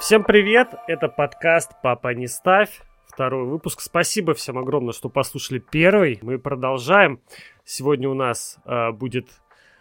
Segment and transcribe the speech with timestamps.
[0.00, 3.80] Всем привет, это подкаст «Папа не ставь», второй выпуск.
[3.80, 6.18] Спасибо всем огромное, что послушали первый.
[6.20, 7.20] Мы продолжаем.
[7.64, 9.28] Сегодня у нас э, будет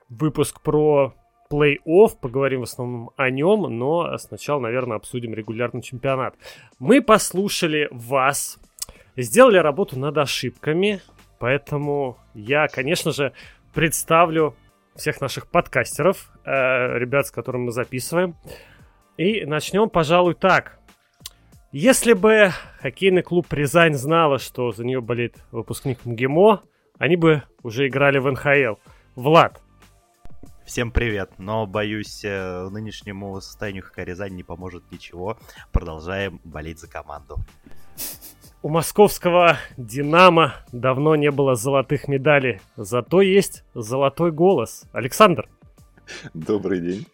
[0.09, 1.13] выпуск про
[1.49, 6.35] плей-офф, поговорим в основном о нем, но сначала, наверное, обсудим регулярный чемпионат.
[6.79, 8.59] Мы послушали вас,
[9.17, 11.01] сделали работу над ошибками,
[11.39, 13.33] поэтому я, конечно же,
[13.73, 14.55] представлю
[14.95, 18.35] всех наших подкастеров, э, ребят, с которыми мы записываем.
[19.17, 20.79] И начнем, пожалуй, так.
[21.71, 22.51] Если бы
[22.81, 26.63] хоккейный клуб Рязань знала, что за нее болеет выпускник МГИМО,
[26.97, 28.79] они бы уже играли в НХЛ.
[29.15, 29.61] Влад.
[30.65, 35.37] Всем привет, но боюсь, э, нынешнему состоянию ХК Рязань не поможет ничего.
[35.71, 37.37] Продолжаем болеть за команду.
[38.61, 44.85] У московского «Динамо» давно не было золотых медалей, зато есть золотой голос.
[44.93, 45.49] Александр.
[46.33, 47.05] Добрый день.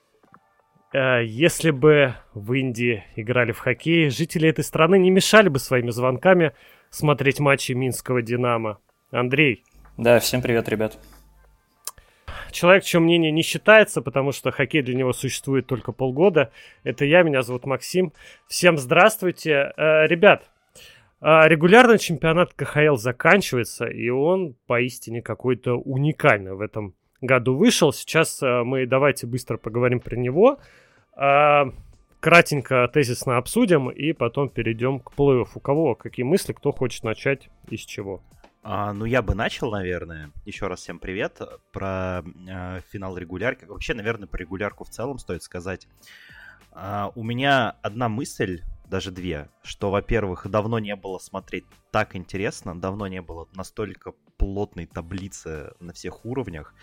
[0.92, 5.92] Э, если бы в Индии играли в хоккей, жители этой страны не мешали бы своими
[5.92, 6.54] звонками
[6.90, 8.80] смотреть матчи Минского «Динамо».
[9.12, 9.64] Андрей.
[9.98, 10.98] Да, всем привет, ребят.
[12.52, 16.52] Человек, чье мнение не считается, потому что хоккей для него существует только полгода.
[16.84, 18.14] Это я, меня зовут Максим.
[18.48, 19.72] Всем здравствуйте.
[19.78, 20.50] Э, ребят,
[21.22, 27.94] э, регулярный чемпионат КХЛ заканчивается, и он поистине какой-то уникальный в этом году вышел.
[27.94, 30.60] Сейчас э, мы давайте быстро поговорим про него.
[31.16, 31.72] Э,
[32.20, 35.50] кратенько, тезисно обсудим и потом перейдем к плей-офф.
[35.56, 38.22] У кого какие мысли, кто хочет начать и с чего?
[38.62, 40.32] А, ну, я бы начал, наверное.
[40.46, 41.42] Еще раз всем привет.
[41.72, 43.66] Про э, финал регулярки.
[43.66, 45.88] Вообще, наверное, про регулярку в целом стоит сказать.
[46.72, 52.80] А, у меня одна мысль, даже две, что, во-первых, давно не было смотреть так интересно,
[52.80, 56.74] давно не было настолько плотной таблицы на всех уровнях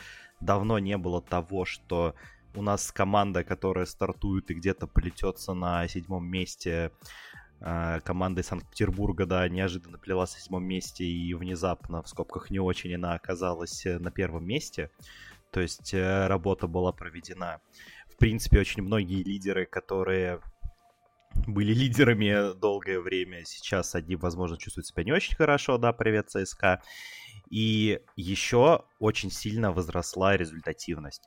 [0.41, 2.15] давно не было того, что
[2.55, 6.91] у нас команда, которая стартует и где-то плетется на седьмом месте,
[7.61, 12.59] э, команда из Санкт-Петербурга, да, неожиданно плелась на седьмом месте и внезапно, в скобках не
[12.59, 14.91] очень, она оказалась э, на первом месте.
[15.53, 17.61] То есть э, работа была проведена.
[18.09, 20.41] В принципе, очень многие лидеры, которые
[21.47, 26.81] были лидерами долгое время, сейчас одни, возможно, чувствуют себя не очень хорошо, да, привет, ЦСКА.
[27.51, 31.23] И еще очень сильно возросла результативность.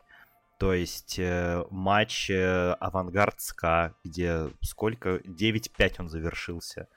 [0.59, 5.15] То есть э, матч э, Авангард СКА, где сколько?
[5.17, 6.89] 9-5 он завершился.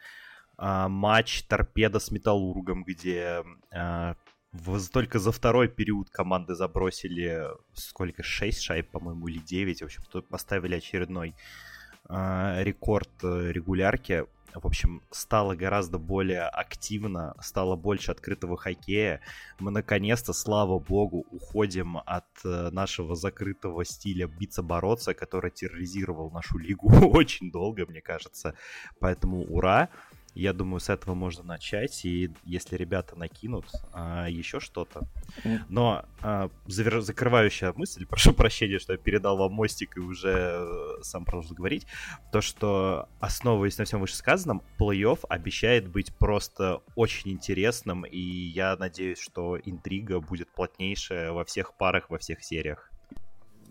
[0.58, 4.14] Э, матч Торпеда с Металлургом, где э,
[4.50, 8.24] в, только за второй период команды забросили сколько?
[8.24, 9.82] 6 шайб, по-моему, или 9.
[9.82, 11.36] В общем, поставили очередной
[12.08, 19.20] э, рекорд э, регулярки в общем, стало гораздо более активно, стало больше открытого хоккея.
[19.58, 26.88] Мы наконец-то, слава богу, уходим от э, нашего закрытого стиля биться-бороться, который терроризировал нашу лигу
[27.12, 28.54] очень долго, мне кажется.
[29.00, 29.88] Поэтому ура!
[30.34, 35.02] Я думаю, с этого можно начать, и если ребята накинут а, еще что-то.
[35.68, 37.00] Но а, завер...
[37.02, 41.86] закрывающая мысль, прошу прощения, что я передал вам мостик и уже э, сам продолжил говорить,
[42.32, 49.18] то, что, основываясь на всем вышесказанном, плей-офф обещает быть просто очень интересным, и я надеюсь,
[49.18, 52.90] что интрига будет плотнейшая во всех парах, во всех сериях.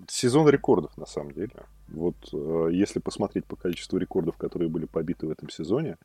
[0.07, 1.65] Сезон рекордов, на самом деле.
[1.87, 5.97] Вот э, если посмотреть по количеству рекордов, которые были побиты в этом сезоне,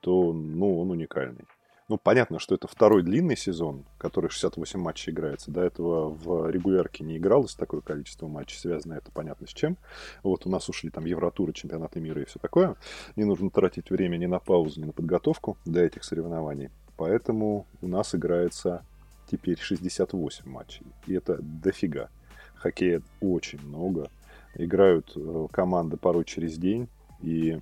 [0.00, 1.46] то, ну, он уникальный.
[1.90, 5.50] Ну, понятно, что это второй длинный сезон, который 68 матчей играется.
[5.50, 9.76] До этого в регулярке не игралось такое количество матчей, связано это понятно с чем.
[10.22, 12.76] Вот у нас ушли там Евротуры, чемпионаты мира и все такое.
[13.16, 16.70] Не нужно тратить время ни на паузу, ни на подготовку для этих соревнований.
[16.96, 18.84] Поэтому у нас играется
[19.28, 20.86] теперь 68 матчей.
[21.08, 22.08] И это дофига.
[22.54, 24.10] Хоккея очень много.
[24.54, 26.88] Играют э, команды порой через день.
[27.20, 27.58] И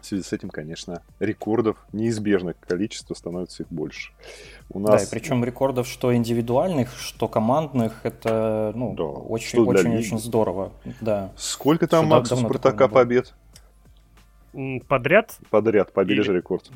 [0.00, 4.12] В связи с этим, конечно, рекордов неизбежное количество становится их больше.
[4.68, 5.02] У нас...
[5.02, 10.72] Да, и причем рекордов что индивидуальных, что командных, это ну, да, очень, очень, очень здорово.
[11.00, 11.32] Да.
[11.36, 13.34] Сколько там, Макс, у Спартака побед?
[14.86, 15.38] Подряд?
[15.50, 16.70] Подряд, побили же рекорд.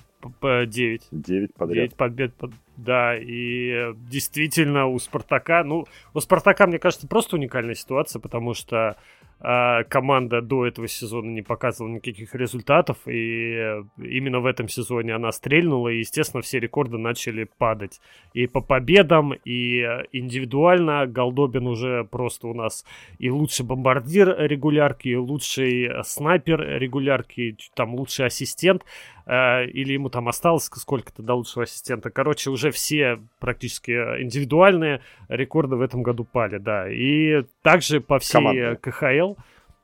[0.67, 1.07] Девять.
[1.13, 1.75] Девять подряд.
[1.75, 2.35] Девять побед,
[2.77, 8.97] да, и действительно у Спартака, ну, у Спартака, мне кажется, просто уникальная ситуация, потому что
[9.41, 15.89] команда до этого сезона не показывала никаких результатов, и именно в этом сезоне она стрельнула,
[15.89, 18.01] и, естественно, все рекорды начали падать.
[18.35, 19.81] И по победам, и
[20.13, 22.85] индивидуально Голдобин уже просто у нас
[23.19, 28.85] и лучший бомбардир регулярки, и лучший снайпер регулярки, там лучший ассистент.
[29.29, 32.09] Э, или ему там осталось сколько-то до лучшего ассистента.
[32.11, 36.91] Короче, уже все практически индивидуальные рекорды в этом году пали, да.
[36.91, 38.77] И также по всей Команда.
[38.77, 39.28] КХЛ, э,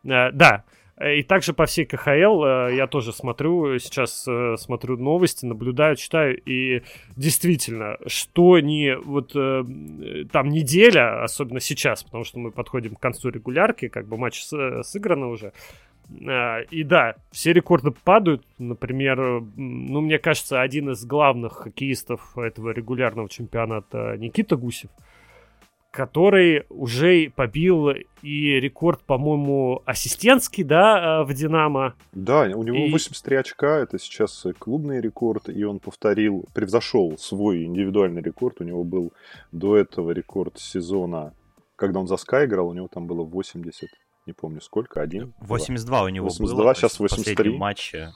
[0.04, 0.64] да,
[1.16, 6.40] И также по всей КХЛ э, я тоже смотрю, сейчас э, смотрю новости, наблюдаю, читаю,
[6.44, 6.82] и
[7.16, 9.64] действительно, что не вот э,
[10.30, 14.44] там неделя, особенно сейчас, потому что мы подходим к концу регулярки, как бы матч
[14.82, 15.52] сыграно уже,
[16.10, 18.44] и да, все рекорды падают.
[18.58, 24.90] Например, ну, мне кажется, один из главных хоккеистов этого регулярного чемпионата Никита Гусев–
[25.94, 27.90] который уже побил
[28.22, 31.94] и рекорд, по-моему, ассистентский, да, э, в «Динамо».
[32.12, 32.90] Да, у него и...
[32.90, 38.60] 83 очка, это сейчас клубный рекорд, и он повторил, превзошел свой индивидуальный рекорд.
[38.60, 39.12] У него был
[39.52, 41.32] до этого рекорд сезона,
[41.76, 43.88] когда он за Sky играл, у него там было 80,
[44.26, 45.32] не помню сколько, один?
[45.38, 46.74] 82 у него 82, было.
[46.74, 47.50] сейчас 83.
[47.50, 48.12] В матче.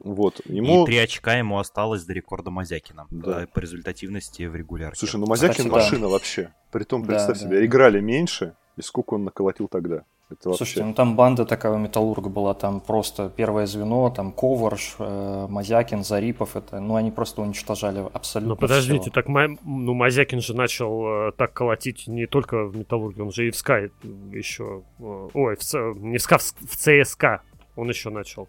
[0.00, 0.82] Вот, ему...
[0.82, 3.46] И три очка ему осталось до рекорда Мазякина да.
[3.52, 4.98] по результативности в регулярке.
[4.98, 6.08] Слушай, ну Мазякин Кстати, машина да.
[6.08, 6.52] вообще.
[6.70, 7.66] Притом, представь да, себе, да.
[7.66, 10.04] играли меньше, и сколько он наколотил тогда.
[10.30, 10.64] Это вообще...
[10.64, 15.46] Слушайте, ну там банда такая у Металлурга была, там просто первое звено, там Коварш, э,
[15.48, 19.10] Мазякин, Зарипов, это, ну они просто уничтожали абсолютно Ну подождите, все.
[19.10, 23.50] так ну Мазякин же начал э, так колотить не только в Металлурге, он же и
[23.50, 23.90] в СКА
[24.32, 27.42] еще, э, ой, в, не в СКА, в ЦСКА
[27.76, 28.48] он еще начал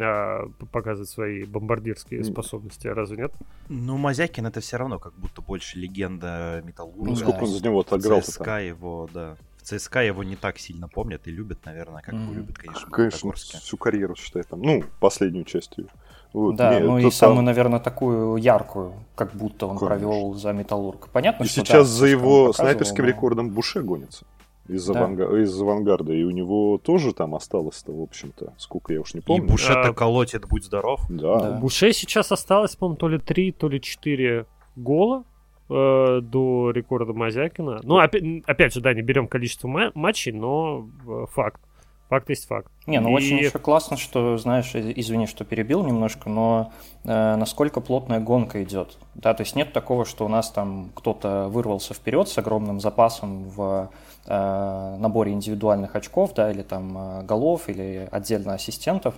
[0.00, 3.32] а, показывать свои бомбардирские способности, разве нет?
[3.68, 7.10] Ну, Мазякин это все равно как будто больше легенда Металлурга.
[7.10, 8.64] Ну, сколько он за него отыграл ЦСКА там?
[8.64, 9.36] его, да.
[9.58, 12.22] В ЦСКА его не так сильно помнят и любят, наверное, как mm.
[12.22, 14.60] его любят, конечно, Конечно, всю карьеру, считай, там.
[14.62, 15.86] Ну, последнюю часть ее.
[16.32, 17.12] Вот, да, нет, ну и там...
[17.12, 19.86] самую, наверное, такую яркую, как будто он Конечно.
[19.86, 21.08] провел за Металлург.
[21.12, 23.08] Понятно, и что сейчас да, за его снайперским но...
[23.08, 24.26] рекордом Буше гонится
[24.68, 25.00] из, да.
[25.00, 25.36] аванга...
[25.36, 29.44] из авангарда, и у него тоже там осталось-то, в общем-то, сколько я уж не помню.
[29.44, 29.92] И Буше-то а...
[29.92, 31.02] колотит, будь здоров.
[31.08, 31.40] Да.
[31.40, 31.58] да.
[31.58, 34.46] Буше сейчас осталось, по-моему, то ли 3, то ли 4
[34.76, 35.24] гола
[35.68, 37.80] э, до рекорда Мазякина.
[37.82, 41.60] Ну, опять, опять же, да, не берем количество матчей, но э, факт.
[42.08, 42.70] Факт есть факт.
[42.86, 43.12] Не, ну и...
[43.14, 46.70] очень еще классно, что, знаешь, извини, что перебил немножко, но
[47.02, 48.98] э, насколько плотная гонка идет.
[49.14, 53.48] Да, то есть нет такого, что у нас там кто-то вырвался вперед с огромным запасом
[53.48, 53.90] в
[54.26, 59.14] наборе индивидуальных очков, да, или там э, голов, или отдельно ассистентов.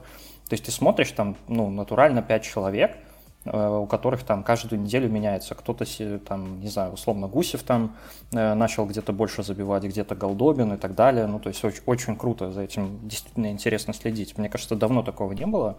[0.48, 2.92] То есть ты смотришь там, ну, натурально 5 человек,
[3.46, 5.54] Э, у которых там каждую неделю меняется.
[5.54, 5.84] Кто-то
[6.18, 7.94] там, не знаю, условно Гусев там
[8.32, 11.26] э, начал где-то больше забивать, где-то Голдобин и так далее.
[11.26, 14.36] Ну, то есть очень, очень круто за этим действительно интересно следить.
[14.36, 15.76] Мне кажется, давно такого не было,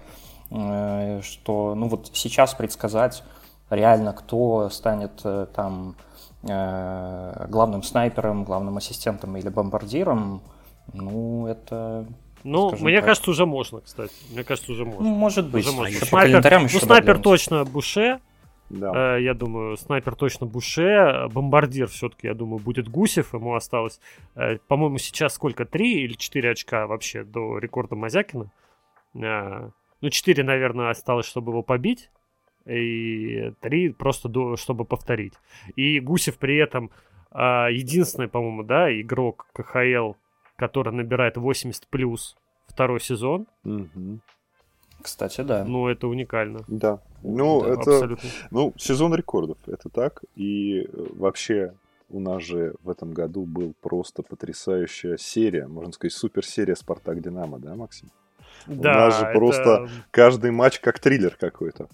[0.49, 3.23] э, что, ну, вот сейчас предсказать
[3.69, 5.21] реально, кто станет
[5.53, 5.95] там
[6.43, 10.41] главным снайпером, главным ассистентом или бомбардиром,
[10.93, 12.05] ну, это
[12.43, 13.05] ну, мне так.
[13.05, 14.13] кажется, уже можно, кстати.
[14.31, 15.01] Мне кажется, уже можно.
[15.01, 15.65] Ну, может быть.
[15.65, 16.05] Уже можно.
[16.05, 18.19] Снайпер, ну, снайпер точно Буше.
[18.69, 19.17] Да.
[19.17, 21.27] Э, я думаю, снайпер точно Буше.
[21.33, 23.33] Бомбардир все-таки, я думаю, будет Гусев.
[23.33, 23.99] Ему осталось,
[24.35, 25.65] э, по-моему, сейчас сколько?
[25.65, 28.51] Три или четыре очка вообще до рекорда Мазякина.
[29.15, 29.69] Э,
[30.01, 32.09] ну, четыре, наверное, осталось, чтобы его побить.
[32.67, 35.33] И три просто, до, чтобы повторить.
[35.75, 36.91] И Гусев при этом
[37.31, 37.39] э,
[37.71, 40.13] единственный, по-моему, да, игрок КХЛ
[40.57, 42.35] который набирает 80 плюс
[42.67, 43.47] второй сезон.
[43.63, 44.19] Угу.
[45.01, 45.63] Кстати, да.
[45.63, 46.61] Ну, это уникально.
[46.67, 46.99] Да.
[47.23, 47.91] Ну, да, это...
[47.91, 48.29] Абсолютно.
[48.51, 50.23] Ну, сезон рекордов, это так.
[50.35, 51.73] И э, вообще
[52.09, 57.75] у нас же в этом году был просто потрясающая серия, можно сказать, суперсерия «Спартак-Динамо», да,
[57.75, 58.09] Максим?
[58.65, 59.37] Да, У нас же это...
[59.37, 61.87] просто каждый матч как триллер какой-то.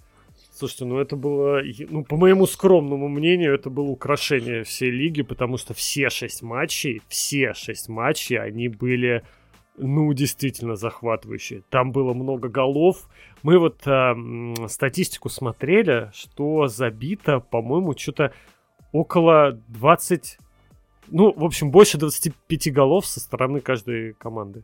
[0.64, 5.58] Слушайте, ну это было, ну по моему скромному мнению, это было украшение всей лиги, потому
[5.58, 9.24] что все шесть матчей, все шесть матчей, они были,
[9.76, 11.64] ну действительно захватывающие.
[11.70, 13.10] Там было много голов.
[13.42, 14.16] Мы вот э,
[14.70, 18.32] статистику смотрели, что забито, по-моему, что-то
[18.94, 20.38] около 20
[21.10, 24.64] ну, в общем, больше 25 голов со стороны каждой команды.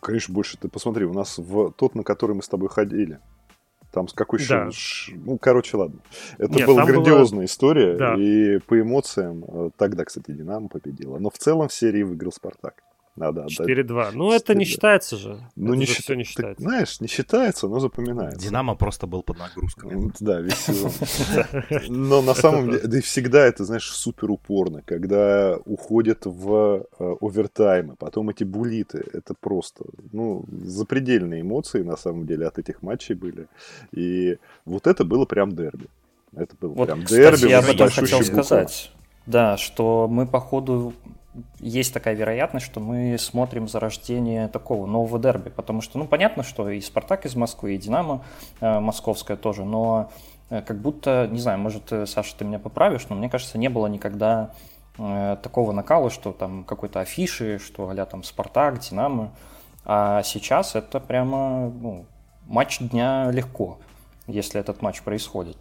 [0.00, 0.56] Конечно, больше.
[0.56, 3.20] Ты посмотри, у нас в тот, на который мы с тобой ходили,
[3.94, 4.70] там с какой да.
[4.72, 5.12] ш...
[5.14, 6.00] Ну, короче, ладно.
[6.38, 7.44] Это Нет, была грандиозная была...
[7.44, 7.96] история.
[7.96, 8.16] Да.
[8.18, 9.44] И по эмоциям...
[9.46, 11.18] Э, тогда, кстати, Динамо победила.
[11.18, 12.82] Но в целом в серии выиграл Спартак.
[13.16, 13.60] Надо отдать.
[13.60, 14.10] 4-2.
[14.12, 15.38] Ну, это не считается же.
[15.54, 16.16] Ну, это не, счит...
[16.16, 16.56] не считается.
[16.56, 18.40] Ты, знаешь, не считается, но запоминается.
[18.40, 20.12] Динамо просто был под нагрузкой.
[20.18, 20.90] Да, весь сезон.
[21.88, 27.14] Но на самом деле, да и всегда это, знаешь, супер упорно, когда уходят в э,
[27.20, 33.14] овертаймы, потом эти булиты, это просто, ну, запредельные эмоции, на самом деле, от этих матчей
[33.14, 33.46] были.
[33.92, 35.86] И вот это было прям дерби.
[36.34, 37.50] Это было вот, прям кстати, дерби.
[37.50, 38.90] я об этом хотел сказать.
[39.26, 40.92] Да, что мы, походу,
[41.58, 46.68] есть такая вероятность, что мы смотрим зарождение такого нового дерби, потому что, ну, понятно, что
[46.70, 48.24] и Спартак из Москвы, и Динамо
[48.60, 50.10] э, московская тоже, но
[50.50, 53.68] э, как будто, не знаю, может, э, Саша, ты меня поправишь, но мне кажется, не
[53.68, 54.50] было никогда
[54.98, 59.32] э, такого накала, что там какой-то афиши, что а там Спартак, Динамо,
[59.84, 62.06] А сейчас это прямо ну,
[62.46, 63.78] матч дня легко,
[64.26, 65.56] если этот матч происходит.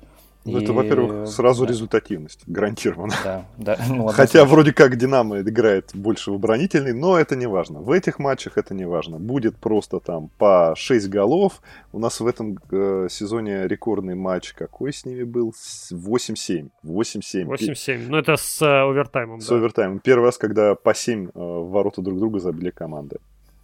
[0.45, 1.71] Ну, это, во-первых, сразу да.
[1.71, 3.13] результативность, гарантированно.
[3.23, 3.77] Да, да.
[3.87, 7.79] Ну, Хотя вроде как Динамо играет больше в оборонительный, но это не важно.
[7.79, 9.19] В этих матчах это не важно.
[9.19, 11.61] Будет просто там по 6 голов.
[11.93, 15.53] У нас в этом э, сезоне рекордный матч какой с ними был?
[15.91, 16.69] 8-7.
[16.83, 17.45] 8-7.
[17.45, 18.05] 8-7.
[18.09, 19.39] Ну, это с э, овертаймом.
[19.39, 19.55] С да.
[19.55, 19.99] овертаймом.
[19.99, 23.17] Первый раз, когда по 7 э, в ворота друг друга забили команды.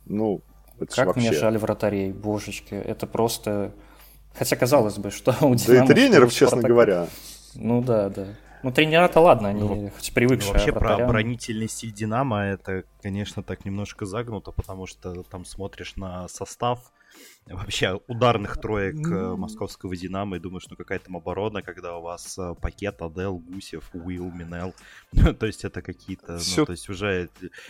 [0.05, 0.41] Ну,
[0.79, 1.29] это Как вообще...
[1.29, 2.73] мне жаль вратарей, божечки.
[2.73, 3.73] Это просто
[4.37, 5.87] Хотя казалось бы, что у Динамо...
[5.87, 7.07] Да и тренеров, честно говоря.
[7.55, 8.27] Ну да, да.
[8.61, 10.51] Ну, тренера-то ладно, они ну, хоть привыкшие.
[10.51, 15.95] Ну, вообще про оборонительный стиль Динамо это, конечно, так немножко загнуто, потому что там смотришь
[15.95, 16.91] на состав,
[17.55, 22.37] вообще ударных троек mm московского Динамо и думаешь, ну какая там оборона, когда у вас
[22.37, 24.73] э, пакет, Адел, Гусев, Уилл, Минел.
[25.39, 26.61] то есть это какие-то, Все...
[26.61, 27.29] ну, то есть уже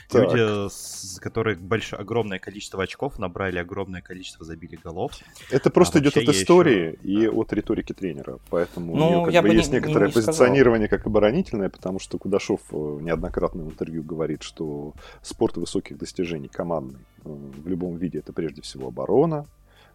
[0.09, 0.33] так.
[0.33, 5.13] люди, с, которые большое, огромное количество очков набрали, огромное количество забили голов.
[5.49, 7.25] Это просто а идет от истории еще...
[7.25, 10.13] и от риторики тренера, поэтому ну, у нее как бы есть не, некоторое не, не
[10.13, 11.03] позиционирование сказал.
[11.03, 17.05] как оборонительное, потому что Кудашов э, неоднократно в интервью говорит, что спорт высоких достижений командный
[17.23, 19.45] в любом виде это прежде всего оборона,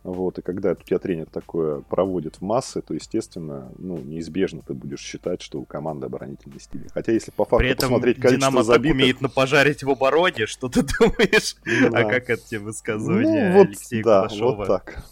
[0.04, 4.74] вот, и когда у тебя тренер такое проводит в массы, то, естественно, ну, неизбежно ты
[4.74, 6.86] будешь считать, что у команды оборонительный стиль.
[6.92, 8.94] Хотя, если по факту При этом посмотреть количество Динамо забитых...
[8.94, 11.56] умеет напожарить в обороне, что ты думаешь?
[11.90, 12.00] Да.
[12.00, 14.56] А как это тебе высказывание ну, вот, Алексея да, Кулашова?
[14.56, 15.04] вот так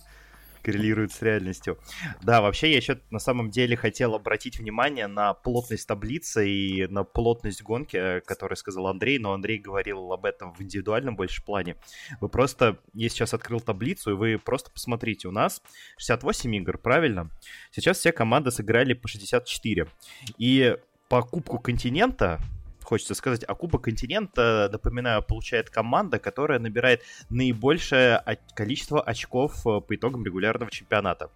[0.62, 1.78] коррелирует с реальностью.
[2.23, 7.04] Да, вообще я еще на самом деле хотел обратить внимание на плотность таблицы и на
[7.04, 11.76] плотность гонки, э, которую сказал Андрей, но Андрей говорил об этом в индивидуальном больше плане.
[12.21, 15.62] Вы просто, я сейчас открыл таблицу, и вы просто посмотрите, у нас
[15.99, 17.31] 68 игр, правильно?
[17.71, 19.88] Сейчас все команды сыграли по 64.
[20.38, 20.76] И
[21.09, 22.40] по Кубку Континента
[22.92, 28.22] хочется сказать, а Кубок Континента, напоминаю, получает команда, которая набирает наибольшее
[28.54, 31.30] количество очков э, по итогам регулярного чемпионата.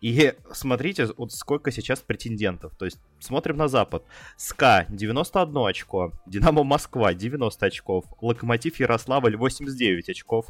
[0.00, 2.72] И смотрите, вот сколько сейчас претендентов.
[2.76, 4.02] То есть смотрим на Запад.
[4.36, 10.46] СКА 91 очко, Динамо Москва 90 очков, Локомотив Ярославль 89 очков.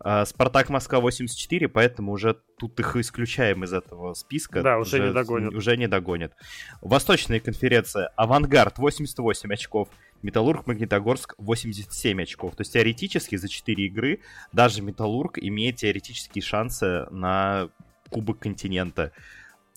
[0.00, 4.62] А, Спартак Москва 84, поэтому уже тут их исключаем из этого списка.
[4.62, 5.54] Да, уже, уже не догонят.
[5.54, 6.32] Уже не догонят.
[6.80, 8.08] Восточная конференция.
[8.16, 9.88] Авангард 88 очков.
[10.22, 12.56] Металлург Магнитогорск 87 очков.
[12.56, 14.20] То есть теоретически за 4 игры
[14.52, 17.68] даже Металлург имеет теоретические шансы на
[18.10, 19.12] Кубок континента.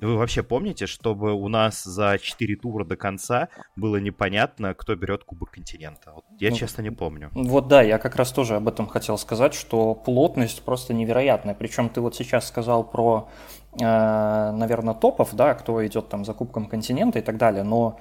[0.02, 5.24] Вы вообще помните, чтобы у нас за 4 тура до конца было непонятно, кто берет
[5.24, 6.14] Кубок континента?
[6.16, 7.30] Вот я, ну, честно, не помню.
[7.34, 11.54] Вот да, я как раз тоже об этом хотел сказать, что плотность просто невероятная.
[11.54, 13.30] Причем ты вот сейчас сказал про,
[13.80, 13.84] э,
[14.52, 18.00] наверное, топов, да, кто идет там за Кубком континента и так далее, но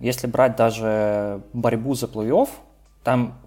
[0.00, 2.48] если брать даже борьбу за плей-офф,
[3.02, 3.38] там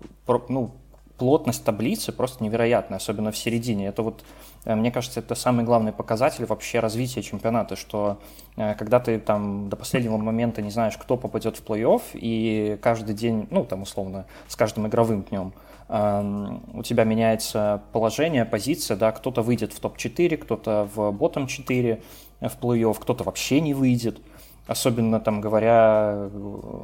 [0.50, 0.72] ну,
[1.18, 3.88] плотность таблицы просто невероятная, особенно в середине.
[3.88, 4.24] Это вот
[4.68, 8.20] Э, мне кажется, это самый главный показатель вообще развития чемпионата, что
[8.58, 13.16] э, когда ты там до последнего момента не знаешь, кто попадет в плей-офф, и каждый
[13.16, 15.54] день, ну там условно, с каждым игровым днем
[15.88, 22.02] эм, у тебя меняется положение, позиция, да, кто-то выйдет в топ-4, кто-то в ботом 4
[22.42, 24.20] в плей-офф, кто-то вообще не выйдет.
[24.68, 26.30] Особенно там говоря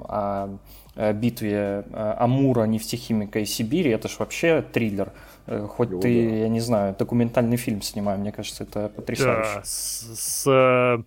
[0.08, 0.58] о
[0.95, 5.12] битве Амура, нефтехимика и Сибири, это же вообще триллер.
[5.45, 6.35] Э, хоть ты, да.
[6.35, 9.55] я не знаю, документальный фильм снимай, мне кажется, это потрясающе.
[9.55, 11.03] Да, с, с,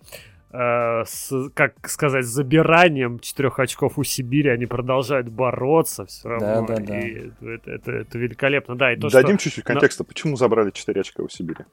[0.51, 6.65] э, с как сказать, забиранием четырех очков у Сибири они продолжают бороться все равно.
[6.67, 6.99] Да, да, да.
[6.99, 8.93] И это, это, это великолепно, да.
[8.93, 9.45] И то, Дадим что...
[9.45, 10.07] чуть-чуть контекста, Но...
[10.07, 11.65] почему забрали четыре очка у Сибири?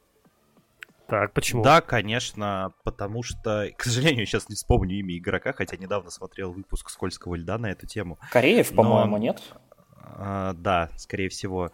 [1.21, 1.63] Так, почему?
[1.63, 6.91] Да, конечно, потому что, к сожалению, сейчас не вспомню имя игрока, хотя недавно смотрел выпуск
[6.91, 8.19] «Скользкого льда» на эту тему.
[8.33, 8.83] Кореев, Но...
[8.83, 9.41] по-моему, нет?
[9.97, 11.71] А, да, скорее всего.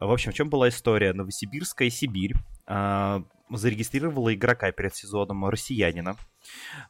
[0.00, 1.12] В общем, в чем была история?
[1.12, 2.34] Новосибирская Сибирь
[2.66, 6.16] а, зарегистрировала игрока перед сезоном россиянина.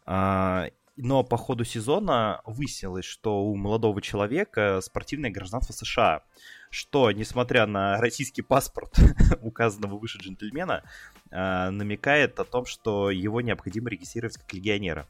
[0.07, 6.23] А, но по ходу сезона выяснилось, что у молодого человека спортивное гражданство США,
[6.71, 8.95] что, несмотря на российский паспорт
[9.43, 10.83] указанного выше джентльмена,
[11.31, 15.07] э, намекает о том, что его необходимо регистрировать как легионера.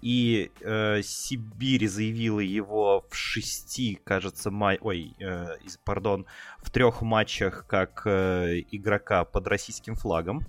[0.00, 4.78] И э, Сибирь заявила его в шести, кажется, май...
[4.80, 6.26] Ой, э, пардон,
[6.58, 10.46] в трех матчах как э, игрока под российским флагом.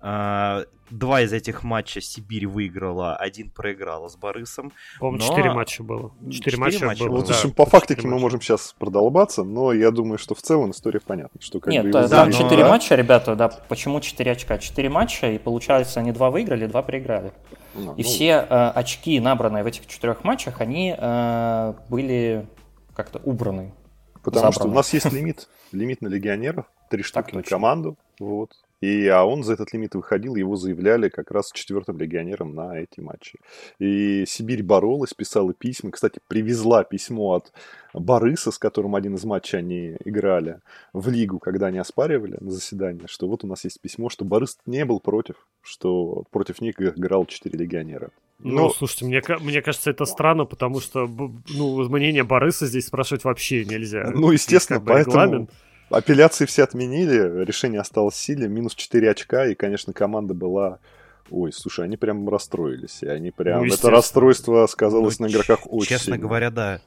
[0.00, 4.72] Два из этих матча Сибирь выиграла, один проиграла с Борисом.
[4.98, 5.54] По-моему, четыре но...
[5.54, 6.12] матча было.
[6.30, 7.18] Четыре матча, матча было.
[7.18, 11.00] Вот, да, по фактике мы можем сейчас продолбаться, но я думаю, что в целом история
[11.00, 11.40] понятна.
[11.40, 12.70] Что как Нет, бы да, там четыре но...
[12.70, 14.58] матча, ребята, да, почему четыре очка?
[14.58, 17.32] Четыре матча, и получается, они два выиграли, два проиграли.
[17.74, 18.08] Ну, и ну...
[18.08, 22.48] все э, очки, набранные в этих четырех матчах, они э, были
[22.94, 23.72] как-то убраны
[24.22, 28.52] Потому что у нас есть лимит, лимит на легионеров, три штуки на команду, вот.
[28.80, 33.00] И, а он за этот лимит выходил, его заявляли как раз четвертым легионером на эти
[33.00, 33.38] матчи.
[33.78, 35.90] И Сибирь боролась, писала письма.
[35.90, 37.52] Кстати, привезла письмо от
[37.92, 40.60] Барыса, с которым один из матчей они играли
[40.94, 44.58] в лигу, когда они оспаривали на заседании, что вот у нас есть письмо, что Барыс
[44.64, 48.10] не был против, что против них играл четыре легионера.
[48.42, 48.70] Ну, Но...
[48.70, 54.10] слушайте, мне, мне кажется, это странно, потому что ну, мнение Барыса здесь спрашивать вообще нельзя.
[54.14, 55.22] Ну, естественно, как бы поэтому...
[55.22, 55.50] Регламент.
[55.90, 60.78] Апелляции все отменили, решение осталось в силе, минус 4 очка, и, конечно, команда была...
[61.30, 63.66] Ой, слушай, они прям расстроились, и они прям...
[63.66, 66.18] Ну, это расстройство сказалось ну, на игроках очень Честно сильно.
[66.18, 66.80] говоря, да.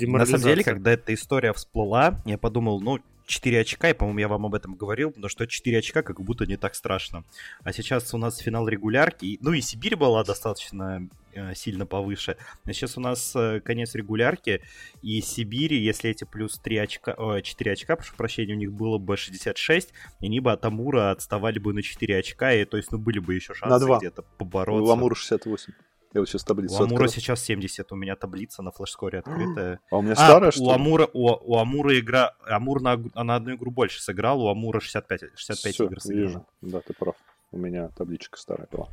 [0.00, 4.28] На самом деле, когда эта история всплыла, я подумал, ну, 4 очка, и, по-моему, я
[4.28, 7.24] вам об этом говорил, потому что 4 очка как будто не так страшно.
[7.62, 12.36] А сейчас у нас финал регулярки, ну и Сибирь была достаточно э, сильно повыше.
[12.64, 14.62] А сейчас у нас э, конец регулярки,
[15.02, 18.98] и Сибири, если эти плюс 3 очка, э, 4 очка, прошу прощения, у них было
[18.98, 22.92] бы 66, и они бы от Амура отставали бы на 4 очка, и то есть,
[22.92, 24.82] ну, были бы еще шансы где-то побороться.
[24.82, 25.72] У Амура 68.
[26.14, 27.08] Я вот сейчас таблицу У Амура открыл.
[27.08, 29.80] сейчас 70, у меня таблица на флешскоре открытая.
[29.90, 32.34] А у меня а, старая, что у Амура, у, у Амура игра...
[32.44, 36.22] Амур на, на одну игру больше сыграл, у Амура 65, 65 Все, игр сыграл.
[36.22, 36.46] Вижу.
[36.60, 37.16] Да, ты прав.
[37.50, 38.88] У меня табличка старая была.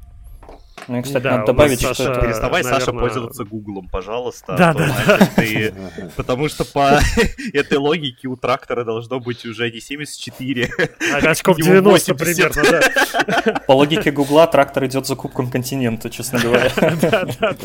[0.89, 2.21] Ну и, кстати, да, надо добавить, Саша, что...
[2.21, 2.79] Переставай, наверное...
[2.79, 4.55] Саша, пользоваться Гуглом, пожалуйста.
[4.57, 5.19] Да, да, да.
[5.35, 5.71] Ты...
[6.15, 6.99] Потому что по
[7.53, 10.69] этой логике у трактора должно быть уже не 74,
[11.13, 13.59] а очков 90 примерно, да.
[13.67, 16.69] По логике Гугла трактор идет за кубком континента, честно говоря.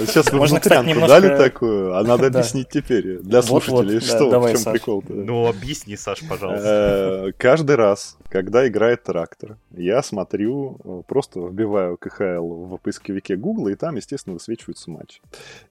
[0.06, 1.20] Сейчас вы Можно, кстати, немножко...
[1.20, 5.12] дали такую, а надо объяснить теперь для слушателей, что, в чем прикол-то.
[5.14, 7.28] Ну, объясни, Саш, пожалуйста.
[7.28, 13.36] Э, каждый раз, когда играет трактор, я смотрю, э, просто вбиваю КХЛ в поисковик поисковике
[13.36, 15.20] Google, и там, естественно, высвечиваются матчи.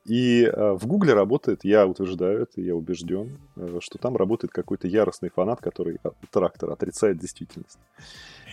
[0.05, 4.87] И э, в Google работает, я утверждаю это, я убежден, э, что там работает какой-то
[4.87, 5.99] яростный фанат, который
[6.31, 7.79] трактор отрицает действительность.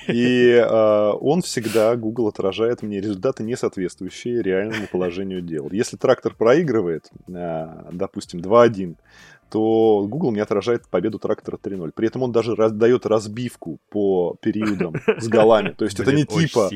[0.08, 5.68] И э, он всегда, Google отражает мне результаты, не соответствующие реальному положению дел.
[5.70, 8.96] Если трактор проигрывает, э, допустим, 2-1,
[9.50, 11.92] то Google мне отражает победу трактора 3-0.
[11.94, 15.70] При этом он даже раз, дает разбивку по периодам с голами.
[15.70, 16.70] То есть это не типа...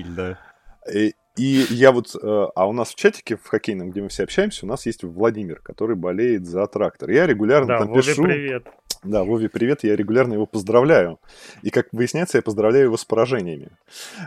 [1.37, 4.67] И я вот, э, а у нас в чатике в хоккейном, где мы все общаемся,
[4.67, 7.11] у нас есть Владимир, который болеет за трактор.
[7.11, 8.23] Я регулярно да, там Вове пишу.
[8.23, 8.69] привет.
[9.05, 11.19] Да, Вове привет, я регулярно его поздравляю.
[11.63, 13.69] И, как выясняется, я поздравляю его с поражениями.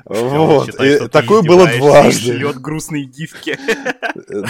[0.05, 0.67] Вот.
[0.67, 2.37] Считаю, и такое было дважды.
[2.37, 3.57] Шлет грустные гифки.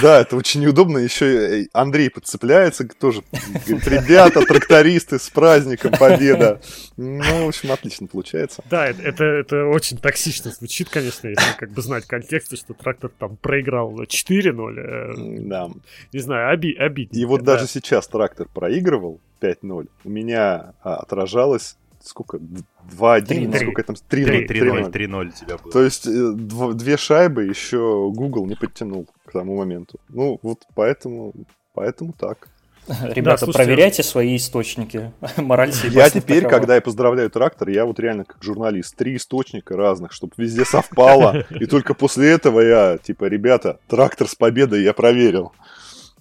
[0.02, 0.98] Да, это очень неудобно.
[0.98, 3.22] Еще Андрей подцепляется тоже.
[3.68, 6.62] Говорит, ребята, трактористы, с праздником, победа.
[6.96, 8.64] Ну, в общем, отлично получается.
[8.70, 13.38] Да, это, это очень токсично звучит, конечно, если как бы знать контекст, что трактор там
[13.38, 14.80] проиграл 4-0.
[14.80, 15.70] Э, да.
[16.14, 17.18] Не знаю, оби обидно.
[17.18, 22.38] И вот даже сейчас трактор проигрывал, 5-0, у меня а, отражалось сколько?
[22.38, 23.96] 2-1, сколько там?
[24.10, 24.48] 3-0.
[24.48, 25.72] 3-0 3-0 тебя было.
[25.72, 30.00] То есть э, дв- две шайбы еще Google не подтянул к тому моменту.
[30.10, 31.34] Ну, вот поэтому,
[31.74, 32.50] поэтому так.
[33.04, 35.12] Ребята, да, проверяйте свои источники.
[35.38, 36.60] Мораль Я теперь, такова.
[36.60, 41.46] когда я поздравляю трактор, я вот реально как журналист, три источника разных, чтобы везде совпало.
[41.50, 45.52] И только после этого я, типа, ребята, трактор с победой я проверил.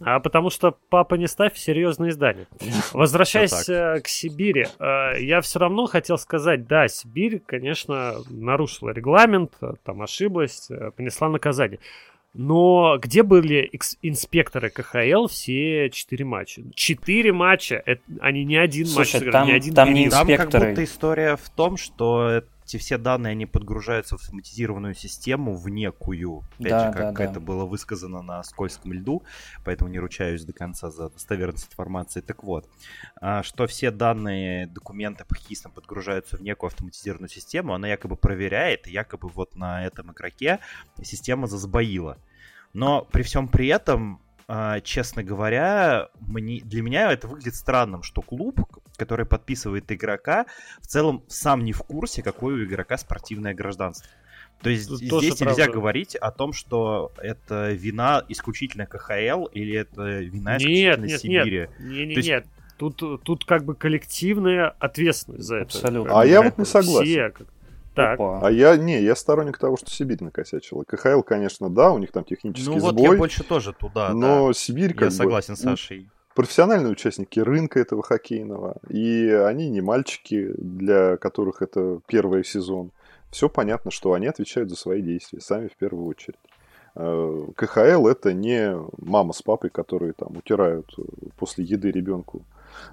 [0.00, 2.46] А потому что папа не ставь серьезное издание.
[2.92, 9.52] Возвращаясь э, к Сибири, э, я все равно хотел сказать, да, Сибирь, конечно, нарушила регламент,
[9.61, 11.80] э, там ошиблась, понесла наказание.
[12.35, 13.70] Но где были
[14.02, 16.62] инспекторы КХЛ все четыре матча?
[16.74, 20.37] Четыре матча, это, они не один Слушай, матч сыграли, там, не один там не инспекторы.
[20.37, 25.55] Там как будто история в том, что эти все данные, они подгружаются в автоматизированную систему
[25.55, 26.42] в некую.
[26.59, 27.40] Опять да, же, как да, это да.
[27.40, 29.22] было высказано на скользком льду,
[29.64, 32.20] поэтому не ручаюсь до конца за достоверность информации.
[32.20, 32.68] Так вот,
[33.20, 38.88] а, что все данные, документы по хистам подгружаются в некую автоматизированную систему, она якобы проверяет,
[38.88, 40.59] и якобы вот на этом игроке
[41.02, 42.18] система засбоила.
[42.72, 44.20] Но при всем при этом
[44.85, 48.61] честно говоря, мне, для меня это выглядит странным, что клуб,
[48.96, 50.46] который подписывает игрока,
[50.80, 54.09] в целом сам не в курсе, какое у игрока спортивное гражданство.
[54.62, 55.72] То есть Тут здесь нельзя правда.
[55.72, 61.59] говорить о том, что это вина исключительно КХЛ или это вина исключительно нет, нет, Сибири.
[61.59, 62.28] Нет, нет, нет, есть...
[62.28, 62.46] нет.
[62.78, 65.64] Тут, тут как бы коллективная ответственность за это.
[65.64, 66.20] Абсолютно.
[66.20, 67.04] А я вот не согласен.
[67.04, 67.46] Все, как...
[67.96, 68.20] Так.
[68.20, 70.85] А я, не, я сторонник того, что Сибирь накосячила.
[70.85, 73.12] КХЛ, конечно, да, у них там технический ну, вот сбой.
[73.12, 74.52] я больше тоже туда, Но да.
[74.52, 76.11] Сибирь как Я бы, согласен с Сашей.
[76.35, 78.76] Профессиональные участники рынка этого хоккейного.
[78.90, 82.90] И они не мальчики, для которых это первый сезон.
[83.30, 86.37] Все понятно, что они отвечают за свои действия, сами в первую очередь.
[86.96, 90.94] Э, КХЛ это не мама с папой, которые там утирают
[91.38, 92.42] после еды ребенку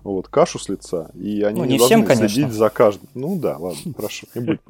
[0.04, 2.30] вот, кашу с лица, и они ну, не, не должны всем, конечно.
[2.30, 3.10] следить за каждым.
[3.14, 4.62] Ну да, ладно, хорошо, не будет.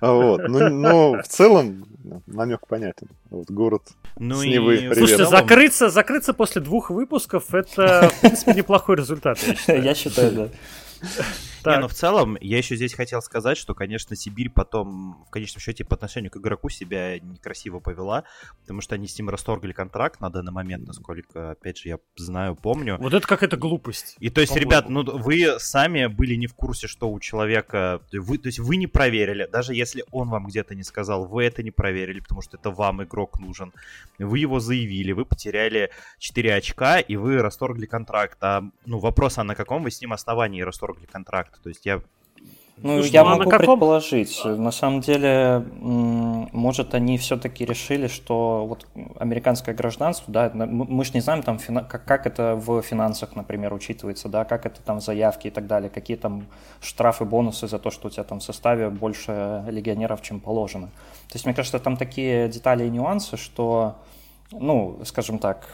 [0.00, 0.48] Вот.
[0.48, 1.84] Но, но в целом
[2.26, 3.08] намек понятен.
[3.30, 3.82] Вот, город
[4.18, 4.98] Ну с и Невы, в привет.
[4.98, 9.38] Слушайте, закрыться, закрыться после двух выпусков это, в принципе, неплохой результат.
[9.42, 9.82] я считаю.
[9.84, 10.48] Я считаю, да.
[11.62, 11.76] Так.
[11.76, 15.60] Не, ну в целом, я еще здесь хотел сказать, что, конечно, Сибирь потом, в конечном
[15.60, 18.24] счете, по отношению к игроку себя некрасиво повела,
[18.62, 22.56] потому что они с ним расторгли контракт на данный момент, насколько, опять же, я знаю,
[22.56, 22.96] помню.
[22.98, 24.16] Вот это какая-то глупость.
[24.18, 28.38] И то есть, ребят, ну вы сами были не в курсе, что у человека, вы,
[28.38, 31.70] то есть вы не проверили, даже если он вам где-то не сказал, вы это не
[31.70, 33.72] проверили, потому что это вам игрок нужен.
[34.18, 38.38] Вы его заявили, вы потеряли 4 очка и вы расторгли контракт.
[38.40, 41.49] А ну вопрос, а на каком вы с ним основании расторгли контракт?
[41.62, 42.00] То есть я
[42.82, 44.42] Ну, Слушай, я ну а на могу каком- предположить.
[44.44, 48.86] На самом деле, может, они все-таки решили, что вот
[49.18, 53.74] американское гражданство, да, мы мы ж не знаем там, как, как это в финансах, например,
[53.74, 56.46] учитывается, да, как это там в заявке и так далее, какие там
[56.80, 60.86] штрафы, бонусы за то, что у тебя там в составе больше легионеров, чем положено.
[61.28, 63.96] То есть, мне кажется, там такие детали и нюансы, что,
[64.52, 65.68] ну, скажем так,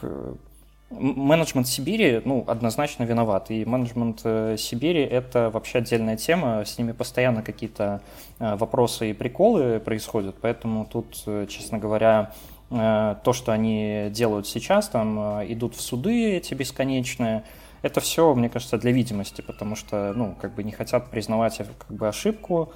[0.90, 3.51] Менеджмент Сибири, ну, однозначно виноват.
[3.51, 6.64] И менеджмент э, Сибири– это вообще отдельная тема.
[6.64, 8.01] С ними постоянно какие-то
[8.38, 10.37] э, вопросы и приколы происходят.
[10.40, 12.33] Поэтому тут, э, честно говоря,
[12.68, 17.44] то, что они делают сейчас, там идут в суды эти бесконечные,
[17.83, 21.96] это все, мне кажется, для видимости, потому что, ну, как бы не хотят признавать как
[21.96, 22.72] бы ошибку,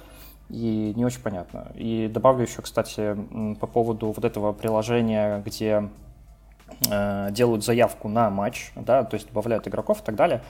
[0.49, 1.73] и не очень понятно.
[1.75, 3.17] И добавлю еще, кстати,
[3.59, 5.89] по поводу вот этого приложения, где
[7.31, 10.41] делают заявку на матч, да, то есть добавляют игроков и так далее.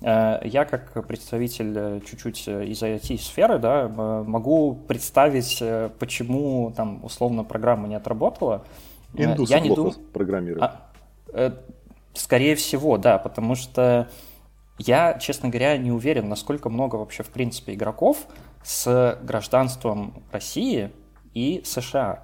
[0.00, 7.04] Э, Я как представитель э, чуть-чуть э, из IT-сферы, да, могу представить, э, почему там
[7.04, 8.64] условно программа не отработала.
[9.16, 10.62] Э, Индусы Я не плохо дум- программируют.
[10.62, 10.80] а,
[11.32, 11.50] э,
[12.14, 14.08] Скорее всего, да, потому что
[14.78, 18.26] я, честно говоря, не уверен, насколько много вообще, в принципе, игроков
[18.62, 20.90] с гражданством России
[21.34, 22.22] и США.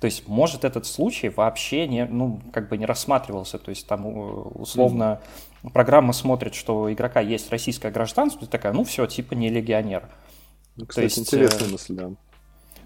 [0.00, 3.58] То есть, может, этот случай вообще не, ну, как бы не рассматривался.
[3.58, 4.06] То есть, там,
[4.60, 5.20] условно,
[5.72, 10.08] программа смотрит, что у игрока есть российское гражданство, и такая, ну, все, типа не легионер.
[10.76, 12.10] Ну, Кстати, есть, интересная э, мысль, да.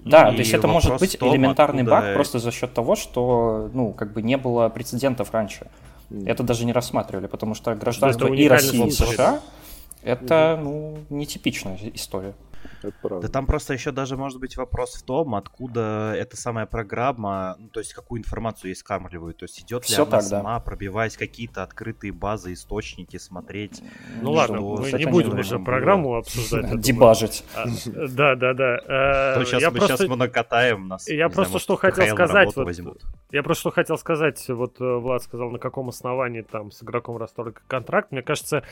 [0.04, 2.96] Да, И то есть это может быть том, элементарный откуда- баг просто за счет того,
[2.96, 5.66] что, ну, как бы не было прецедентов раньше.
[6.26, 8.90] Это даже не рассматривали, потому что гражданство и России, и.
[8.90, 9.40] США
[10.02, 12.34] это, ну, нетипичная история.
[12.88, 13.26] Это правда.
[13.26, 17.68] Да там просто еще даже может быть вопрос в том, откуда эта самая программа, ну,
[17.68, 19.38] то есть какую информацию ей скармливают.
[19.38, 20.26] То есть идет ли Всё она так, да.
[20.28, 23.82] сама, пробиваясь какие-то открытые базы, источники, смотреть.
[24.20, 25.64] Ну Что, ладно, мы не будем уже было?
[25.64, 26.62] программу обсуждать.
[26.62, 26.82] я думаю.
[26.82, 27.44] Дебажить.
[27.54, 28.76] А, Да, да, да.
[28.76, 31.08] Э, То сейчас, Я мы, сейчас просто мы накатаем нас.
[31.08, 32.54] я просто что хотел сказать.
[33.30, 37.16] Я просто что хотел сказать, вот э, Влад сказал, на каком основании там с игроком
[37.16, 38.12] расторг контракт.
[38.12, 38.62] Мне кажется,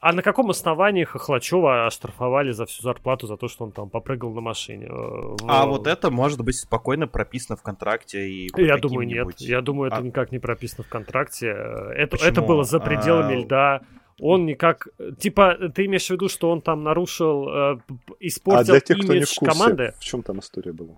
[0.00, 4.32] а на каком основании Хохлачева оштрафовали за всю зарплату за то, что он там попрыгал
[4.32, 4.86] на машине?
[4.86, 9.26] э, в- А вот это может быть спокойно прописано в контракте и Я думаю, нет.
[9.38, 11.48] Я думаю, это А- никак не прописано в контракте.
[11.48, 12.28] Это, Почему?
[12.30, 13.80] это было за пределами А- льда.
[14.22, 14.88] Он никак...
[15.18, 18.98] Типа, ты имеешь в виду, что он там нарушил, э, п- А испортил для тех,
[18.98, 19.94] кто не имидж в курсе, команды?
[19.98, 20.96] в чем там история была?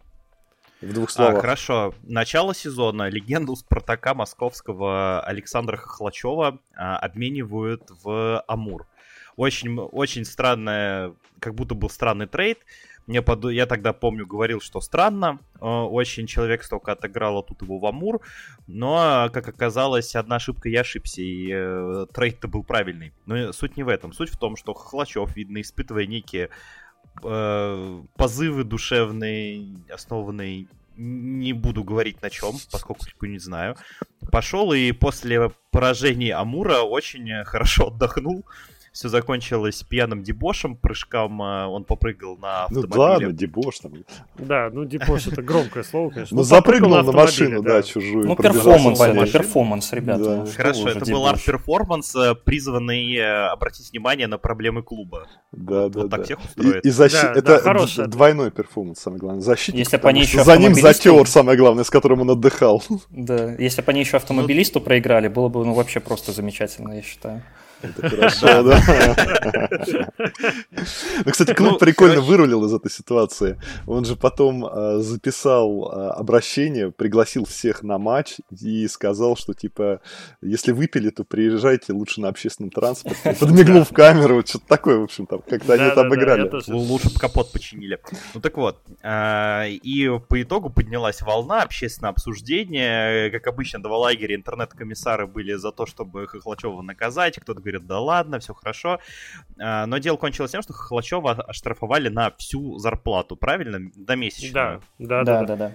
[0.81, 1.40] В двух А, словах.
[1.40, 1.94] хорошо.
[2.03, 8.87] Начало сезона легенду Спартака московского Александра Хохлачева а, обменивают в Амур.
[9.37, 12.59] Очень, очень странная, как будто был странный трейд.
[13.09, 15.40] Мне поду- Я тогда помню, говорил, что странно.
[15.61, 18.21] э, Очень человек столько отыграл, а тут его в Амур.
[18.68, 23.12] Но, как оказалось, одна ошибка я ошибся, и э, трейд-то был правильный.
[23.27, 24.12] Но суть не в этом.
[24.12, 26.51] Суть в том, что Хохлачев, видно, испытывая некие
[27.25, 30.66] э, позывы душевные, основанные
[30.97, 33.77] не буду говорить на чем, поскольку не знаю.
[34.31, 38.45] Пошел и после поражения Амура очень э, хорошо отдохнул.
[38.93, 42.99] Все закончилось пьяным дебошем, прыжком э, он попрыгал на Ну автомобиле.
[43.27, 43.93] ладно, дебош там.
[44.39, 46.37] Да, ну дебош это громкое слово, конечно.
[46.37, 48.27] Ну попрыгал запрыгнул на машину, да, чужую.
[48.27, 50.25] Ну, пробежался перформанс, по перформанс, ребята.
[50.25, 50.37] Да.
[50.45, 51.31] ну Хорошо, это был дебош.
[51.33, 55.27] арт-перформанс, э, призванный э, обратить внимание на проблемы клуба.
[55.53, 56.25] Да, да, вот так да.
[56.27, 56.85] всех И, устроит.
[56.87, 59.41] и Да, это да, хороший д- двойной перформанс, самое главное.
[59.43, 62.83] Защитник, Если они что еще за ним затер, самое главное, с которым он отдыхал.
[63.09, 67.43] Да, если бы они еще автомобилисту проиграли, было бы ну вообще просто замечательно, я считаю.
[67.83, 69.68] Это хорошо, да.
[71.25, 73.61] Ну, кстати, клуб Ну, прикольно вырулил из этой ситуации.
[73.87, 80.01] Он же потом э, записал э, обращение, пригласил всех на матч и сказал, что, типа,
[80.40, 83.37] если выпили, то приезжайте лучше на общественном транспорте.
[83.40, 86.49] Подмигнул в камеру, что-то такое, в общем, там, как-то они это обыграли.
[86.49, 87.99] тоже- Л- Лучше бы капот починили.
[88.35, 93.31] Ну так вот, а, и по итогу поднялась волна, общественное обсуждение.
[93.31, 97.38] Как обычно, два лагеря интернет-комиссары были за то, чтобы Хохлачева наказать.
[97.40, 99.01] Кто-то говорит, говорят, да ладно, все хорошо.
[99.59, 103.91] А, но дело кончилось тем, что Хохлачева оштрафовали на всю зарплату, правильно?
[103.95, 104.83] До месячную.
[104.99, 105.45] Да, да, да.
[105.45, 105.73] да, да.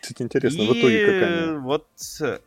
[0.00, 1.58] Кстати, интересно, и в итоге как они?
[1.58, 1.86] Вот,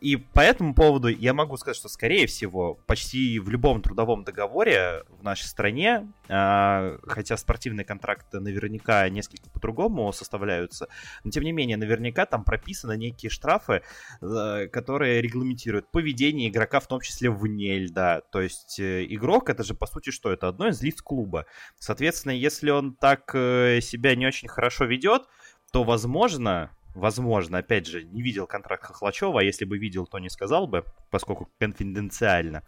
[0.02, 5.04] и по этому поводу я могу сказать, что, скорее всего, почти в любом трудовом договоре
[5.10, 10.88] в нашей стране, э, хотя спортивные контракты наверняка несколько по-другому составляются,
[11.24, 13.84] но, тем не менее, наверняка там прописаны некие штрафы,
[14.22, 18.22] э, которые регламентируют поведение игрока, в том числе вне льда.
[18.32, 20.32] То есть э, игрок, это же, по сути, что?
[20.32, 21.46] Это одно из лиц клуба.
[21.78, 25.24] Соответственно, если он так э, себя не очень хорошо ведет,
[25.72, 30.30] то, возможно, возможно, опять же, не видел контракт Хохлачева, а если бы видел, то не
[30.30, 32.64] сказал бы, поскольку конфиденциально.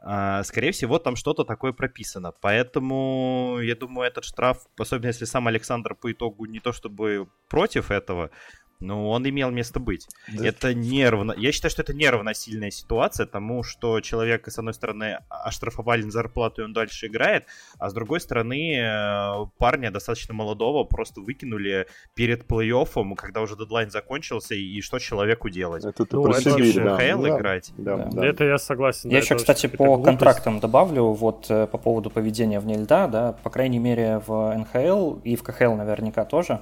[0.00, 2.32] А, скорее всего, там что-то такое прописано.
[2.40, 7.90] Поэтому, я думаю, этот штраф, особенно если сам Александр по итогу не то чтобы против
[7.90, 8.30] этого,
[8.80, 10.06] ну, он имел место быть.
[10.32, 10.46] Да.
[10.46, 11.34] Это нервно.
[11.36, 16.62] Я считаю, что это неравносильная ситуация, тому, что человека, с одной стороны, оштрафовали на зарплату,
[16.62, 17.46] и он дальше играет,
[17.78, 23.90] а с другой стороны, э, парня достаточно молодого просто выкинули перед плей-оффом, когда уже дедлайн
[23.90, 25.84] закончился, и что человеку делать?
[25.84, 26.96] Это ты ну, про это Сибирь, да.
[26.96, 27.36] ХЛ да.
[27.36, 27.72] играть?
[27.76, 28.10] Да, да.
[28.12, 28.26] да.
[28.26, 29.10] Это я согласен.
[29.10, 33.50] Я еще, кстати, по контрактам добавлю, вот э, по поводу поведения вне льда, да, по
[33.50, 36.60] крайней мере, в НХЛ и в КХЛ наверняка тоже,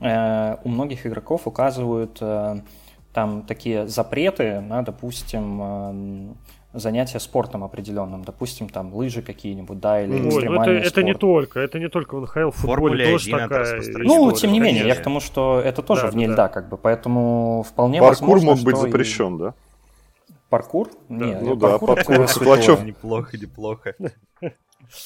[0.00, 2.60] у многих игроков указывают э,
[3.12, 6.34] там такие запреты на, допустим, э,
[6.72, 11.14] занятия спортом определенным, допустим, там лыжи какие-нибудь, да, или Ой, экстремальный ну это, это не
[11.14, 14.94] только, это не только в НХЛ, в футболе тоже такая Ну, тем не менее, я
[14.94, 18.50] к тому, что это тоже да, вне да, льда, как бы, поэтому вполне Паркур возможно,
[18.50, 19.38] мог быть запрещен, и...
[19.38, 19.54] да?
[20.48, 20.88] Паркур?
[21.08, 21.26] Да.
[21.26, 22.84] Нет, ну паркур, да, паркур Светлачев.
[22.84, 23.94] Неплохо, неплохо.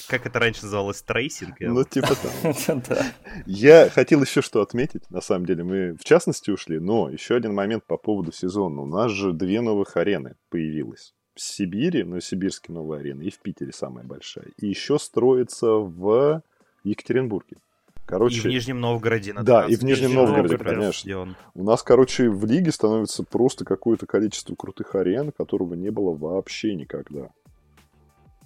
[0.09, 1.57] Как это раньше называлось, трейсинг?
[1.61, 2.83] Ну, типа там.
[3.47, 5.65] Я хотел еще что отметить, на самом деле.
[5.65, 8.83] Мы в частности ушли, но еще один момент по поводу сезона.
[8.83, 11.15] У нас же две новых арены появилось.
[11.35, 14.49] В Сибири, Новосибирске новая арена, и в Питере самая большая.
[14.59, 16.43] И еще строится в
[16.85, 17.57] Екатеринбурге.
[18.05, 19.33] Короче, и в Нижнем Новгороде.
[19.33, 21.35] Да, и в Нижнем Новгороде, конечно.
[21.55, 26.75] У нас, короче, в лиге становится просто какое-то количество крутых арен, которого не было вообще
[26.75, 27.31] никогда.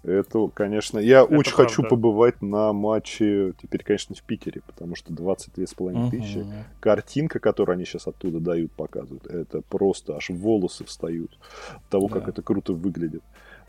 [0.07, 1.75] Это, конечно, я это очень правда.
[1.75, 6.11] хочу побывать на матче, теперь, конечно, в Питере, потому что 22,5 угу.
[6.11, 6.47] тысячи.
[6.79, 11.37] Картинка, которую они сейчас оттуда дают, показывают, это просто аж волосы встают
[11.75, 12.21] от того, да.
[12.21, 13.23] как это круто выглядит.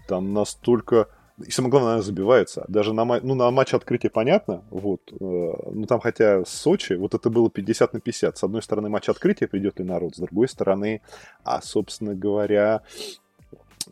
[0.08, 1.08] Там настолько...
[1.44, 2.66] И самое главное, она забивается.
[2.68, 5.02] Даже на, ну, на матче открытия понятно, вот.
[5.12, 8.38] Э, ну, там хотя Сочи, вот это было 50 на 50.
[8.38, 11.02] С одной стороны, матч открытия придет ли народ, с другой стороны,
[11.44, 12.82] а, собственно говоря,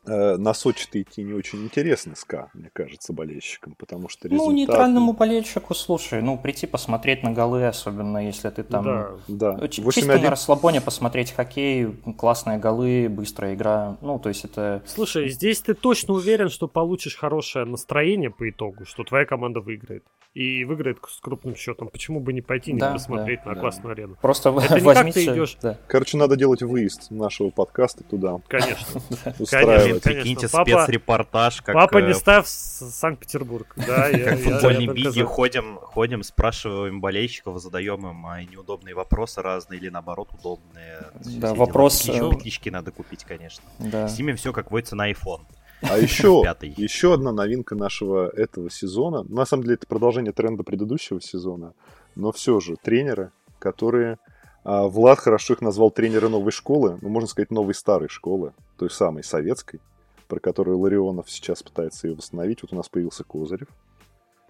[0.06, 4.52] на Сочи-то идти не очень интересно СКА, мне кажется, болельщикам, потому что результаты...
[4.52, 8.84] Ну, нейтральному болельщику, слушай, ну, прийти посмотреть на голы, особенно если ты там...
[9.28, 9.68] Да, да.
[9.68, 11.88] Чисто на расслабоне посмотреть хоккей,
[12.18, 14.82] классные голы, быстрая игра, ну, то есть это...
[14.86, 20.04] Слушай, здесь ты точно уверен, что получишь хорошее настроение по итогу, что твоя команда выиграет?
[20.34, 21.88] И выиграет с крупным счетом.
[21.88, 23.62] Почему бы не пойти, не да, посмотреть да, на да.
[23.62, 24.18] классную арену?
[24.22, 24.84] Просто это возьмите...
[24.84, 25.58] не как ты идешь...
[25.62, 25.80] Да.
[25.88, 28.40] Короче, надо делать выезд нашего подкаста туда.
[28.50, 29.02] Конечно.
[29.40, 31.62] Устраивать Блин, прикиньте, спецрепортаж.
[31.62, 33.76] Как, папа не э, ставь Санкт-Петербург.
[33.86, 39.80] Да, как в футбольной биге ходим, ходим, спрашиваем болельщиков, задаем им а, неудобные вопросы разные
[39.80, 41.08] или наоборот удобные.
[41.40, 42.02] Да, вопрос...
[42.06, 43.64] Еще петлички надо купить, конечно.
[43.80, 44.08] Да.
[44.08, 45.42] Снимем все, как водится, на iPhone.
[45.82, 46.44] А еще,
[46.78, 49.24] еще одна новинка нашего этого сезона.
[49.24, 51.74] На самом деле, это продолжение тренда предыдущего сезона.
[52.16, 54.18] Но все же, тренеры, которые
[54.66, 59.24] Влад хорошо их назвал тренеры новой школы, ну, можно сказать, новой старой школы, той самой
[59.24, 59.80] советской,
[60.28, 62.64] про которую Ларионов сейчас пытается ее восстановить.
[62.64, 63.68] Вот у нас появился Козырев,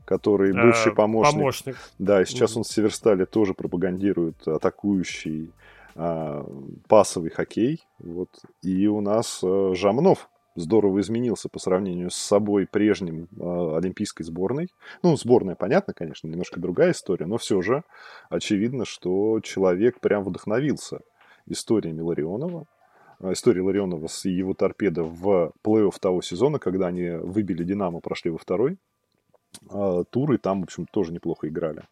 [0.06, 1.34] который а, бывший а, помощник.
[1.34, 1.76] Помощник.
[2.00, 5.52] Да, и сейчас он в Северстале тоже пропагандирует атакующий
[5.96, 6.46] а,
[6.88, 7.84] пасовый хоккей.
[8.00, 8.30] Вот.
[8.62, 14.70] И у нас а, Жамнов, здорово изменился по сравнению с собой прежним э, олимпийской сборной.
[15.04, 17.84] Ну, сборная, понятно, конечно, немножко другая история, но все же
[18.30, 21.02] очевидно, что человек прям вдохновился
[21.46, 22.66] историями Ларионова,
[23.22, 28.38] история Ларионова с его торпедо в плей-офф того сезона, когда они выбили Динамо, прошли во
[28.38, 28.78] второй
[29.70, 31.84] э, тур, и там, в общем, тоже неплохо играли,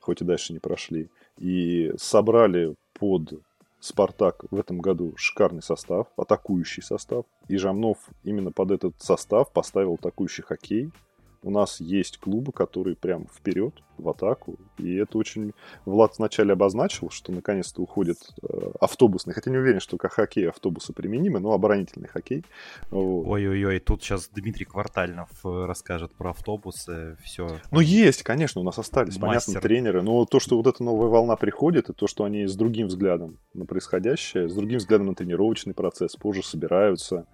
[0.00, 1.08] хоть и дальше не прошли.
[1.38, 3.40] И собрали под
[3.80, 7.24] Спартак в этом году шикарный состав, атакующий состав.
[7.48, 10.92] И Жамнов именно под этот состав поставил атакующий хоккей.
[11.42, 14.56] У нас есть клубы, которые прям вперед, в атаку.
[14.78, 15.52] И это очень...
[15.84, 19.34] Влад вначале обозначил, что наконец-то уходит э, автобусный.
[19.34, 22.44] Хотя не уверен, что как хоккей автобусы применимы, но оборонительный хоккей.
[22.90, 27.58] Ой-ой-ой, тут сейчас Дмитрий Квартальнов э, расскажет про автобусы, все.
[27.70, 29.54] Ну, есть, конечно, у нас остались, Мастер.
[29.54, 30.02] понятно, тренеры.
[30.02, 33.38] Но то, что вот эта новая волна приходит, и то, что они с другим взглядом
[33.54, 37.26] на происходящее, с другим взглядом на тренировочный процесс, позже собираются,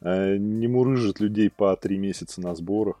[0.00, 2.96] э, не мурыжат людей по три месяца на сборах,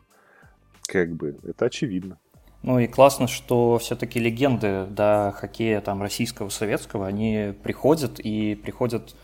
[0.86, 2.18] как бы, это очевидно.
[2.62, 9.14] Ну и классно, что все-таки легенды да, хоккея там, российского, советского, они приходят и приходят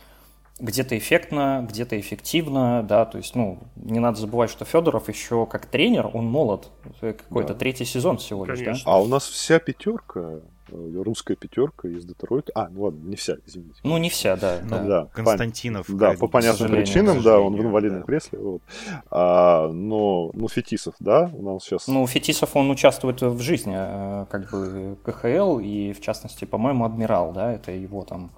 [0.59, 5.65] где-то эффектно, где-то эффективно, да, то есть, ну, не надо забывать, что Федоров еще как
[5.65, 6.69] тренер, он молод,
[7.01, 7.59] какой-то да.
[7.59, 8.85] третий сезон всего лишь, Конечно.
[8.85, 8.91] да?
[8.93, 12.51] А у нас вся пятерка русская пятерка из Детройта.
[12.55, 13.79] А, ну ладно, не вся, извините.
[13.83, 14.59] Ну, не вся, да.
[14.63, 14.83] Ну, да.
[14.83, 15.05] да.
[15.13, 15.85] Константинов.
[15.89, 18.05] Да, по понятным причинам, да, он в инвалидном да.
[18.05, 18.39] кресле.
[18.39, 18.61] Вот.
[19.09, 21.87] А, но, ну, Фетисов, да, у нас сейчас...
[21.87, 27.33] Ну, Фетисов, он участвует в жизни, э, как бы, КХЛ, и, в частности, по-моему, Адмирал,
[27.33, 28.31] да, это его там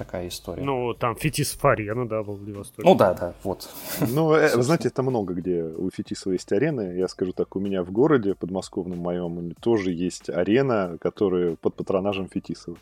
[0.00, 0.62] такая история.
[0.62, 2.88] Ну, там Фетис Фарена, да, был в Владивостоке.
[2.88, 3.68] Ну да, да, вот.
[4.00, 6.96] Ну, э, вы знаете, это много где у Фетисова есть арены.
[6.96, 12.28] Я скажу так, у меня в городе подмосковном моем тоже есть арена, которая под патронажем
[12.28, 12.78] Фетисова.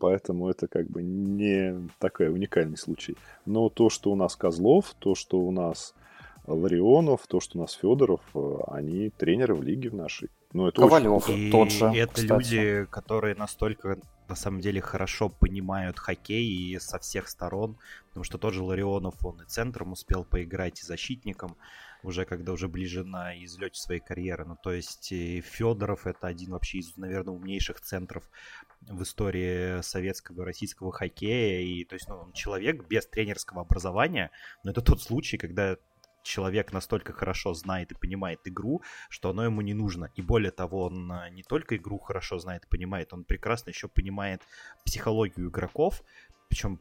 [0.00, 3.16] Поэтому это как бы не такой уникальный случай.
[3.46, 5.94] Но то, что у нас Козлов, то, что у нас
[6.46, 10.28] Ларионов, то, что у нас Федоров, э, они тренеры в лиге в нашей.
[10.52, 11.52] Ну, это Ковалев очень...
[11.52, 11.92] тот же.
[11.94, 12.32] И это кстати.
[12.32, 18.38] люди, которые настолько на самом деле хорошо понимают хоккей и со всех сторон, потому что
[18.38, 21.56] тот же Ларионов, он и центром успел поиграть, и защитником,
[22.02, 24.44] уже когда уже ближе на излете своей карьеры.
[24.44, 28.30] Ну, то есть Федоров это один вообще из, наверное, умнейших центров
[28.82, 31.60] в истории советского и российского хоккея.
[31.60, 34.30] И, то есть, ну, он человек без тренерского образования,
[34.62, 35.76] но это тот случай, когда
[36.22, 40.10] человек настолько хорошо знает и понимает игру, что оно ему не нужно.
[40.14, 43.88] И более того, он а, не только игру хорошо знает и понимает, он прекрасно еще
[43.88, 44.42] понимает
[44.84, 46.02] психологию игроков,
[46.48, 46.80] причем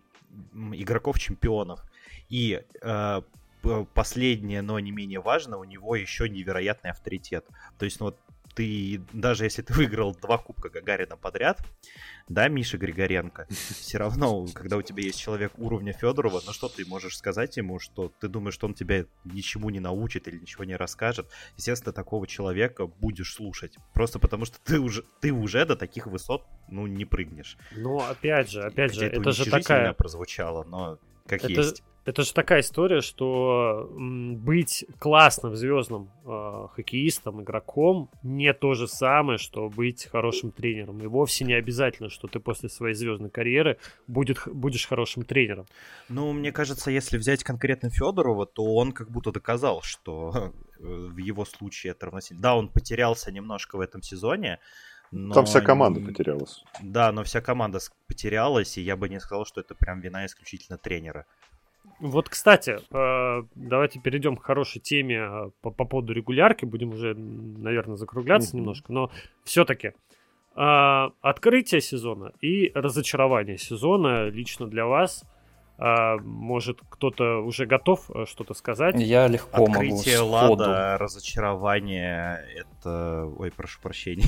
[0.73, 1.81] игроков-чемпионов.
[2.29, 3.21] И э,
[3.93, 7.45] последнее, но не менее важно, у него еще невероятный авторитет.
[7.77, 8.19] То есть, ну вот
[8.57, 11.61] ты, даже если ты выиграл два кубка Гагарина подряд,
[12.27, 16.83] да, Миша Григоренко, все равно, когда у тебя есть человек уровня Федорова, ну что ты
[16.85, 20.75] можешь сказать ему, что ты думаешь, что он тебя ничему не научит или ничего не
[20.75, 26.07] расскажет, естественно, такого человека будешь слушать, просто потому что ты уже, ты уже до таких
[26.07, 27.57] высот, ну, не прыгнешь.
[27.75, 29.93] Ну, опять же, опять же, это, это же такая...
[29.93, 31.83] прозвучало, но как это, есть.
[32.07, 39.37] Это же такая история, что быть классным звездным э, хоккеистом, игроком не то же самое,
[39.37, 41.03] что быть хорошим тренером.
[41.03, 45.65] И вовсе не обязательно, что ты после своей звездной карьеры будет, будешь хорошим тренером.
[46.07, 51.43] Ну, мне кажется, если взять конкретно Федорова, то он как будто доказал, что в его
[51.43, 52.41] случае это равносильно.
[52.41, 54.59] Да, он потерялся немножко в этом сезоне,
[55.11, 55.33] но...
[55.33, 56.63] Там вся команда потерялась.
[56.81, 60.77] Да, но вся команда потерялась, и я бы не сказал, что это прям вина исключительно
[60.77, 61.25] тренера.
[61.99, 66.65] Вот, кстати, э, давайте перейдем к хорошей теме э, по, по поводу регулярки.
[66.65, 68.59] Будем уже, наверное, закругляться mm-hmm.
[68.59, 68.93] немножко.
[68.93, 69.11] Но
[69.43, 69.93] все-таки
[70.55, 75.23] э, открытие сезона и разочарование сезона лично для вас.
[75.79, 78.95] Может, кто-то уже готов что-то сказать?
[78.97, 83.31] Я легко Открытие могу Лада, разочарование, это...
[83.37, 84.25] Ой, прошу прощения.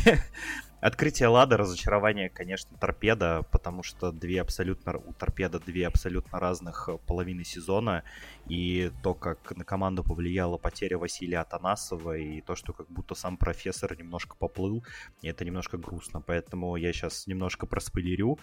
[0.81, 6.97] Открытие Лада, разочарование, конечно, торпеда, потому что две абсолютно у торпеда две абсолютно разных э,
[7.05, 8.05] половины сезона,
[8.47, 13.35] и то, как на команду повлияла потеря Василия Атанасова, и то, что как будто сам
[13.35, 14.85] профессор немножко поплыл,
[15.21, 18.39] и это немножко грустно, поэтому я сейчас немножко проспойлерю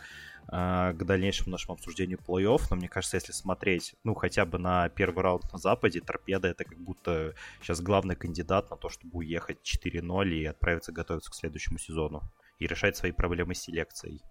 [0.53, 4.90] э, к дальнейшему нашему обсуждению плей-офф, но мне кажется, если смотреть, ну, хотя бы на
[4.90, 9.59] первый раунд на Западе, торпеда это как будто сейчас главный кандидат на то, чтобы уехать
[9.64, 12.25] 4-0 и отправиться готовиться к следующему сезону
[12.58, 14.22] и решать свои проблемы с селекцией.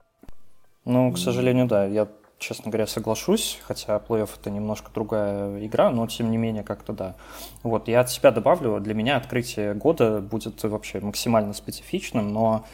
[0.85, 1.85] Ну, к сожалению, да.
[1.85, 2.07] Я,
[2.38, 7.15] честно говоря, соглашусь, хотя плей-офф это немножко другая игра, но тем не менее как-то да.
[7.63, 12.65] Вот, я от себя добавлю, для меня открытие года будет вообще максимально специфичным, но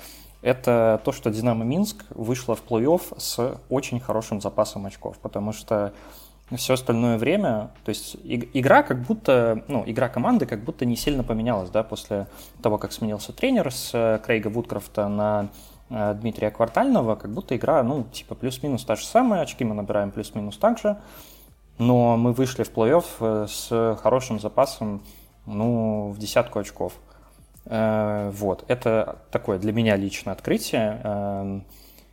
[0.42, 5.94] это то, что Динамо Минск вышла в плей-офф с очень хорошим запасом очков, потому что
[6.58, 11.24] все остальное время, то есть игра как будто, ну, игра команды как будто не сильно
[11.24, 12.28] поменялась, да, после
[12.62, 15.48] того, как сменился тренер с э, Крейга Вудкрафта на
[15.90, 20.12] э, Дмитрия Квартального, как будто игра, ну, типа плюс-минус та же самая, очки мы набираем
[20.12, 20.98] плюс-минус так же,
[21.78, 25.04] но мы вышли в плей-офф э, с хорошим запасом,
[25.46, 26.94] ну, в десятку очков.
[27.64, 31.62] Вот, это такое для меня личное открытие.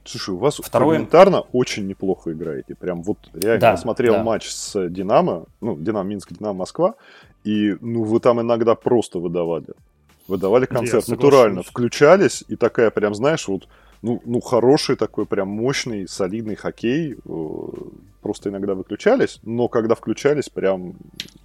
[0.08, 0.96] Слушай, у вас Второе...
[0.96, 2.74] фрагментарно очень неплохо играете.
[2.74, 4.22] Прям вот реально да, смотрел да.
[4.22, 6.94] матч с Динамо, ну, Динамо Минск, Динамо Москва,
[7.44, 9.66] и ну вы там иногда просто выдавали.
[10.26, 13.68] выдавали концерт натурально, включались и такая прям, знаешь, вот
[14.00, 17.16] ну, ну, хороший такой прям мощный, солидный хоккей.
[17.24, 17.66] Э,
[18.22, 20.94] просто иногда выключались, но когда включались, прям,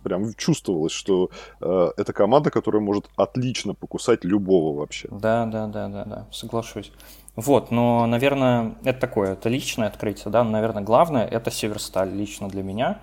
[0.03, 1.29] прям чувствовалось, что
[1.61, 5.07] э, это команда, которая может отлично покусать любого вообще.
[5.11, 6.91] Да, да, да, да, да, соглашусь.
[7.35, 12.47] Вот, но, наверное, это такое, это личное открытие, да, но, наверное, главное это Северсталь лично
[12.47, 12.99] для меня.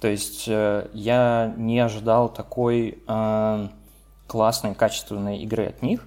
[0.00, 3.68] То есть э, я не ожидал такой э,
[4.26, 6.06] классной, качественной игры от них.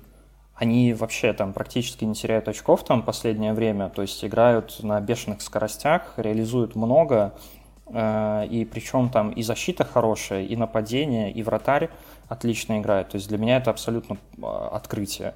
[0.56, 5.44] Они вообще там практически не теряют очков там последнее время, то есть играют на бешеных
[5.44, 7.36] скоростях, реализуют много,
[7.86, 11.92] э, и причем там и защита хорошая, и нападение, и вратарь
[12.28, 13.10] отлично играет.
[13.10, 15.36] То есть для меня это абсолютно э, открытие.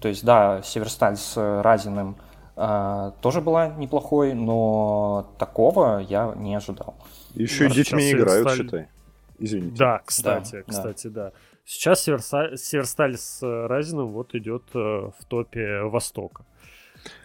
[0.00, 2.16] То есть, да, Северсталь с Разиным
[2.56, 6.94] э, тоже была неплохой, но такого я не ожидал.
[7.34, 8.88] Еще и детьми играют, считай.
[9.38, 9.76] Извините.
[9.76, 11.24] Да, кстати, да, кстати, да.
[11.24, 11.32] да.
[11.64, 16.44] Сейчас Северсталь, Северсталь с Разином вот идет э, в топе Востока.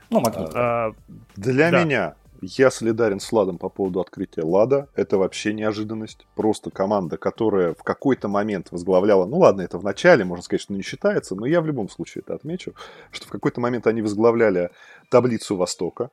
[0.10, 0.50] Ну, магнит.
[0.56, 0.94] А,
[1.36, 1.84] для да.
[1.84, 4.90] меня я солидарен с Ладом по поводу открытия Лада.
[4.96, 6.26] Это вообще неожиданность.
[6.36, 9.26] Просто команда, которая в какой-то момент возглавляла...
[9.26, 12.24] Ну ладно, это в начале, можно сказать, что не считается, но я в любом случае
[12.26, 12.74] это отмечу,
[13.12, 14.70] что в какой-то момент они возглавляли
[15.10, 16.10] таблицу Востока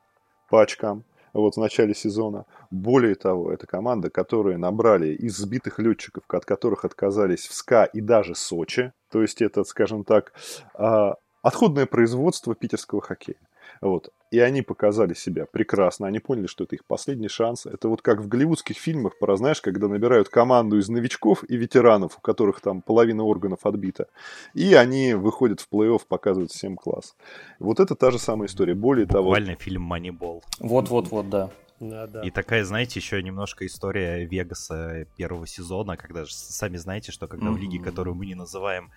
[0.50, 2.46] по очкам вот в начале сезона.
[2.70, 8.00] Более того, это команда, которые набрали из сбитых летчиков, от которых отказались в СКА и
[8.00, 8.92] даже Сочи.
[9.10, 10.32] То есть это, скажем так,
[10.74, 13.38] а, отходное производство питерского хоккея.
[13.80, 14.10] Вот.
[14.30, 16.06] И они показали себя прекрасно.
[16.06, 17.64] Они поняли, что это их последний шанс.
[17.64, 22.18] Это вот как в голливудских фильмах, пора, знаешь, когда набирают команду из новичков и ветеранов,
[22.18, 24.08] у которых там половина органов отбита.
[24.54, 27.14] И они выходят в плей-офф, показывают всем класс.
[27.60, 28.74] Вот это та же самая история.
[28.74, 29.30] Более Буквально того...
[29.30, 30.42] Буквально фильм «Манибол».
[30.58, 31.50] Вот-вот-вот, да.
[31.78, 32.22] Да, да.
[32.22, 37.48] И такая, знаете, еще немножко история Вегаса первого сезона, когда же сами знаете, что когда
[37.48, 37.52] mm-hmm.
[37.52, 38.90] в лиге, которую мы не называем,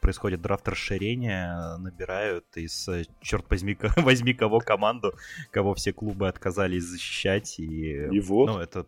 [0.00, 2.88] происходит драфт расширения, набирают из,
[3.20, 5.14] черт возьми, возьми кого команду,
[5.50, 7.58] кого все клубы отказались защищать.
[7.58, 8.46] И, и вот.
[8.46, 8.86] Ну, это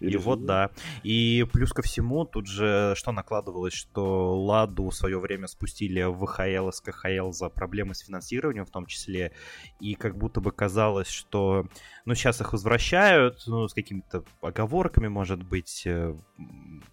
[0.00, 0.70] и вот да.
[1.02, 6.24] И плюс ко всему, тут же что накладывалось, что Ладу в свое время спустили в
[6.24, 9.32] ВХЛ с КХЛ за проблемы с финансированием в том числе.
[9.78, 11.66] И как будто бы казалось, что
[12.04, 16.16] ну сейчас их возвращают, ну с какими-то оговорками, может быть, э,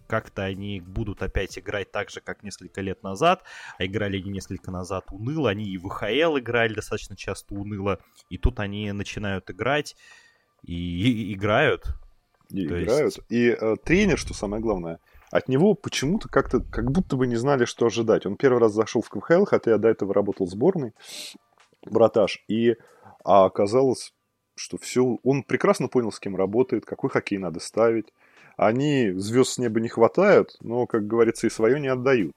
[0.06, 3.42] как-то они будут опять играть так же, как несколько лет назад,
[3.78, 7.98] а играли они несколько назад уныло, они и в ВХЛ играли достаточно часто уныло,
[8.28, 9.96] и тут они начинают играть
[10.62, 11.94] и, и играют,
[12.50, 13.16] и То играют.
[13.16, 13.20] Есть...
[13.28, 17.64] И э, тренер, что самое главное, от него почему-то как-то, как будто бы не знали,
[17.64, 18.26] что ожидать.
[18.26, 20.92] Он первый раз зашел в КХЛ, хотя я до этого работал в сборной,
[21.84, 22.76] браташ, и
[23.24, 24.14] а оказалось,
[24.54, 28.12] что все, он прекрасно понял, с кем работает, какой хоккей надо ставить.
[28.56, 32.32] Они звезд с неба не хватают, но, как говорится, и свое не отдают.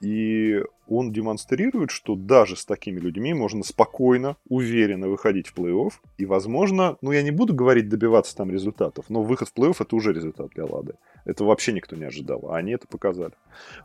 [0.00, 5.92] И он демонстрирует, что даже с такими людьми можно спокойно, уверенно выходить в плей-офф.
[6.18, 9.96] И, возможно, ну я не буду говорить добиваться там результатов, но выход в плей-офф это
[9.96, 10.94] уже результат для Лады.
[11.24, 13.32] Это вообще никто не ожидал, а они это показали.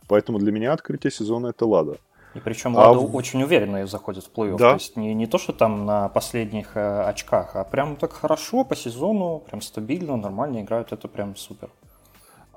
[0.08, 1.96] Поэтому для меня открытие сезона это Лада.
[2.34, 3.02] И причем Лада а...
[3.02, 4.56] очень уверенно заходит в плей-офф.
[4.58, 4.70] Да?
[4.70, 8.64] То есть не, не то, что там на последних э, очках, а прям так хорошо
[8.64, 10.92] по сезону, прям стабильно, нормально играют.
[10.92, 11.70] Это прям супер.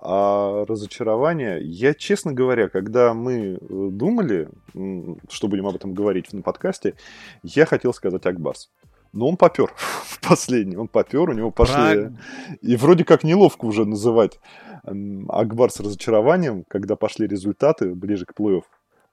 [0.07, 4.49] А разочарование, я, честно говоря, когда мы э, думали,
[5.29, 6.93] что будем об этом говорить на подкасте,
[7.41, 8.69] я хотел сказать Акбарс.
[9.13, 11.73] Но он попер в последний, он попер, у него пошли...
[11.73, 12.13] Про...
[12.61, 14.39] И вроде как неловко уже называть
[14.83, 18.63] Акбарс разочарованием, когда пошли результаты ближе к плей-офф.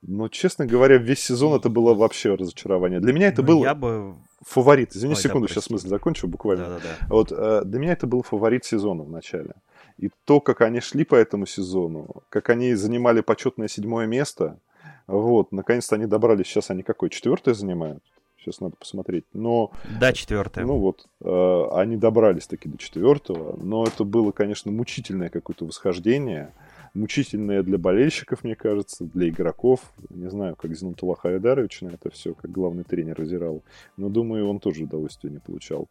[0.02, 3.00] Но, честно говоря, весь сезон это было вообще разочарование.
[3.00, 4.16] Для меня это ну, был я бы...
[4.46, 4.94] фаворит.
[4.94, 6.66] Извини Ой, секунду, да, сейчас мысль закончу буквально.
[6.66, 7.06] Да, да, да.
[7.08, 9.54] Вот, э, для меня это был фаворит сезона в начале.
[9.98, 14.58] И то, как они шли по этому сезону, как они занимали почетное седьмое место,
[15.06, 18.02] вот, наконец-то они добрались, сейчас они какое, четвертое занимают?
[18.38, 19.24] Сейчас надо посмотреть.
[19.32, 19.70] Но,
[20.00, 20.64] да, четвертое.
[20.64, 26.52] Ну вот, э, они добрались таки до четвертого, но это было, конечно, мучительное какое-то восхождение
[26.94, 29.92] мучительное для болельщиков, мне кажется, для игроков.
[30.10, 33.62] Не знаю, как Зинутула Хайдарович на это все, как главный тренер разирал.
[33.96, 35.88] Но думаю, он тоже удовольствия не получал.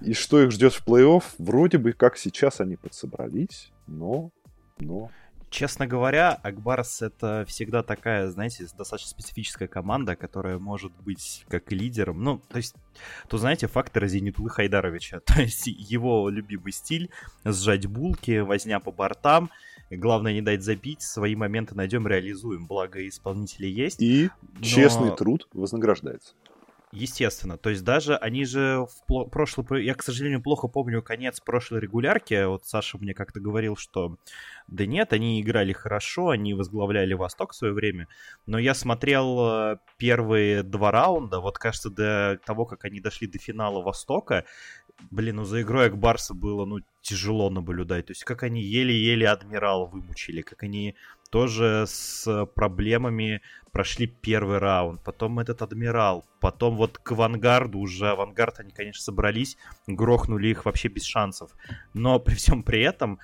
[0.00, 1.24] И что их ждет в плей-офф?
[1.38, 4.30] Вроде бы как сейчас они подсобрались, но...
[4.78, 5.10] но
[5.50, 12.22] Честно говоря, Акбарс это всегда такая, знаете, достаточно специфическая команда, которая может быть как лидером.
[12.22, 12.74] Ну, то есть,
[13.28, 15.20] то знаете, фактор Зенитулы Хайдаровича.
[15.26, 17.10] То есть его любимый стиль—
[17.44, 19.50] сжать булки, возня по бортам—
[19.96, 22.66] Главное не дать забить, свои моменты найдем, реализуем.
[22.66, 24.00] Благо исполнители есть.
[24.00, 24.62] И но...
[24.62, 26.34] честный труд вознаграждается.
[26.92, 27.56] Естественно.
[27.56, 29.82] То есть даже они же в прошлый...
[29.82, 32.44] Я, к сожалению, плохо помню конец прошлой регулярки.
[32.44, 34.18] Вот Саша мне как-то говорил, что
[34.68, 38.08] да нет, они играли хорошо, они возглавляли Восток в свое время.
[38.44, 43.38] Но я смотрел э, первые два раунда, вот кажется, до того, как они дошли до
[43.38, 44.44] финала Востока,
[45.10, 48.06] блин, ну за игрой Акбарса было, ну, тяжело наблюдать.
[48.06, 50.94] То есть как они еле-еле Адмирал вымучили, как они
[51.30, 53.40] тоже с проблемами
[53.72, 59.56] прошли первый раунд, потом этот Адмирал, потом вот к Авангарду уже, Авангард они, конечно, собрались,
[59.86, 61.50] грохнули их вообще без шансов.
[61.94, 63.18] Но при всем при этом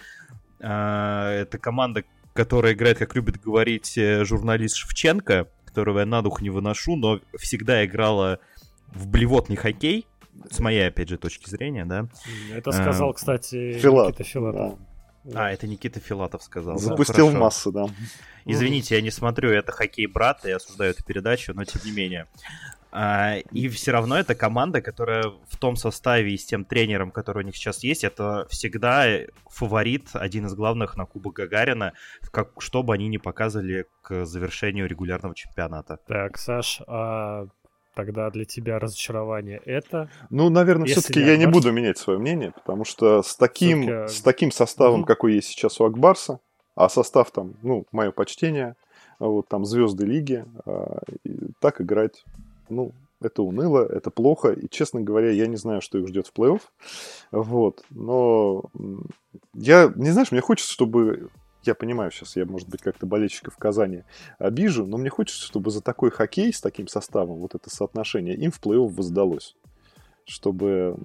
[0.58, 6.40] э, это команда, которая играет, как любит говорить э, журналист Шевченко, которого я на дух
[6.40, 8.40] не выношу, но всегда играла
[8.86, 10.06] в блевотный хоккей,
[10.50, 12.08] с моей, опять же, точки зрения, да.
[12.52, 14.78] Это сказал, а, кстати, Филат, Никита Филатов.
[15.24, 15.46] Да.
[15.46, 16.78] А, это Никита Филатов сказал.
[16.78, 17.86] Запустил ну, массу, да.
[18.44, 22.26] Извините, я не смотрю, это хоккей брат, я осуждаю эту передачу, но тем не менее.
[22.90, 27.42] А, и все равно это команда, которая в том составе и с тем тренером, который
[27.42, 29.06] у них сейчас есть, это всегда
[29.50, 31.92] фаворит, один из главных на Кубок Гагарина,
[32.32, 35.98] как, что бы они ни показывали к завершению регулярного чемпионата.
[36.06, 37.48] Так, Саш, а
[37.98, 40.08] тогда для тебя разочарование это?
[40.30, 44.52] Ну, наверное, все-таки я не буду менять свое мнение, потому что с таким, с таким
[44.52, 45.06] составом, угу.
[45.06, 46.38] какой есть сейчас у Акбарса,
[46.76, 48.76] а состав там, ну, мое почтение,
[49.18, 51.00] вот там звезды лиги, а,
[51.58, 52.22] так играть,
[52.68, 56.32] ну, это уныло, это плохо, и, честно говоря, я не знаю, что их ждет в
[56.38, 56.60] плей-офф,
[57.32, 58.62] вот, но
[59.54, 61.30] я, не знаешь, мне хочется, чтобы
[61.62, 64.04] я понимаю сейчас, я, может быть, как-то болельщиков в Казани
[64.38, 68.50] обижу, но мне хочется, чтобы за такой хоккей с таким составом, вот это соотношение, им
[68.50, 69.56] в плей-офф воздалось.
[70.24, 70.96] Чтобы,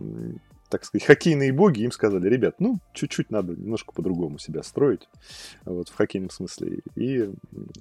[0.69, 5.07] так сказать, хоккейные боги им сказали, ребят, ну, чуть-чуть надо немножко по-другому себя строить,
[5.65, 6.79] вот, в хоккейном смысле.
[6.95, 7.29] И,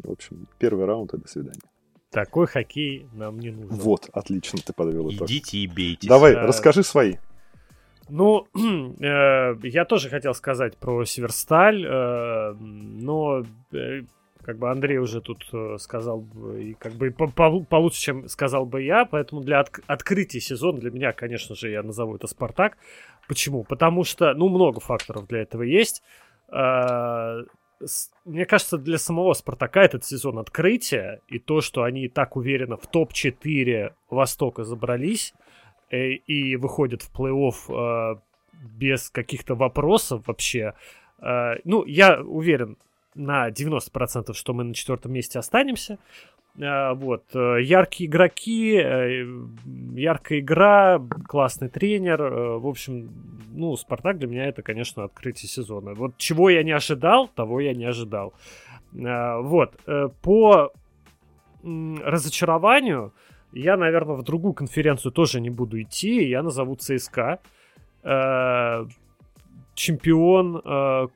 [0.05, 1.61] в общем, первый раунд и до свидания.
[2.11, 3.75] Такой хоккей нам не нужен.
[3.75, 5.29] Вот, отлично ты подвел итог.
[5.29, 6.09] Идите и бейте.
[6.09, 6.47] Давай, а...
[6.47, 7.17] расскажи свои.
[8.15, 8.47] Ну,
[9.01, 13.43] э, я тоже хотел сказать про Северсталь, э, но
[13.73, 14.03] э,
[14.43, 16.23] как бы Андрей уже тут э, сказал,
[16.59, 20.79] и как бы по -по получше, чем сказал бы я, поэтому для от открытия сезона
[20.79, 22.77] для меня, конечно же, я назову это Спартак.
[23.29, 23.65] Почему?
[23.65, 26.03] Потому что, ну, много факторов для этого есть.
[26.53, 27.45] Э,
[28.27, 32.87] мне кажется, для самого Спартака этот сезон открытия, и то, что они так уверенно в
[32.87, 35.33] топ-4 Востока забрались,
[35.93, 38.21] и выходят в плей-офф э,
[38.79, 40.75] без каких-то вопросов вообще.
[41.21, 42.77] Э, ну, я уверен
[43.15, 45.99] на 90%, что мы на четвертом месте останемся.
[46.55, 52.23] Вот, яркие игроки, яркая игра, классный тренер.
[52.59, 53.09] В общем,
[53.55, 55.95] ну, Спартак для меня это, конечно, открытие сезона.
[55.95, 58.35] Вот чего я не ожидал, того я не ожидал.
[58.93, 59.81] Вот,
[60.21, 60.73] по
[61.63, 63.15] разочарованию,
[63.53, 66.29] я, наверное, в другую конференцию тоже не буду идти.
[66.29, 67.41] Я назову ЦСКА.
[68.03, 68.87] Э,
[69.75, 71.09] чемпион, э,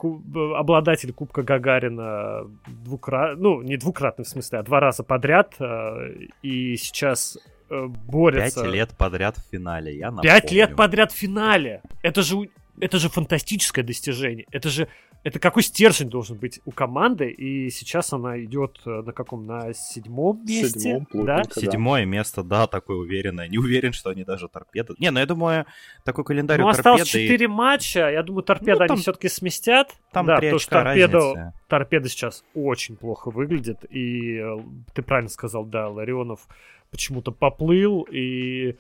[0.56, 5.54] обладатель Кубка Гагарина двукратно, ну, не двукратно в смысле, а два раза подряд.
[5.58, 6.10] Э,
[6.42, 8.62] и сейчас борется...
[8.62, 10.30] Пять лет подряд в финале, я напомню.
[10.30, 11.82] Пять лет подряд в финале!
[12.02, 12.48] Это же,
[12.80, 14.46] это же фантастическое достижение.
[14.52, 14.88] Это же
[15.26, 19.44] это какой стержень должен быть у команды, и сейчас она идет э, на каком?
[19.44, 20.78] На седьмом месте?
[20.78, 21.42] Седьмом, да?
[21.50, 23.48] Седьмое место, да, такое уверенное.
[23.48, 24.94] Не уверен, что они даже торпеды...
[25.00, 25.66] Не, ну я думаю,
[26.04, 27.26] такой календарь ну, у осталось торпеды...
[27.26, 28.94] 4 матча, я думаю, торпеды ну, там...
[28.94, 29.96] они все-таки сместят.
[30.12, 34.58] Там да, потому что торпеда, торпеда сейчас очень плохо выглядит, и э,
[34.94, 36.46] ты правильно сказал, да, Ларионов
[36.92, 38.76] почему-то поплыл, и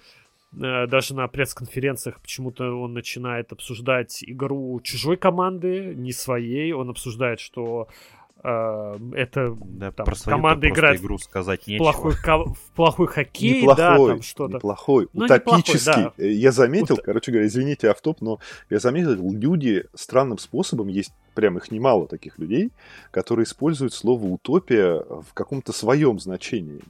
[0.56, 6.72] даже на пресс-конференциях почему-то он начинает обсуждать игру чужой команды, не своей.
[6.72, 7.88] Он обсуждает, что
[8.42, 13.96] э, это да, там, команда играет игру сказать в, плохой, в плохой хоккей, неплохой, да,
[14.14, 14.54] там что-то.
[14.54, 15.90] Неплохой, ну, утопический.
[15.90, 16.24] Неплохой, да.
[16.24, 17.02] Я заметил, Ут...
[17.02, 18.38] короче говоря, извините, автоп, но
[18.70, 22.72] я заметил, люди странным способом, есть прям их немало таких людей,
[23.10, 26.80] которые используют слово утопия в каком-то своем значении.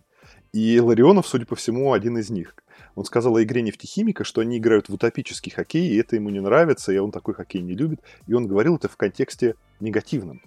[0.53, 2.55] И Ларионов, судя по всему, один из них.
[2.97, 6.41] Он сказал о игре нефтехимика, что они играют в утопический хоккей, и это ему не
[6.41, 8.01] нравится, и он такой хоккей не любит.
[8.27, 10.43] И он говорил это в контексте негативном.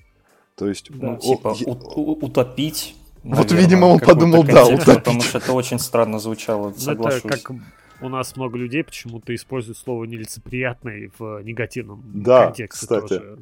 [0.55, 0.89] То есть...
[0.91, 1.71] Да, он, типа о,
[2.15, 4.85] утопить Наверное, вот, видимо, он подумал, да, утопить.
[4.85, 7.25] Потому что это очень странно звучало, ну, соглашусь.
[7.25, 7.51] Это как
[8.01, 13.07] у нас много людей почему-то используют слово нелицеприятный в негативном да, контексте кстати.
[13.19, 13.39] тоже.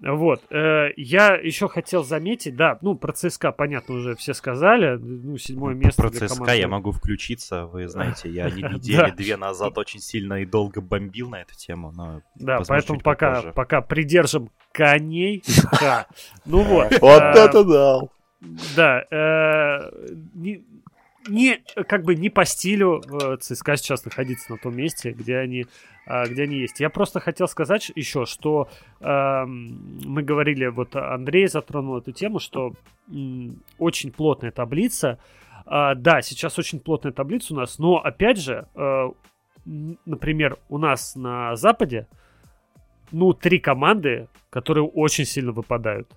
[0.00, 0.42] Вот.
[0.50, 4.96] Э, я еще хотел заметить, да, ну, про ЦСКА, понятно, уже все сказали.
[4.96, 6.56] Ну, седьмое место Про ЦСКА команды...
[6.56, 11.28] я могу включиться, вы знаете, я не недели две назад очень сильно и долго бомбил
[11.30, 12.22] на эту тему, но...
[12.36, 15.42] Да, поэтому пока, пока придержим коней.
[16.44, 16.92] Ну вот.
[17.00, 18.12] Вот э, это дал.
[18.76, 19.04] Да.
[21.28, 25.66] Не, как бы не по стилю э, ЦСКА сейчас находиться на том месте, где они,
[26.06, 26.80] э, где они есть.
[26.80, 28.68] Я просто хотел сказать еще, что
[29.00, 33.12] э, мы говорили, вот Андрей затронул эту тему, что э,
[33.78, 35.18] очень плотная таблица.
[35.66, 39.08] Э, да, сейчас очень плотная таблица у нас, но опять же, э,
[40.06, 42.06] например, у нас на Западе,
[43.12, 46.08] ну, три команды, которые очень сильно выпадают.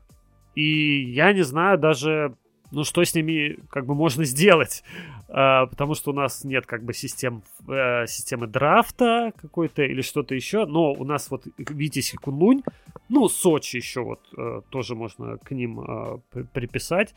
[0.55, 2.35] И я не знаю даже,
[2.71, 4.83] ну, что с ними как бы можно сделать,
[5.27, 10.35] а, потому что у нас нет как бы систем, э, системы драфта какой-то или что-то
[10.35, 12.63] еще, но у нас вот Витязь и Кунлунь,
[13.09, 17.13] ну, Сочи еще вот э, тоже можно к ним э, приписать,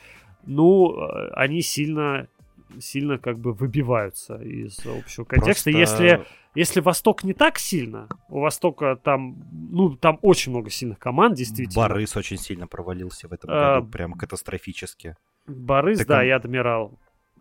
[0.46, 0.94] ну,
[1.32, 2.28] они сильно
[2.80, 5.70] сильно как бы выбиваются из общего контекста.
[5.70, 6.02] Просто...
[6.04, 9.36] Если, если Восток не так сильно, у Востока там,
[9.70, 11.88] ну, там очень много сильных команд, действительно.
[11.88, 15.16] Борис очень сильно провалился в этом а, году, прям катастрофически.
[15.46, 16.92] Борис, так да, и Адмирал.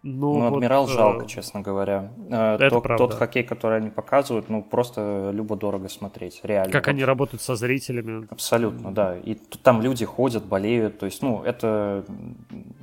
[0.05, 0.89] Ну, ну вот, Адмирал э...
[0.89, 2.11] жалко, честно говоря.
[2.29, 3.07] Э, Это тот, правда.
[3.07, 6.73] тот хоккей, который они показывают, ну, просто любо-дорого смотреть, реально.
[6.73, 6.91] Как вот.
[6.91, 8.27] они работают со зрителями.
[8.29, 9.17] Абсолютно, да.
[9.17, 12.03] И там люди ходят, болеют, то есть, ну, это...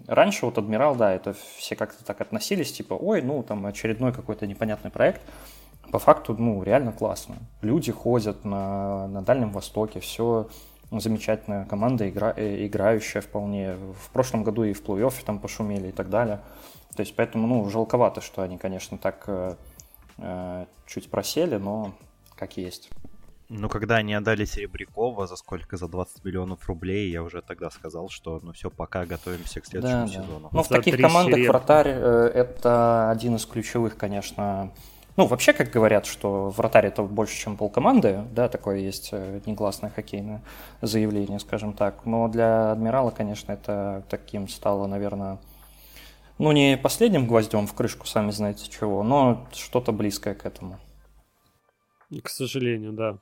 [0.06, 4.46] Раньше вот Адмирал, да, это все как-то так относились, типа, ой, ну, там очередной какой-то
[4.46, 5.20] непонятный проект.
[5.92, 7.36] По факту, ну, реально классно.
[7.60, 10.48] Люди ходят на, на Дальнем Востоке, все
[10.90, 13.76] замечательная команда, игра, э, играющая вполне.
[13.76, 16.40] В прошлом году и в плей-оффе там пошумели и так далее.
[16.96, 19.54] То есть поэтому, ну, жалковато, что они, конечно, так э,
[20.18, 21.92] э, чуть просели, но
[22.34, 22.90] как есть.
[23.48, 25.76] Ну, когда они отдали Серебрякова за сколько?
[25.76, 30.06] За 20 миллионов рублей, я уже тогда сказал, что ну все, пока готовимся к следующему
[30.06, 30.40] да, сезону.
[30.40, 30.48] Да.
[30.52, 31.48] Ну, в таких командах сереб...
[31.48, 34.72] вратарь э, это один из ключевых, конечно.
[35.20, 39.90] Ну, вообще, как говорят, что вратарь это больше, чем полкоманды, да, такое есть э, негласное
[39.90, 40.40] хоккейное
[40.80, 42.06] заявление, скажем так.
[42.06, 45.38] Но для Адмирала, конечно, это таким стало, наверное,
[46.38, 50.80] ну, не последним гвоздем в крышку, сами знаете чего, но что-то близкое к этому.
[52.22, 53.18] К сожалению, да.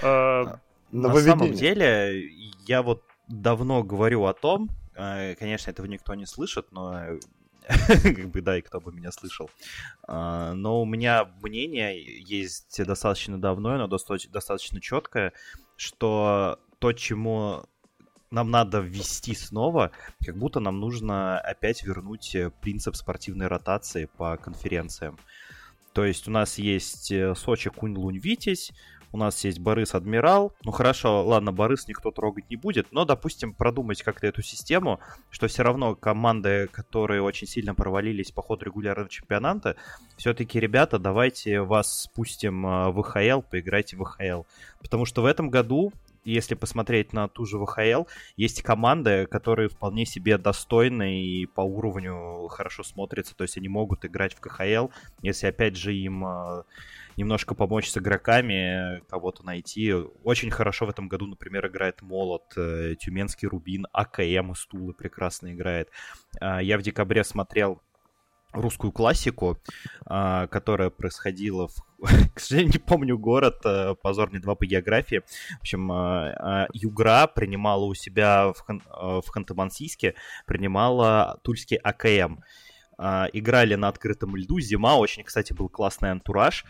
[0.00, 0.60] А,
[0.92, 2.30] На самом деле,
[2.68, 7.18] я вот давно говорю о том, э, конечно, этого никто не слышит, но
[8.02, 9.50] как бы, да, и кто бы меня слышал.
[10.06, 15.32] А, но у меня мнение есть достаточно давно, но достаточно четкое,
[15.76, 17.64] что то, чему
[18.30, 19.90] нам надо ввести снова,
[20.24, 25.18] как будто нам нужно опять вернуть э, принцип спортивной ротации по конференциям.
[25.92, 28.72] То есть у нас есть э, Сочи, Кунь, Лунь, Витязь,
[29.12, 30.52] у нас есть Борис Адмирал.
[30.64, 35.00] Ну хорошо, ладно, Борис никто трогать не будет, но, допустим, продумать как-то эту систему,
[35.30, 39.76] что все равно команды, которые очень сильно провалились по ходу регулярного чемпионата,
[40.16, 44.42] все-таки, ребята, давайте вас спустим э, в ВХЛ, поиграйте в ВХЛ.
[44.80, 45.92] Потому что в этом году
[46.28, 48.04] если посмотреть на ту же ВХЛ,
[48.36, 53.34] есть команды, которые вполне себе достойны и по уровню хорошо смотрятся.
[53.34, 54.88] То есть они могут играть в КХЛ,
[55.22, 56.62] если опять же им э,
[57.18, 59.92] немножко помочь с игроками, кого-то найти.
[60.24, 65.90] Очень хорошо в этом году, например, играет Молот, э, Тюменский Рубин, АКМ Стулы прекрасно играет.
[66.40, 67.82] Э, я в декабре смотрел
[68.52, 69.58] русскую классику,
[70.06, 71.74] а, которая происходила в...
[72.34, 75.22] К сожалению, не помню город, а, позор мне два по географии.
[75.58, 78.82] В общем, а, Югра принимала у себя в, Хан...
[78.88, 80.14] в Ханты-Мансийске,
[80.46, 82.40] принимала тульский АКМ.
[83.32, 86.64] Играли на открытом льду, зима, очень, кстати, был классный антураж.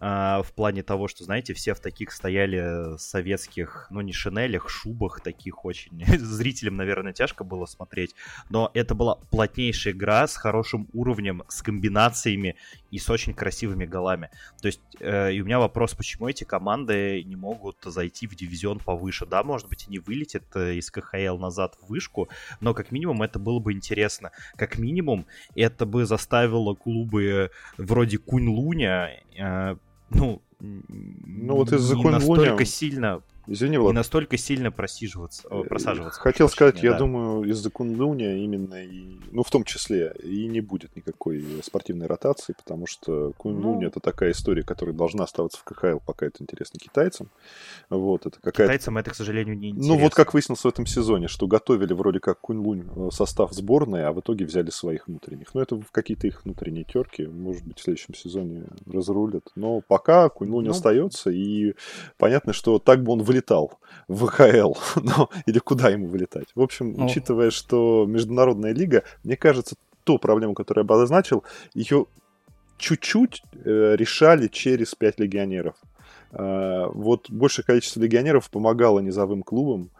[0.00, 5.20] А, в плане того, что, знаете, все в таких стояли советских, ну, не шинелях, шубах
[5.20, 6.04] таких очень.
[6.18, 8.14] Зрителям, наверное, тяжко было смотреть,
[8.48, 12.56] но это была плотнейшая игра с хорошим уровнем, с комбинациями
[12.90, 14.30] и с очень красивыми голами.
[14.62, 18.78] То есть, э, и у меня вопрос, почему эти команды не могут зайти в дивизион
[18.78, 19.26] повыше?
[19.26, 22.28] Да, может быть, они вылетят э, из КХЛ назад в вышку,
[22.60, 24.30] но как минимум это было бы интересно.
[24.56, 25.26] Как минимум
[25.56, 29.76] это бы заставило клубы вроде Кунь-Луня э,
[30.10, 33.92] ну, ну вот из-за настолько сильно Извини, Влад.
[33.92, 36.20] Не настолько сильно просиживаться, э, просаживаться.
[36.20, 36.98] Хотел сказать, я да.
[36.98, 42.52] думаю, из-за Кунлуня именно, и, ну, в том числе, и не будет никакой спортивной ротации,
[42.52, 43.86] потому что Кунлунь ну...
[43.86, 47.30] это такая история, которая должна оставаться в КХЛ, пока это интересно китайцам.
[47.88, 49.94] Вот, это какая Китайцам это, к сожалению, не интересно.
[49.94, 54.04] Ну, вот как выяснилось в этом сезоне, что готовили вроде как Кунлунь э, состав сборной,
[54.04, 55.54] а в итоге взяли своих внутренних.
[55.54, 59.44] Ну, это какие-то их внутренние терки, может быть, в следующем сезоне разрулят.
[59.56, 60.72] Но пока Кунлунь ну...
[60.72, 61.74] остается, и
[62.18, 63.78] понятно, что так бы он вылетел вылетал
[64.08, 66.48] в ВХЛ, ну, или куда ему вылетать.
[66.54, 67.06] В общем, ну.
[67.06, 72.06] учитывая, что Международная лига, мне кажется, ту проблему, которую я обозначил, ее
[72.78, 75.74] чуть-чуть э, решали через пять легионеров.
[76.32, 79.90] Э, вот большее количество легионеров помогало низовым клубам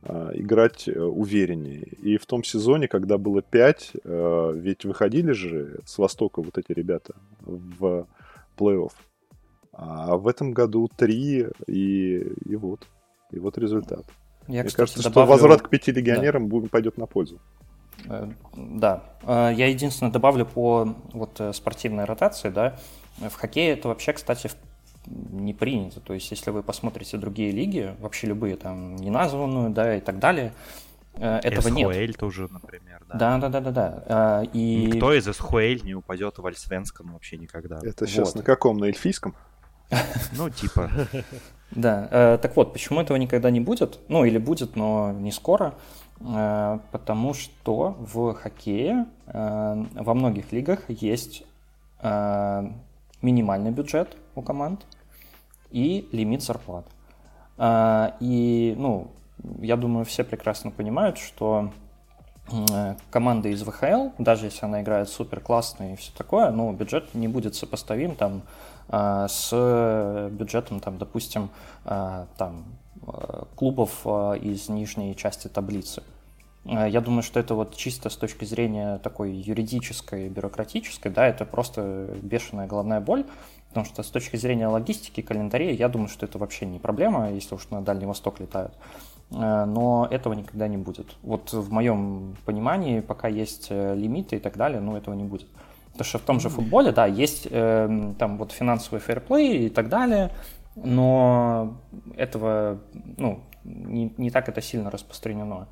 [0.00, 1.82] а, играть э, увереннее.
[1.82, 6.72] И в том сезоне, когда было 5, э, ведь выходили же с Востока вот эти
[6.72, 8.06] ребята в
[8.56, 8.92] плей-офф.
[9.80, 12.86] А в этом году 3, и, и вот.
[13.30, 14.04] И вот результат.
[14.48, 15.26] Я, Мне кстати, кажется, добавлю...
[15.26, 16.68] что возврат к пяти легионерам да.
[16.68, 17.38] пойдет на пользу.
[18.06, 19.04] Э, да.
[19.24, 22.76] Я единственное добавлю по вот спортивной ротации, да.
[23.18, 24.50] В хоккее это вообще, кстати,
[25.06, 26.00] не принято.
[26.00, 30.52] То есть, если вы посмотрите другие лиги, вообще любые, там, неназванную, да, и так далее,
[31.14, 32.16] э, этого SHL нет.
[32.16, 33.38] тоже, например, да.
[33.38, 34.42] Да, да, да, да, да.
[34.52, 34.86] И...
[34.86, 37.78] Никто из SHL не упадет в Альсвенском вообще никогда.
[37.82, 38.36] Это сейчас вот.
[38.36, 38.78] на каком?
[38.78, 39.34] На эльфийском?
[40.32, 40.90] Ну, типа.
[41.70, 43.98] Да, э, так вот, почему этого никогда не будет?
[44.08, 45.74] Ну, или будет, но не скоро.
[46.20, 51.44] Э, потому что в хоккее во многих лигах есть
[53.20, 54.86] минимальный бюджет у команд,
[55.70, 56.86] и лимит зарплат.
[58.20, 59.10] И, ну,
[59.60, 61.72] я думаю, все прекрасно понимают, что
[63.10, 67.28] команда из ВХЛ, даже если она играет супер классно и все такое, ну, бюджет не
[67.28, 68.42] будет сопоставим там
[68.90, 71.50] с бюджетом, там, допустим,
[71.84, 72.64] а, там,
[73.54, 76.02] клубов из нижней части таблицы.
[76.64, 82.08] Я думаю, что это вот чисто с точки зрения такой юридической, бюрократической, да, это просто
[82.22, 83.24] бешеная головная боль,
[83.68, 87.54] Потому что с точки зрения логистики, календаря, я думаю, что это вообще не проблема, если
[87.54, 88.72] уж на Дальний Восток летают.
[89.30, 91.16] Э, но этого никогда не будет.
[91.22, 95.48] Вот в моем понимании, пока есть э, лимиты и так далее, ну, этого не будет.
[95.98, 99.88] Потому что в том же футболе, да, есть э, там вот финансовый фэрплей и так
[99.88, 100.30] далее,
[100.76, 101.76] но
[102.16, 102.78] этого,
[103.16, 105.66] ну, не, не так это сильно распространено.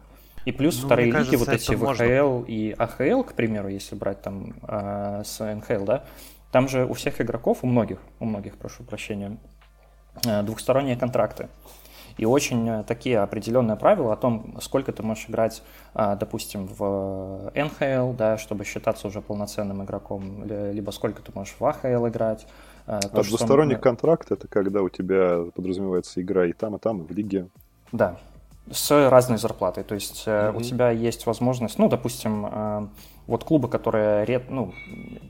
[0.45, 2.45] И плюс ну, вторые лиги, кажется, вот эти ВХЛ можно...
[2.47, 6.05] и АХЛ, к примеру, если брать там э, с НХЛ, да,
[6.51, 9.39] там же у всех игроков, у многих, у многих, прошу прощения,
[10.24, 11.49] э, двухсторонние контракты.
[12.19, 15.62] И очень э, такие определенные правила о том, сколько ты можешь играть,
[15.95, 21.64] э, допустим, в НХЛ, да, чтобы считаться уже полноценным игроком, либо сколько ты можешь в
[21.64, 22.47] АХЛ играть.
[22.87, 23.83] То, а двусторонний что...
[23.83, 27.49] контракт это когда у тебя подразумевается игра и там, и там, и в лиге.
[27.91, 28.17] Да,
[28.71, 29.83] с разной зарплатой.
[29.83, 30.57] То есть mm-hmm.
[30.57, 32.91] у тебя есть возможность, ну, допустим,
[33.27, 34.73] вот клубы, которые ред, ну,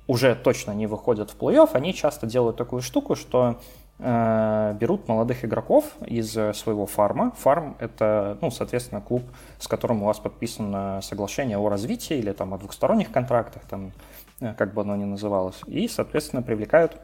[0.07, 3.55] уже точно не выходят в плей-офф, они часто делают такую штуку, что э,
[3.99, 7.33] берут молодых игроков из своего фарма.
[7.39, 9.23] Фарм— это, ну, соответственно, клуб,
[9.59, 13.93] с которым у вас подписано соглашение о развитии или там о двухсторонних контрактах, там,
[14.41, 15.61] э, как бы оно ни называлось.
[15.67, 16.97] И, соответственно, привлекают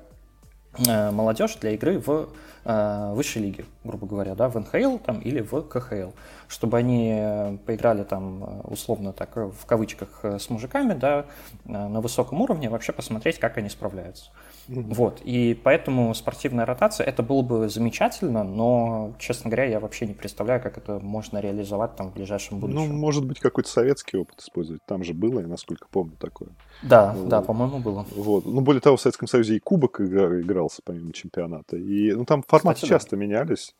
[0.87, 2.29] э, молодежь для игры в
[2.65, 6.11] э, высшей лиге, грубо говоря, да, в НХЛ там, или в КХЛ
[6.53, 11.25] чтобы они э, поиграли там э, условно так э, в кавычках с мужиками, да,
[11.65, 14.31] на высоком уровне, вообще посмотреть, как они справляются.
[14.69, 14.95] Mm-hmm.
[14.95, 20.15] Вот, и поэтому спортивная ротация, это было бы замечательно, но, честно говоря, я вообще не
[20.15, 22.89] представляю, как это можно реализовать там в ближайшем ну, будущем.
[22.89, 26.51] Ну, может быть, какой-то советский опыт использовать, там же было, я насколько помню, такое.
[26.83, 27.29] Да, вот.
[27.29, 28.07] да, по-моему, было.
[28.15, 32.43] Вот, ну, более того, в Советском Союзе и кубок игрался помимо чемпионата, и, ну, там
[32.47, 33.17] форматы Кстати, часто да.
[33.17, 33.75] менялись,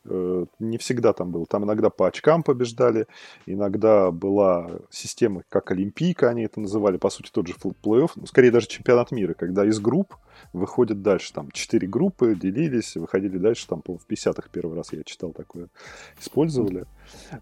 [0.59, 3.07] не всегда там было, там иногда по очкам побеждали.
[3.45, 8.51] Иногда была система, как Олимпийка, они это называли, по сути, тот же плей-офф, ну, скорее
[8.51, 10.15] даже чемпионат мира, когда из групп
[10.83, 11.33] выходят дальше.
[11.33, 13.67] Там четыре группы делились, выходили дальше.
[13.67, 15.67] Там, по в 50-х первый раз я читал такое.
[16.19, 16.85] Использовали.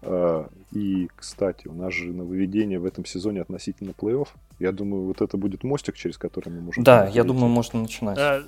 [0.02, 4.28] А, и, кстати, у нас же нововведение в этом сезоне относительно плей-офф.
[4.58, 6.84] Я думаю, вот это будет мостик, через который мы можем...
[6.84, 8.18] Да, я думаю, можно начинать.
[8.18, 8.42] А,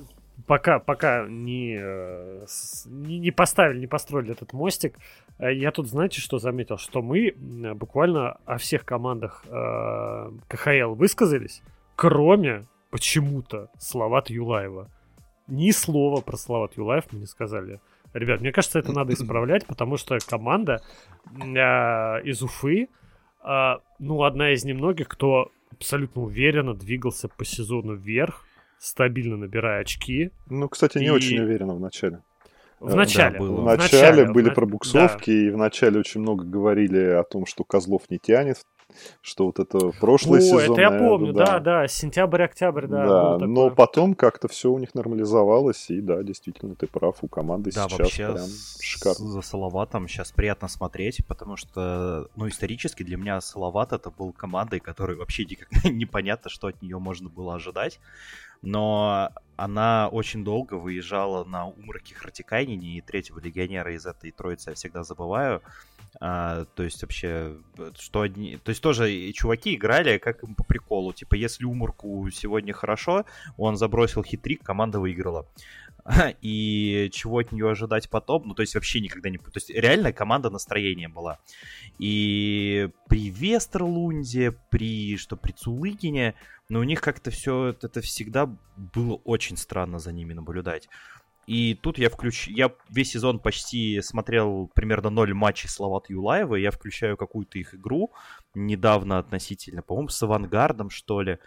[0.47, 2.47] пока, пока не, э,
[2.87, 4.97] не, не поставили, не построили этот мостик,
[5.39, 6.79] э, я тут, знаете, что заметил?
[6.79, 7.35] Что мы
[7.75, 11.63] буквально о всех командах э, КХЛ высказались,
[11.97, 14.89] кроме почему-то Салават Юлаева.
[15.49, 17.81] Ни слова про Салават Юлаев мы не сказали.
[18.13, 20.81] Ребят, мне кажется, это надо исправлять, потому что команда
[21.27, 21.49] э,
[22.23, 22.87] из Уфы,
[23.45, 28.45] э, ну, одна из немногих, кто абсолютно уверенно двигался по сезону вверх,
[28.79, 30.31] стабильно набирая очки.
[30.47, 31.11] Ну, кстати, не и...
[31.11, 32.21] очень уверенно в начале.
[32.79, 33.33] В начале.
[33.33, 33.61] Да, было.
[33.61, 34.55] В начале, в начале были в...
[34.55, 35.49] пробуксовки, да.
[35.49, 38.59] и в начале очень много говорили о том, что Козлов не тянет
[39.21, 40.73] что вот это прошлый О, сезон.
[40.73, 43.39] это я помню, да, да, да сентябрь-октябрь, да.
[43.39, 47.71] Да, но потом как-то все у них нормализовалось, и да, действительно, ты прав, у команды
[47.73, 48.47] да, сейчас вообще прям
[48.81, 49.31] шикарно.
[49.31, 54.81] За Салаватом сейчас приятно смотреть, потому что, ну, исторически для меня Салават это был командой,
[54.81, 58.01] которой вообще никак непонятно, что от нее можно было ожидать
[58.65, 64.75] но она очень долго выезжала на Умраке Хартикайнине и третьего легионера из этой троицы я
[64.75, 65.63] всегда забываю.
[66.21, 67.57] А, то есть вообще,
[67.99, 68.57] что одни...
[68.59, 71.13] То есть тоже чуваки играли как им по приколу.
[71.13, 73.25] Типа, если Умурку сегодня хорошо,
[73.57, 75.47] он забросил хитрик, команда выиграла.
[76.43, 79.39] и чего от нее ожидать потом, ну, то есть вообще никогда не...
[79.39, 81.39] То есть реально команда настроения была.
[81.99, 86.35] И при Вестерлунде, при, что при Цулыгине,
[86.69, 90.89] но у них как-то все это всегда было очень странно за ними наблюдать.
[91.47, 92.51] И тут я включу...
[92.51, 96.57] Я весь сезон почти смотрел примерно ноль матчей Словат Юлаева.
[96.57, 98.13] Я включаю какую-то их игру
[98.55, 101.39] недавно относительно, по-моему, с Авангардом, что ли.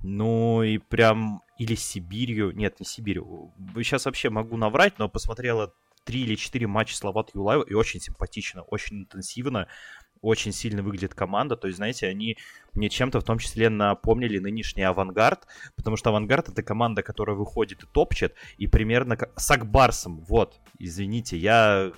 [0.00, 1.42] Ну и прям...
[1.58, 2.54] Или Сибирью.
[2.54, 3.52] Нет, не Сибирью.
[3.76, 5.72] Сейчас вообще могу наврать, но посмотрела
[6.04, 9.68] три или четыре матча Словат Юлаева и очень симпатично, очень интенсивно
[10.22, 11.56] очень сильно выглядит команда.
[11.56, 12.36] То есть, знаете, они
[12.74, 15.46] мне чем-то в том числе напомнили нынешний Авангард,
[15.76, 19.38] потому что Авангард это команда, которая выходит и топчет, и примерно как...
[19.38, 20.20] с Акбарсом.
[20.28, 21.92] Вот, извините, я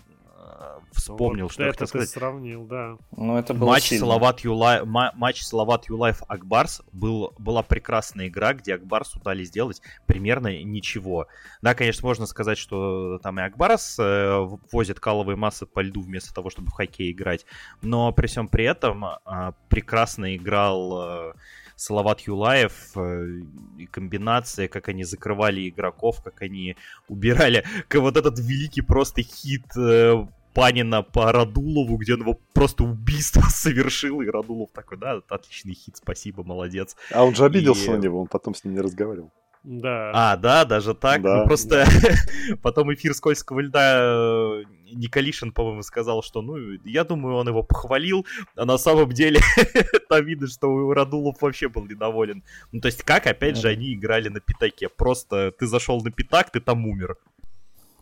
[0.92, 2.96] вспомнил, вот что это я ты сравнил, да.
[3.16, 4.06] Ну, это было матч сильно.
[4.06, 10.62] Салават Юлай, матч Салават Юлаев Акбарс был, была прекрасная игра, где Акбарсу дали сделать примерно
[10.62, 11.26] ничего.
[11.62, 16.34] Да, конечно, можно сказать, что там и Акбарс э, возит каловые массы по льду вместо
[16.34, 17.46] того, чтобы в хоккей играть,
[17.82, 21.32] но при всем при этом э, прекрасно играл э,
[21.78, 23.40] Салават Юлаев э,
[23.78, 29.76] и комбинация, как они закрывали игроков, как они убирали, как вот этот великий просто хит
[29.76, 35.74] э, Панина по Радулову, где он его просто убийство совершил, и Радулов такой, да, отличный
[35.74, 36.96] хит, спасибо, молодец.
[37.12, 39.30] А он же обиделся И- на него, он потом с ним не разговаривал.
[39.64, 40.12] Да.
[40.14, 41.20] А, да, даже так?
[41.20, 41.38] Да.
[41.38, 41.84] Ну, просто
[42.62, 48.24] потом эфир «Скользкого льда» э, Николишин, по-моему, сказал, что, ну, я думаю, он его похвалил,
[48.56, 49.40] а на самом деле
[50.08, 52.44] там видно, что Радулов вообще был недоволен.
[52.72, 54.88] Ну, то есть, как, опять же, они играли на пятаке.
[54.88, 57.16] Просто ты зашел на пятак, ты там умер.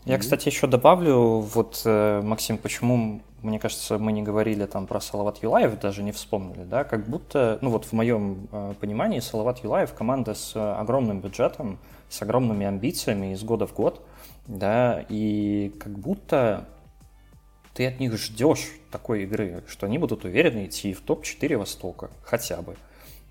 [0.06, 5.00] Я, кстати, еще добавлю, вот, э, Максим, почему, мне кажется, мы не говорили там про
[5.00, 9.64] Салават Юлаев, даже не вспомнили, да, как будто, ну вот в моем э, понимании Салават
[9.64, 14.00] Юлаев команда с огромным бюджетом, с огромными амбициями из года в год,
[14.46, 16.68] да, и как будто
[17.74, 22.62] ты от них ждешь такой игры, что они будут уверенно идти в топ-4 Востока, хотя
[22.62, 22.76] бы.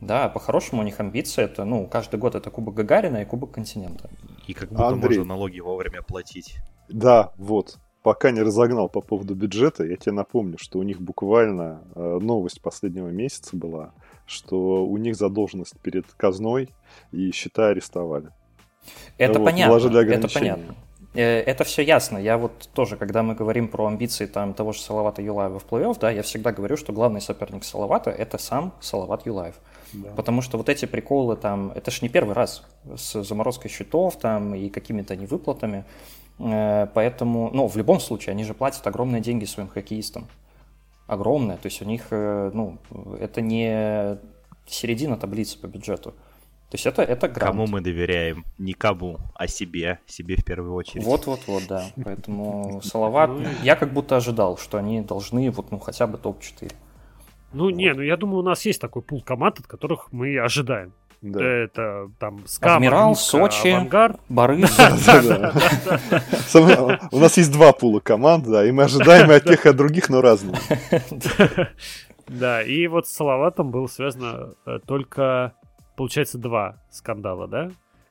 [0.06, 4.10] Да, по-хорошему у них амбиции это, ну, каждый год это Кубок Гагарина и Кубок Континента.
[4.47, 5.18] И как будто Андрей.
[5.20, 6.58] можно налоги вовремя платить.
[6.88, 7.78] Да, вот.
[8.03, 12.62] Пока не разогнал по поводу бюджета, я тебе напомню, что у них буквально э, новость
[12.62, 13.93] последнего месяца была,
[14.28, 16.70] что у них задолженность перед казной
[17.12, 18.30] и счета арестовали.
[19.18, 20.76] Это Вот, понятно, это понятно.
[21.16, 22.18] Э, Это все ясно.
[22.18, 25.97] Я вот тоже, когда мы говорим про амбиции там, того же Салавата Юлаева в плей-офф,
[25.99, 29.56] да, я всегда говорю, что главный соперник Салавата– это сам Салават Юлаев.
[29.94, 30.10] Да.
[30.12, 32.64] Потому что вот эти приколы там, это ж не первый раз
[32.96, 35.86] с заморозкой счетов там и какими-то невыплатами.
[36.40, 40.28] Э, Поэтому, ну, в любом случае, они же платят огромные деньги своим хоккеистам.
[41.08, 41.58] Огромные.
[41.58, 42.78] То есть у них, э, ну,
[43.20, 44.18] это не
[44.68, 46.14] середина таблицы по бюджету.
[46.70, 47.52] То есть это, это грант.
[47.52, 48.44] Кому мы доверяем?
[48.58, 50.00] Никому, а себе.
[50.08, 51.06] Себе в первую очередь.
[51.06, 51.86] Вот-вот-вот, да.
[52.04, 53.32] Поэтому Салават,
[53.64, 56.74] я как будто ожидал, что они должны вот, ну, хотя бы топ-4.
[57.56, 60.91] Ну, не, ну я думаю, у нас есть такой пул команд, от которых мы ожидаем.
[61.22, 61.41] Да.
[61.41, 63.70] Это там СКА, Адмирал, Магнитка, Сочи.
[63.70, 64.20] Авангард.
[64.28, 64.78] Барыс,
[67.12, 69.76] У нас есть два пула команд, да, и мы ожидаем и от тех, и от
[69.76, 70.60] других, но разные.
[72.28, 75.53] Да, и вот с Салаватом было связано э, только,
[75.95, 77.70] получается, два скандала, да?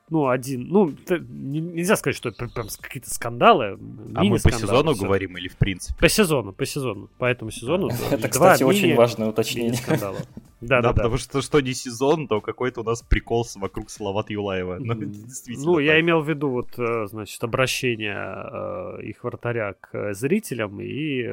[0.09, 3.79] Ну, один, ну, не- нельзя сказать, что это прям- какие-то скандалы.
[4.13, 5.03] А мы по сезону всё.
[5.05, 5.99] говорим или в принципе?
[5.99, 7.09] По сезону, по сезону.
[7.17, 7.89] По этому сезону.
[7.89, 9.79] да, Это, два кстати, очень важное уточнение.
[10.61, 14.77] Да, Да, потому что что не сезон, то какой-то у нас прикол вокруг Салават Юлаева.
[14.79, 15.05] Ну, это
[15.57, 18.15] Ну, я имел в виду вот, э, значит, обращение
[18.99, 21.27] э, их вратаря к э, зрителям и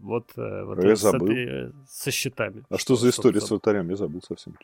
[0.00, 1.72] вот, вот Я это с забыл.
[1.88, 2.62] со счетами.
[2.70, 3.90] А что за история с вратарем?
[3.90, 4.54] Я забыл совсем.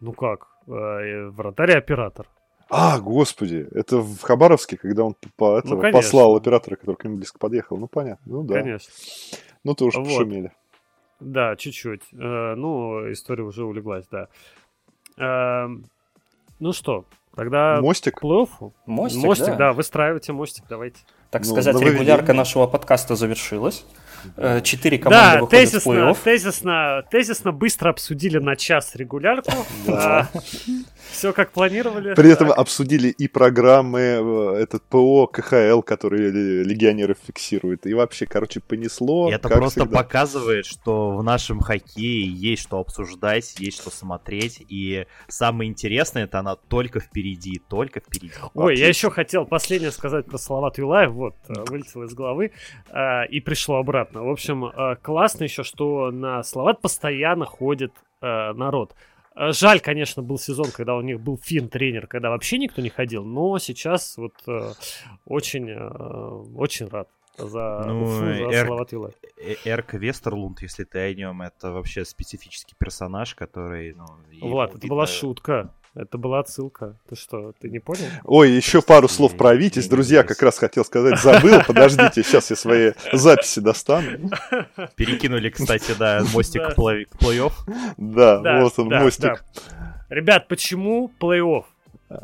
[0.00, 0.46] Ну как?
[0.66, 2.28] Вратарь и оператор.
[2.70, 5.98] А, господи, это в Хабаровске, когда он по- этого, Ну, конечно.
[6.00, 7.76] послал оператора, который к нему близко подъехал.
[7.76, 8.22] Ну, понятно.
[8.32, 8.54] Ну, да.
[8.54, 8.92] Конечно.
[9.64, 10.06] Ну, тоже Вот.
[10.08, 10.52] пошумели.
[11.18, 12.02] Да, чуть-чуть.
[12.12, 14.28] Э, ну, история уже улеглась, да.
[15.18, 15.84] Эм,
[16.60, 17.04] ну что,
[17.34, 18.18] тогда Мостик?
[18.20, 18.72] к плей-оффу?
[18.86, 19.56] Мостик, мостик да.
[19.56, 21.00] да, выстраивайте мостик, давайте.
[21.30, 23.84] Так Ну, сказать, регулярка нашего подкаста завершилась.
[24.36, 26.18] Э, Четыре команды да, выходят в тезисно, плей-офф.
[26.24, 29.50] тезисно, тезисно быстро обсудили на час регулярку.
[31.10, 32.14] Все как планировали.
[32.14, 32.58] При этом Так.
[32.58, 37.86] обсудили и программы, э, этот ПО, КХЛ, которые ле- легионеры фиксируют.
[37.86, 39.30] И вообще, короче, понесло.
[39.30, 39.98] И это просто всегда.
[39.98, 44.62] показывает, что в нашем хоккее есть что обсуждать, есть что смотреть.
[44.68, 48.32] И самое интересное, это она только впереди, только впереди.
[48.54, 48.88] Ой, я Отлично.
[48.88, 52.52] еще хотел последнее сказать про Салават Юлаев, вот, э, вылетело из головы
[52.90, 54.22] э, и пришло обратно.
[54.24, 57.92] В общем, э, классно еще, что на Салават постоянно ходит
[58.22, 58.94] э, народ.
[59.36, 63.24] Э, жаль, конечно, был сезон, когда у них был фин-тренер, когда вообще никто не ходил,
[63.24, 64.72] но сейчас вот э,
[65.24, 65.78] очень, э,
[66.56, 67.08] очень рад
[67.38, 69.14] за Ну, Уфу, за Эр- Салават Юлаев.
[69.36, 74.06] Э- Эрк Вестерлунд, если ты о нем, это вообще специфический персонаж, который, ну...
[74.40, 75.72] Влад, это была шутка.
[75.94, 76.96] Это была отсылка.
[77.08, 78.06] Ты что, ты не понял?
[78.24, 79.88] Ой, еще пару слов про Витязь.
[79.88, 81.62] Друзья, как раз хотел сказать, забыл.
[81.66, 84.30] Подождите, сейчас я свои записи достану.
[84.96, 87.52] Перекинули, кстати, да, мостик к плей- к плей-офф.
[87.96, 89.44] Да, вот он, мостик.
[90.08, 91.64] Ребят, почему плей-офф?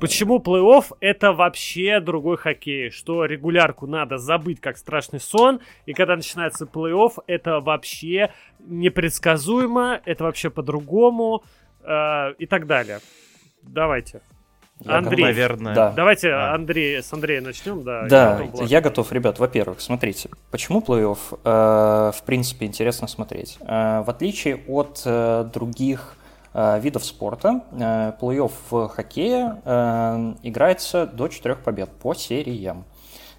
[0.01, 2.91] Почему плей-офф это вообще другой хоккей?
[2.91, 10.25] Что регулярку надо забыть как страшный сон, и когда начинается плей-офф, это вообще непредсказуемо, это
[10.25, 11.45] вообще по-другому
[11.83, 13.01] э, и так далее.
[13.67, 14.21] Давайте.
[14.81, 15.17] Я Андрей.
[15.25, 15.29] готов.
[15.37, 15.93] Наверное, Да.
[15.93, 16.55] Давайте Да.
[16.55, 18.07] Андрей, с Андрея начнем, да.
[18.09, 18.69] Да, Влад.
[18.69, 19.39] я готов, ребят.
[19.39, 23.57] Во-первых, смотрите, почему плей-офф, э, в принципе, интересно смотреть.
[23.61, 26.17] Э, в отличие от э, других
[26.53, 32.85] э, видов спорта, э, плей-офф в хоккее э, играется до четырех побед по сериям.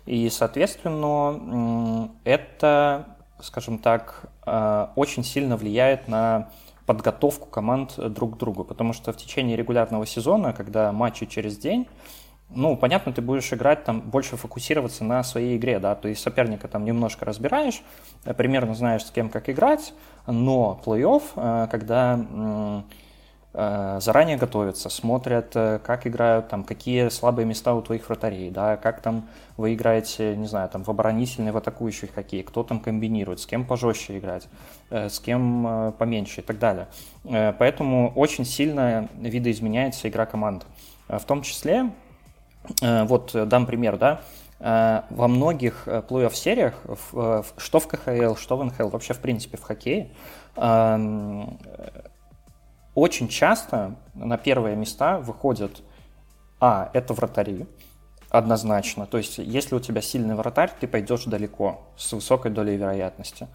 [0.07, 3.05] И, соответственно, м, это,
[3.41, 6.49] скажем так, э, очень сильно влияет на
[6.88, 11.85] подготовку команд друг к другу, потому что в течение регулярного сезона, когда матчи через день,
[12.49, 16.69] ну, понятно, ты будешь играть там, больше фокусироваться на своей игре, да, то есть соперника
[16.69, 17.83] там немножко разбираешь,
[18.23, 19.93] э, примерно знаешь, с кем как играть,
[20.25, 22.81] но плей-офф, э, когда э,
[23.53, 29.01] заранее готовятся, смотрят, э, как играют, там, какие слабые места у твоих вратарей, да, как
[29.01, 33.45] там вы играете, не знаю, там, в оборонительный, в атакующий хоккей, кто там комбинирует, с
[33.45, 34.47] кем пожестче играть,
[34.91, 36.87] э, с кем э, поменьше и так далее.
[37.23, 40.65] Э, Поэтому очень сильно видоизменяется игра команд.
[41.07, 41.89] Э, В том числе
[42.81, 44.21] Э, Вот э, дам пример, да.
[44.59, 46.73] Э, Во многих э, плей-офф сериях,
[47.13, 50.09] э, что в КХЛ, что в НХЛ, вообще в принципе в хоккее,
[50.55, 52.01] эм, э,
[52.97, 55.83] очень часто на первые места выходят,
[56.59, 57.67] а, это вратари,
[58.31, 59.05] однозначно.
[59.05, 63.47] То есть, если у тебя сильный вратарь, ты пойдешь далеко, с высокой долей вероятности.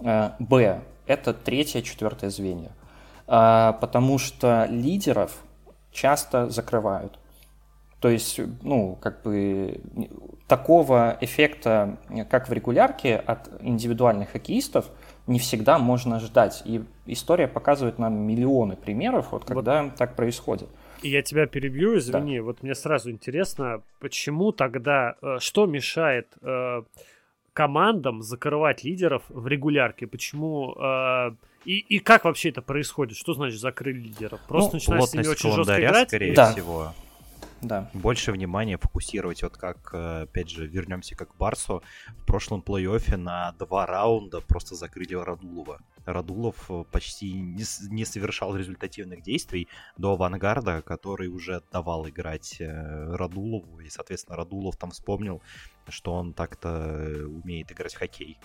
[0.00, 2.70] Э, Б, это третье, четвертое звенья.
[3.26, 5.42] Э, Потому что лидеров
[5.92, 7.18] часто закрывают.
[8.00, 9.78] То есть, ну, как бы
[10.48, 11.98] такого эффекта,
[12.30, 14.86] как в регулярке, от индивидуальных хоккеистов
[15.26, 16.62] не всегда можно ждать.
[16.64, 20.68] И история показывает нам миллионы примеров, вот когда так происходит.
[21.02, 22.40] И я тебя перебью, извини.
[22.40, 26.82] Вот мне сразу интересно, почему тогда, э, что мешает э,
[27.52, 30.06] командам закрывать лидеров в регулярке?
[30.06, 31.32] Почему э,
[31.64, 33.16] и, и как вообще это происходит?
[33.16, 34.40] Что значит закрыли лидеров?
[34.48, 36.08] Просто Ну, начинаешь с ними очень жестко играть?
[36.08, 36.52] скорее Да.
[36.52, 36.92] всего.
[37.66, 37.90] Да.
[37.94, 41.82] Больше внимания фокусировать, вот как, э, опять же, вернемся как к Барсу,
[42.22, 45.80] в прошлом плей-оффе на два раунда просто закрыли Радулова.
[46.04, 53.16] Радулов э, почти не, не совершал результативных действий до авангарда, который уже давал играть э,
[53.16, 55.42] Радулову, и, соответственно, Радулов там вспомнил,
[55.88, 58.38] что он так-то умеет играть в хоккей.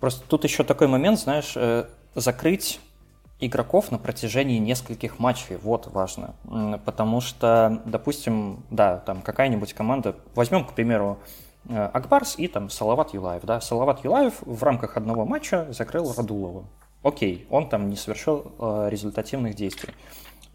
[0.00, 1.56] Просто тут еще такой момент, знаешь,
[2.14, 2.80] закрыть
[3.40, 6.34] игроков на протяжении нескольких матчей, вот важно.
[6.84, 11.18] Потому что, допустим, да, там какая-нибудь команда, возьмем, к примеру,
[11.68, 16.64] э, Акбарс и там Салават Юлаев, да, Салават Юлаев в рамках одного матча закрыл Радулова.
[17.02, 19.94] Окей, он там не совершил э, результативных действий.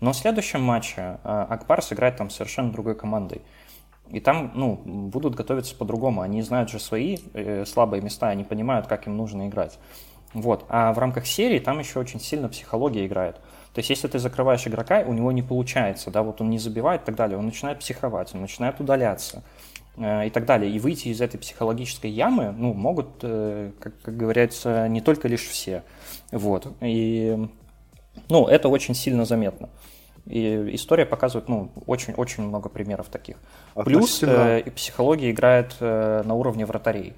[0.01, 3.41] Но в следующем матче э, Акбарс играет там совершенно другой командой.
[4.09, 6.21] И там, ну, будут готовиться по-другому.
[6.21, 7.17] Они знают же свои
[7.65, 9.79] слабые места, они понимают, как им нужно играть.
[10.33, 10.65] Вот.
[10.69, 13.35] А в рамках серии там еще очень сильно психология играет.
[13.73, 17.01] То есть, если ты закрываешь игрока, у него не получается, да, вот он не забивает
[17.03, 19.43] и так далее, он начинает психовать, он начинает удаляться
[19.97, 20.71] э, и так далее.
[20.71, 25.47] И выйти из этой психологической ямы, ну, могут, э, как, как говорится, не только лишь
[25.47, 25.83] все.
[26.31, 26.67] Вот.
[26.81, 27.47] И,
[28.29, 29.69] ну, это очень сильно заметно.
[30.27, 33.37] И история показывает, ну, очень-очень много примеров таких.
[33.73, 37.13] Плюс э, и психология играет э, на уровне вратарей.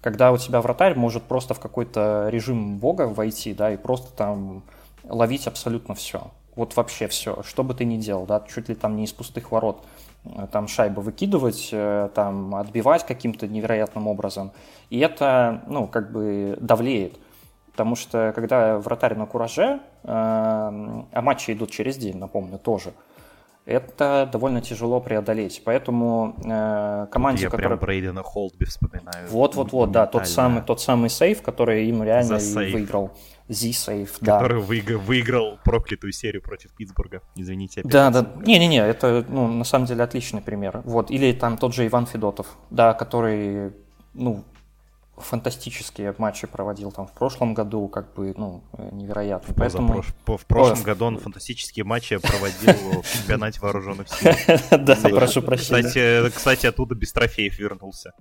[0.00, 4.62] Когда у тебя вратарь может просто в какой-то режим бога войти, да, и просто там
[5.04, 6.30] ловить абсолютно все.
[6.56, 9.52] Вот вообще все, что бы ты ни делал, да, чуть ли там не из пустых
[9.52, 9.84] ворот,
[10.24, 14.52] э, там шайбы выкидывать, э, там отбивать каким-то невероятным образом.
[14.88, 17.18] И это, ну, как бы давлеет.
[17.72, 22.92] Потому что когда вратарь на кураже, э, а матчи идут через день, напомню, тоже,
[23.70, 25.62] это довольно тяжело преодолеть.
[25.64, 27.68] Поэтому э, команде, Я которая...
[27.68, 29.28] прям Брейдена Холдби вспоминаю.
[29.28, 33.10] Вот-вот-вот, да, тот самый, тот самый сейф, который им реально и выиграл.
[33.48, 34.38] Z-сейф, да.
[34.38, 37.22] Который выиг- выиграл проклятую серию против Питтсбурга.
[37.34, 37.80] Извините.
[37.80, 38.30] опять Да, да.
[38.46, 40.82] Не-не-не, это, ну, на самом деле отличный пример.
[40.84, 41.10] Вот.
[41.10, 43.72] Или там тот же Иван Федотов, да, который,
[44.14, 44.44] ну,
[45.20, 48.62] фантастические матчи проводил там в прошлом году, как бы, ну,
[48.92, 49.54] невероятно.
[49.56, 50.02] Поэтому...
[50.26, 54.32] В прошлом году он фантастические матчи проводил в чемпионате вооруженных сил.
[54.70, 56.30] Да, прошу прощения.
[56.30, 58.12] Кстати, оттуда без трофеев вернулся.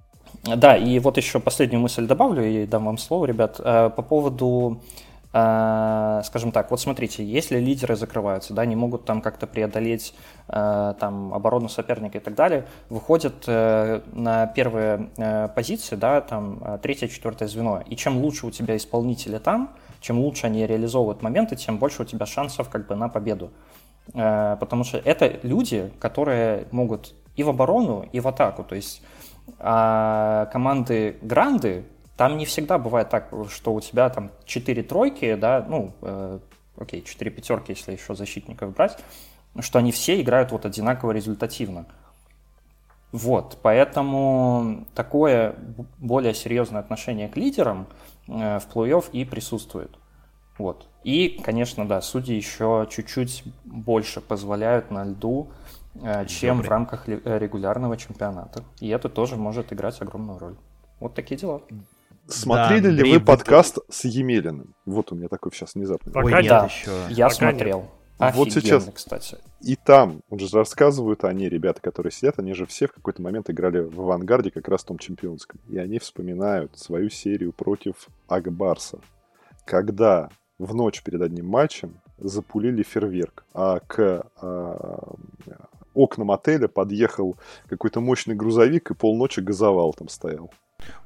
[0.43, 4.82] Да, и вот еще последнюю мысль добавлю и дам вам слово, ребят, э, по поводу
[4.82, 10.16] э, скажем так, вот смотрите, если лидеры закрываются, да, не могут там как-то преодолеть
[10.48, 15.10] э, там оборону соперника и так далее, выходят на первые
[15.56, 17.84] позиции, да, там третье, четвертое звено.
[17.86, 22.06] И чем лучше у тебя исполнители там, чем лучше они реализовывают моменты, тем больше у
[22.06, 23.52] тебя шансов как бы на победу.
[24.14, 28.64] Потому что это люди, которые могут и в оборону, и в атаку.
[28.64, 29.04] То есть
[29.58, 31.86] а команды гранды,
[32.20, 36.40] там не всегда бывает так, что у тебя там 4 тройки, да, ну, э,
[36.78, 38.98] окей, 4 пятерки, если еще защитников брать,
[39.60, 41.86] что они все играют вот одинаково результативно.
[43.12, 45.56] Вот, поэтому такое
[45.98, 47.88] более серьезное отношение к лидерам
[48.28, 49.98] э, в плей-офф и присутствует.
[50.58, 50.88] Вот.
[51.04, 55.50] И, конечно, да, судьи еще чуть-чуть больше позволяют на льду
[56.02, 56.68] Э, чем Добрый.
[56.68, 58.64] в рамках регулярного чемпионата.
[58.80, 60.56] И это тоже может играть огромную роль.
[61.00, 61.62] Вот такие дела.
[62.30, 64.76] Смотрели да, ли вы подкаст с Емелиным?
[64.86, 66.14] Вот у меня такой сейчас внезапный.
[66.14, 66.92] Пока Ой, нет да, еще.
[67.10, 67.90] Я Пока смотрел.
[68.20, 68.36] Нет.
[68.36, 69.38] вот сейчас, кстати.
[69.62, 73.50] И там, он же рассказывают они, ребята, которые сидят, они же все в какой-то момент
[73.50, 75.60] играли в авангарде, как раз в том чемпионском.
[75.70, 79.00] И они вспоминают свою серию против Акбарса.
[79.66, 85.14] Когда в ночь перед одним матчем запулили фейерверк, а к а,
[85.94, 90.52] окнам отеля подъехал какой-то мощный грузовик и полночи газовал там стоял.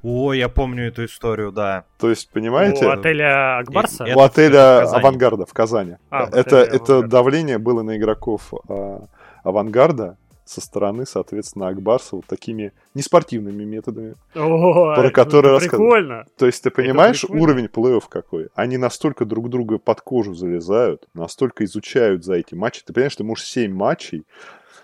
[0.03, 1.85] О, я помню эту историю, да.
[1.99, 2.85] То есть, понимаете?
[2.85, 4.05] У отеля Акбарса?
[4.15, 5.97] У отеля в Авангарда в Казани.
[6.09, 9.05] А, это, это давление было на игроков а,
[9.43, 16.27] Авангарда со стороны, соответственно, Акбарса вот такими неспортивными методами, О, про которые рассказывают.
[16.37, 18.49] То есть ты понимаешь уровень плей-офф какой?
[18.53, 22.83] Они настолько друг друга под кожу залезают, настолько изучают за эти матчи.
[22.85, 24.25] Ты понимаешь, ты можешь 7 матчей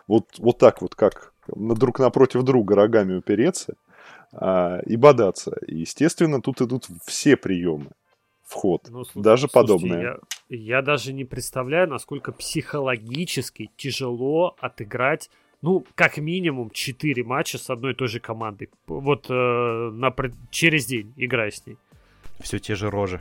[0.07, 3.75] вот, вот так вот, как друг напротив друга рогами упереться
[4.31, 5.57] и бодаться.
[5.67, 7.91] И, естественно, тут идут все приемы
[8.49, 10.19] вход, ну, слушай, даже подобное.
[10.49, 15.29] Я, я даже не представляю, насколько психологически тяжело отыграть,
[15.61, 18.69] ну, как минимум 4 матча с одной и той же командой.
[18.87, 20.13] Вот э, на,
[20.49, 21.77] через день играя с ней.
[22.39, 23.19] Все те же рожи.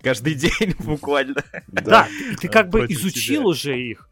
[0.00, 1.44] Каждый день буквально.
[1.68, 2.08] Да,
[2.40, 4.10] ты как бы изучил уже их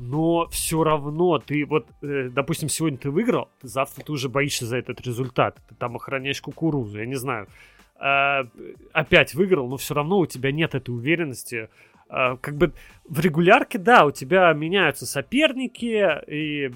[0.00, 4.78] но все равно ты вот, э, допустим, сегодня ты выиграл, завтра ты уже боишься за
[4.78, 7.48] этот результат, ты там охраняешь кукурузу, я не знаю.
[8.00, 8.44] Э,
[8.94, 11.68] опять выиграл, но все равно у тебя нет этой уверенности.
[12.08, 12.72] Э, как бы
[13.04, 16.72] в регулярке, да, у тебя меняются соперники, и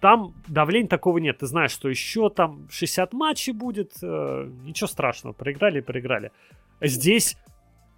[0.00, 1.38] там давления такого нет.
[1.38, 6.30] Ты знаешь, что еще там 60 матчей будет, э, ничего страшного, проиграли и проиграли.
[6.82, 7.38] Здесь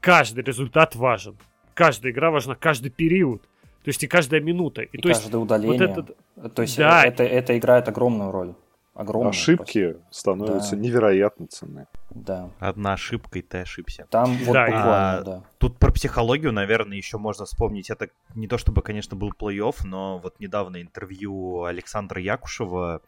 [0.01, 1.37] каждый результат важен.
[1.75, 3.43] Каждая игра важна, каждый период.
[3.87, 4.83] То есть и каждая минута.
[4.83, 5.87] И, и то каждое есть, удаление.
[5.87, 6.55] Вот этот...
[6.57, 7.05] То есть да.
[7.05, 8.55] это, это играет огромную роль.
[8.95, 10.09] Огромную, Ошибки просто.
[10.11, 10.83] становятся да.
[10.83, 11.87] невероятно ценны.
[12.11, 12.51] Да.
[12.59, 14.09] Одна ошибка, и ты ошибся.
[14.11, 15.45] Там вот да, буквально, а, да.
[15.59, 17.89] Тут про психологию, наверное, еще можно вспомнить.
[17.89, 23.03] Это не то чтобы, конечно, был плей-офф, но вот недавно интервью Александра Якушева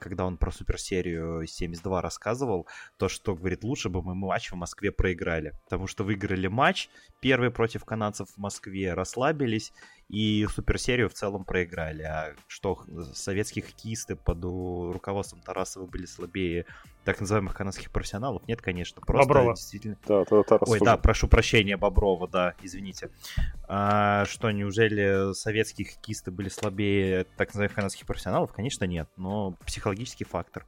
[0.00, 2.66] когда он про суперсерию 72 рассказывал,
[2.96, 5.54] то, что, говорит, лучше бы мы матч в Москве проиграли.
[5.64, 6.88] Потому что выиграли матч
[7.20, 9.72] первый против канадцев в Москве, расслабились,
[10.08, 12.02] и суперсерию в целом проиграли.
[12.02, 16.64] А что, советские хоккеисты под руководством Тарасова были слабее
[17.08, 18.46] так называемых канадских профессионалов?
[18.46, 19.00] Нет, конечно.
[19.00, 19.54] Просто Боброва.
[19.54, 19.96] действительно...
[20.06, 23.08] Да, да, Тарас Ой, да, прошу прощения, Боброва, да, извините.
[23.66, 28.52] А, что, неужели советские хоккеисты были слабее так называемых канадских профессионалов?
[28.52, 30.66] Конечно, нет, но психологический фактор.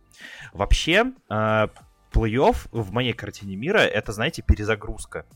[0.54, 1.68] Вообще, а,
[2.10, 5.26] плей-офф в моей картине мира это, знаете, перезагрузка.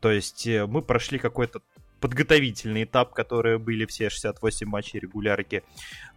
[0.00, 1.60] То есть э, мы прошли какой-то
[2.02, 5.62] подготовительный этап, которые были все 68 матчей регулярки.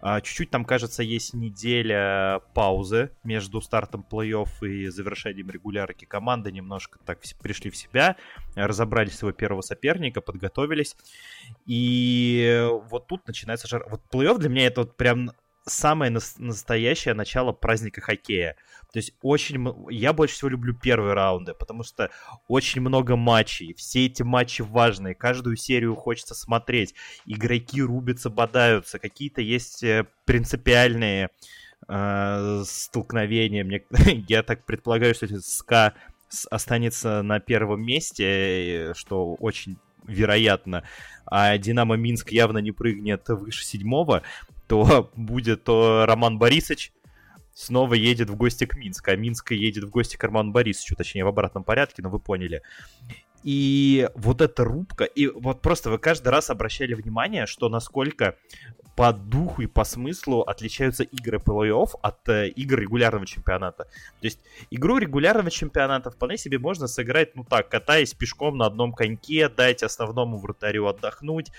[0.02, 6.06] А, чуть-чуть там, кажется, есть неделя паузы между стартом плей-офф и завершением регулярки.
[6.06, 8.18] Команды немножко так пришли в себя,
[8.56, 10.98] разобрали своего первого соперника, подготовились.
[11.68, 13.86] И вот тут начинается жар.
[13.88, 15.32] Вот плей-офф для меня это вот прям
[15.66, 18.56] самое настоящее начало праздника хоккея.
[18.94, 19.68] То есть очень...
[19.90, 22.12] Я больше всего люблю первые раунды, потому что
[22.48, 23.74] очень много матчей.
[23.74, 25.16] Все эти матчи важные.
[25.16, 26.94] Каждую серию хочется смотреть.
[27.26, 29.00] Игроки рубятся, бодаются.
[29.00, 31.30] Какие-то есть э, принципиальные
[31.88, 33.64] э, столкновения.
[33.64, 33.84] Мне...
[34.28, 35.94] Я так предполагаю, что СКА
[36.50, 39.78] останется на первом месте, что очень
[40.08, 40.84] вероятно,
[41.26, 44.22] а Динамо Минск явно не прыгнет выше седьмого,
[44.68, 46.92] то будет Роман Борисович,
[47.54, 51.24] снова едет в гости к Минску, а Минск едет в гости к Арману Борисовичу, точнее
[51.24, 52.62] в обратном порядке, но вы поняли.
[53.44, 58.36] И вот эта рубка, и вот просто вы каждый раз обращали внимание, что насколько
[58.96, 63.84] по духу и по смыслу отличаются игры плей-офф от э, игр регулярного чемпионата.
[63.84, 64.40] То есть
[64.72, 69.84] игру регулярного чемпионата вполне себе можно сыграть, ну так, катаясь пешком на одном коньке, дать
[69.84, 71.52] основному вратарю отдохнуть,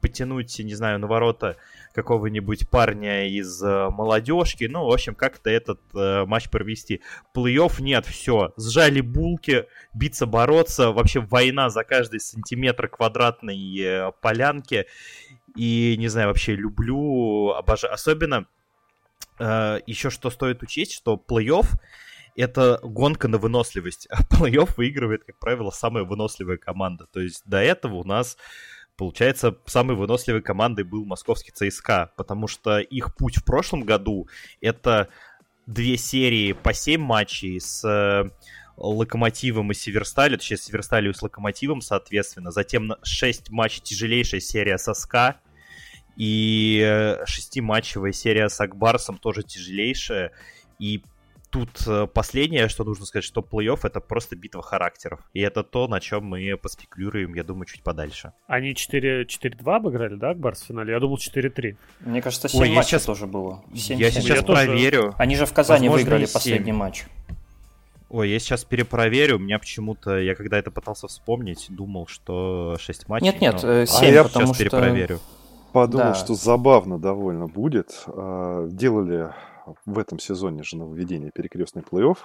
[0.00, 1.56] потянуть, не знаю, на ворота
[1.92, 7.02] какого-нибудь парня из э, молодежки, ну, в общем, как-то этот э, матч провести.
[7.34, 14.86] Плей-офф нет, все, сжали булки, биться, бороться, вообще война за каждый сантиметр квадратной э, полянки,
[15.56, 17.92] и, не знаю, вообще люблю, обожаю.
[17.92, 18.46] Особенно
[19.38, 21.66] э, еще что стоит учесть, что плей-офф
[22.36, 24.08] это гонка на выносливость.
[24.10, 27.06] А плей-офф выигрывает, как правило, самая выносливая команда.
[27.12, 28.36] То есть до этого у нас
[28.96, 34.28] Получается, самой выносливой командой был московский ЦСКА, потому что их путь в прошлом году
[34.60, 35.08] это
[35.66, 38.30] две серии по 7 матчей с э,
[38.76, 42.50] Локомотивом и Северсталью, точнее, с Северсталью и с Локомотивом, соответственно.
[42.50, 45.40] Затем 6 матчей тяжелейшая серия со СКА.
[46.16, 50.32] И э, шестиматчевая серия с Акбарсом тоже тяжелейшая.
[50.78, 51.02] И
[51.52, 55.20] тут э, последнее, что нужно сказать, что плей-офф это просто битва характеров.
[55.34, 58.32] И это то, на чем мы поспекулируем, я думаю, чуть подальше.
[58.46, 59.26] Они 4-2
[59.64, 60.92] обыграли, да, Акбарс в финале?
[60.92, 61.76] Я думал 4-3.
[62.00, 63.04] Мне кажется, 7 Ой, матчей сейчас...
[63.04, 63.62] тоже было.
[63.74, 64.22] 7, я 7.
[64.22, 65.02] сейчас я проверю.
[65.02, 65.16] Тоже...
[65.18, 67.04] Они же в Казани Возможно, выиграли последний матч.
[68.08, 69.36] Ой, я сейчас перепроверю.
[69.36, 73.26] У меня почему-то, я когда это пытался вспомнить, думал, что 6 матчей.
[73.26, 73.84] Нет, нет, но...
[73.84, 74.64] 7, а я потому сейчас что...
[74.64, 75.20] перепроверю.
[75.72, 76.14] Подумал, да.
[76.14, 78.04] что забавно довольно будет.
[78.06, 79.32] А, делали
[79.86, 82.18] в этом сезоне же нововведение перекрестный плей-офф.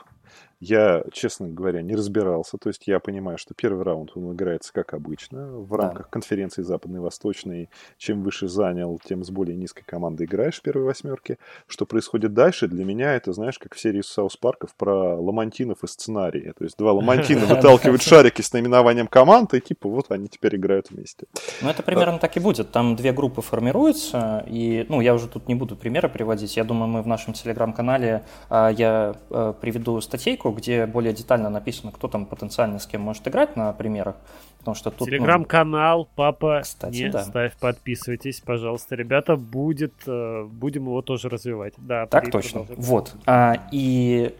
[0.59, 2.57] Я, честно говоря, не разбирался.
[2.57, 6.09] То есть я понимаю, что первый раунд он играется как обычно в рамках да.
[6.09, 7.69] конференции Западной Восточной.
[7.97, 11.37] Чем выше занял, тем с более низкой командой играешь в первой восьмерке.
[11.67, 15.87] Что происходит дальше, для меня это, знаешь, как в серии Саус Парков про ламантинов и
[15.87, 16.53] сценарии.
[16.57, 20.89] То есть два ламантина выталкивают шарики с наименованием команд, и типа вот они теперь играют
[20.89, 21.27] вместе.
[21.61, 22.71] Ну это примерно так и будет.
[22.71, 26.57] Там две группы формируются, и, ну, я уже тут не буду примеры приводить.
[26.57, 31.49] Я думаю, мы в нашем телеграм-канале, а, я а, приведу статейку, ссылку, где более детально
[31.49, 34.15] написано, кто там потенциально с кем может играть на примерах.
[34.59, 37.23] Потому что тут, ну, Телеграм-канал, ну, папа, кстати, не да.
[37.23, 41.73] ставь, подписывайтесь, пожалуйста, ребята, будет, э, будем его тоже развивать.
[41.77, 42.65] Да, так точно.
[42.75, 43.15] Вот.
[43.25, 44.35] А, и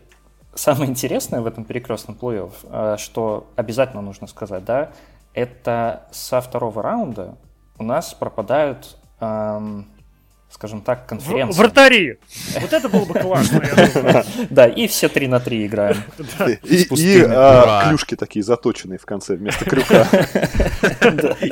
[0.54, 4.92] самое интересное в этом перекрестном плей-офф, а, что обязательно нужно сказать, да,
[5.34, 7.38] это со второго раунда
[7.78, 9.86] у нас пропадают эм,
[10.50, 11.60] скажем так, конференция.
[11.60, 12.18] Вратари!
[12.60, 13.62] Вот это было бы классно,
[14.50, 15.98] Да, и все три на три играем.
[16.64, 20.08] И а, клюшки такие заточенные в конце вместо крюка.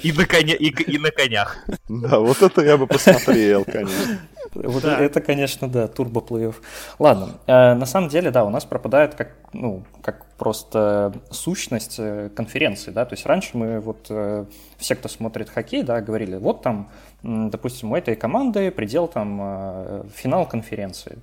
[0.02, 1.58] И на конях.
[1.88, 4.20] Да, вот это я бы посмотрел, конечно.
[4.54, 5.00] Вот да.
[5.00, 6.56] это, конечно, да, турбо плей-офф.
[7.00, 12.30] Ладно, э, на самом деле, да, у нас пропадает как, ну, как просто сущность э,
[12.36, 14.46] конференции, да, то есть раньше мы вот, э,
[14.78, 16.90] все, кто смотрит хоккей, да, говорили, вот там,
[17.24, 21.18] допустим, у этой команды предел там э, финал конференции.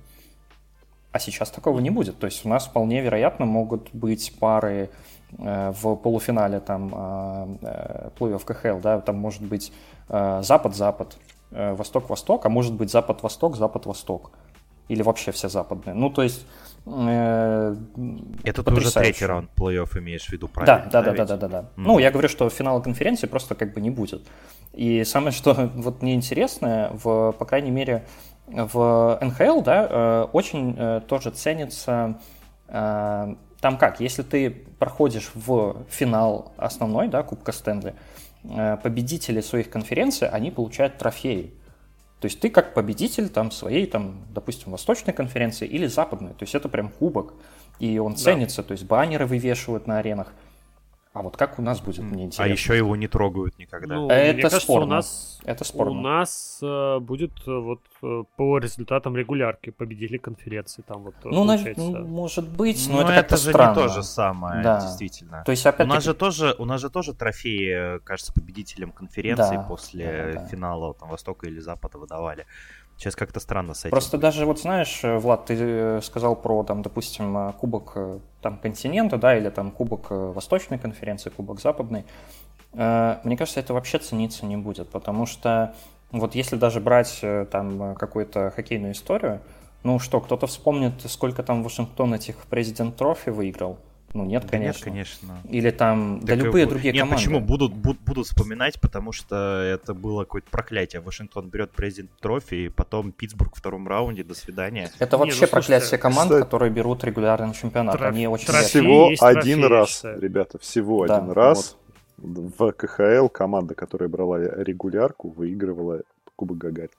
[1.11, 2.17] А сейчас такого не будет.
[2.17, 4.89] То есть у нас вполне вероятно могут быть пары
[5.37, 6.91] э, в полуфинале там
[7.61, 9.71] э, плей-офф КХЛ, да, там может быть
[10.09, 11.15] Запад-Запад,
[11.53, 14.31] Восток-Восток, а может быть Запад-Восток, Запад-Восток.
[14.89, 15.93] Или вообще все западные.
[15.93, 16.45] Ну, то есть
[16.85, 17.77] это
[18.43, 20.89] ты уже третий раунд плей-офф имеешь в виду, правильно?
[20.91, 21.59] Да, да, да, да, да, да.
[21.61, 21.65] Mm.
[21.77, 24.27] Ну, я говорю, что финала конференции просто как бы не будет.
[24.73, 28.05] И самое, что вот мне интересное, в, по крайней мере,
[28.47, 32.19] в НХЛ, да, э, очень э, тоже ценится
[32.67, 37.95] э, там как, если ты проходишь в финал основной, да, Кубка Стэнли,
[38.43, 41.53] победители своих конференций, они получают трофеи.
[42.19, 46.31] То есть ты как победитель там своей, там, допустим, восточной конференции или западной.
[46.31, 47.33] То есть это прям кубок,
[47.79, 48.17] и он да.
[48.17, 48.63] ценится.
[48.63, 50.33] То есть баннеры вывешивают на аренах.
[51.13, 52.45] А вот как у нас будет, мне а интересно.
[52.45, 53.95] А еще его не трогают никогда.
[53.95, 54.85] Ну, это мне кажется, спорно.
[54.85, 55.91] У нас, это спорно.
[55.91, 60.81] У нас э, будет э, вот э, по результатам регулярки победили конференции.
[60.81, 61.83] Там вот, ну, получается...
[61.83, 63.69] ну, может быть, но, но это, это же странно.
[63.69, 64.81] не то же самое, да.
[64.81, 65.43] действительно.
[65.45, 69.57] То есть, опять у, нас же тоже, у нас же тоже трофеи, кажется, победителям конференции
[69.57, 70.47] да, после да, да.
[70.47, 72.47] финала там, Востока или Запада выдавали.
[72.97, 73.91] Сейчас как-то странно с этим.
[73.91, 78.57] Просто даже вот знаешь, Влад, ты э, сказал про, там, допустим, э, кубок э, там,
[78.57, 82.05] континента, да, или там кубок Восточной конференции, кубок Западной.
[82.73, 85.75] Мне кажется, это вообще цениться не будет, потому что
[86.11, 89.41] вот если даже брать там какую-то хоккейную историю,
[89.83, 93.77] ну что, кто-то вспомнит, сколько там Вашингтон этих президент трофи выиграл?
[94.13, 94.89] Ну, нет, Да конечно.
[94.91, 95.37] Нет, конечно.
[95.49, 97.15] Или там, да Так, любые э, другие нет, команды.
[97.23, 101.01] почему будут, буд- будут вспоминать, потому что это было какое-то проклятие.
[101.01, 104.91] Вашингтон берет Presidents' Trophy, и потом Питтсбург в втором раунде, до свидания.
[104.99, 107.95] Это Не, вообще ну, слушайте, проклятие команд, кстати- которые берут регулярный чемпионат.
[107.99, 108.67] Троф- Они очень трофей.
[108.67, 110.19] Всего есть один трофей, раз, считаю.
[110.21, 111.77] ребята, всего Да, один раз
[112.17, 116.01] в КХЛ команда, которая брала регулярку, выигрывала
[116.35, 116.89] Кубок Гагарина.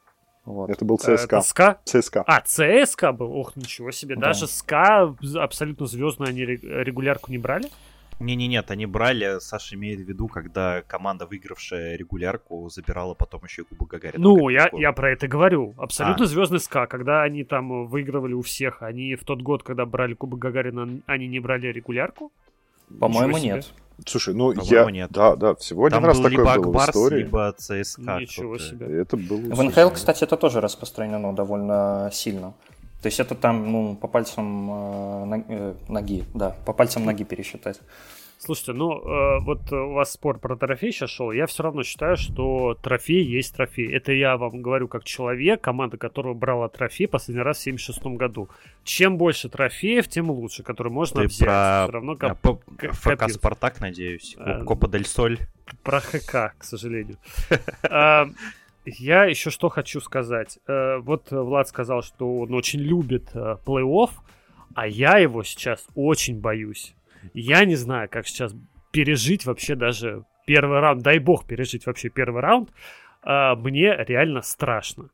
[0.44, 0.70] Вот.
[0.70, 1.36] Это был Э, ЦСКА.
[1.36, 1.78] это СКА?
[1.84, 2.22] ЦСКА.
[2.26, 3.32] А, ЦСКА был?
[3.32, 4.14] Ох, ничего себе.
[4.16, 4.28] Да.
[4.28, 7.68] Даже СКА абсолютно звездную они ре- регулярку не брали?
[8.20, 13.62] Не-не, нет, они брали, Саша имеет в виду, когда команда, выигравшая регулярку, забирала потом еще
[13.62, 14.22] и Кубок Гагарина.
[14.22, 15.74] Ну, я, я про это говорю.
[15.78, 16.28] Абсолютно А.
[16.28, 20.38] звездный СКА, когда они там выигрывали у всех, они в тот год, когда брали Кубок
[20.38, 22.30] Гагарина, они не брали регулярку?
[23.00, 23.66] По-моему, нет.
[24.06, 24.90] Слушай, ну По-моему, я...
[24.90, 25.10] нет.
[25.12, 27.18] Да, да, всего один Там раз был такое либо было в Акбарс, истории.
[27.18, 28.20] либо ЦСКА.
[28.20, 29.00] Ничего себе.
[29.00, 29.38] Это было...
[29.38, 32.54] В НХЛ, кстати, это тоже распространено довольно сильно.
[33.02, 37.22] То есть это там, ну, по пальцам э, но- э, ноги, да, по пальцам ноги
[37.22, 37.80] пересчитать.
[38.44, 41.32] Слушайте, ну э, вот у вас спор про трофей сейчас шел.
[41.32, 43.90] Я все равно считаю, что трофей есть трофей.
[43.90, 48.50] Это я вам говорю как человек, команда которого брала трофей последний раз в 76 году.
[48.84, 51.46] Чем больше трофеев, тем лучше, которые можно Ты взять.
[51.48, 53.30] про Все равно А, как по- к- ФК.
[53.30, 54.36] Спартак, надеюсь.
[54.38, 55.38] А, Копа Дель Соль.
[55.82, 57.16] про ХК, к сожалению.
[57.90, 58.28] А,
[58.84, 60.58] Я еще что хочу сказать.
[60.66, 64.10] Э, Вот Влад сказал, что он очень любит э, плей-офф,
[64.74, 66.94] а я его сейчас очень боюсь.
[67.32, 68.54] Я не знаю, как сейчас
[68.92, 71.02] пережить вообще даже первый раунд.
[71.02, 72.70] Дай бог пережить вообще первый раунд.
[73.22, 75.10] А, Мне реально страшно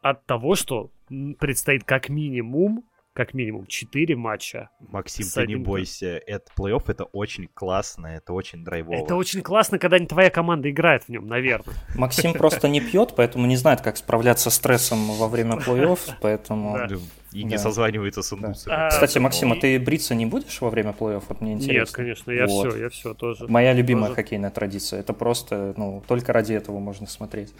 [0.00, 0.90] от того, что
[1.38, 2.84] предстоит как минимум,
[3.18, 6.22] как минимум 4 матча Максим, ты не одним- бойся.
[6.24, 9.02] Это плей-офф, это очень классно, это очень драйвово.
[9.02, 11.74] Это очень классно, когда не твоя команда играет в нем, наверное.
[11.96, 16.78] Максим просто не пьет, поэтому не знает, как справляться с стрессом во время плей-офф, поэтому...
[16.78, 16.96] Да.
[17.32, 18.74] И не созванивается с индусами.
[18.74, 21.24] А, Кстати, Максим, а ты бриться не будешь во время плей-офф?
[21.28, 21.80] Вот мне интересно.
[21.80, 23.48] Нет, конечно, я все, я все тоже.
[23.48, 25.00] Моя любимая хоккейная традиция.
[25.00, 27.52] Это просто, ну, только ради этого можно смотреть.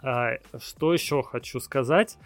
[0.00, 2.16] А, что еще хочу сказать?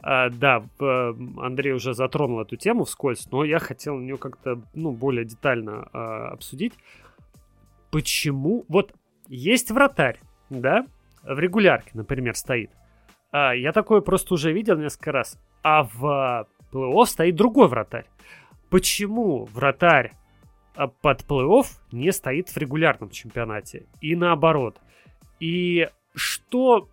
[0.00, 5.24] А, да, Андрей уже затронул эту тему вскользь, но я хотел ее как-то ну, более
[5.24, 6.74] детально а, обсудить.
[7.90, 8.64] Почему?
[8.68, 8.92] Вот
[9.28, 10.20] есть вратарь,
[10.50, 10.86] да,
[11.22, 12.70] в регулярке, например, стоит.
[13.32, 15.40] А, я такое просто уже видел несколько раз.
[15.62, 18.06] А в плей-офф стоит другой вратарь.
[18.70, 20.12] Почему вратарь
[20.74, 23.86] под плей-офф не стоит в регулярном чемпионате?
[24.00, 24.78] И наоборот.
[25.40, 26.88] И что...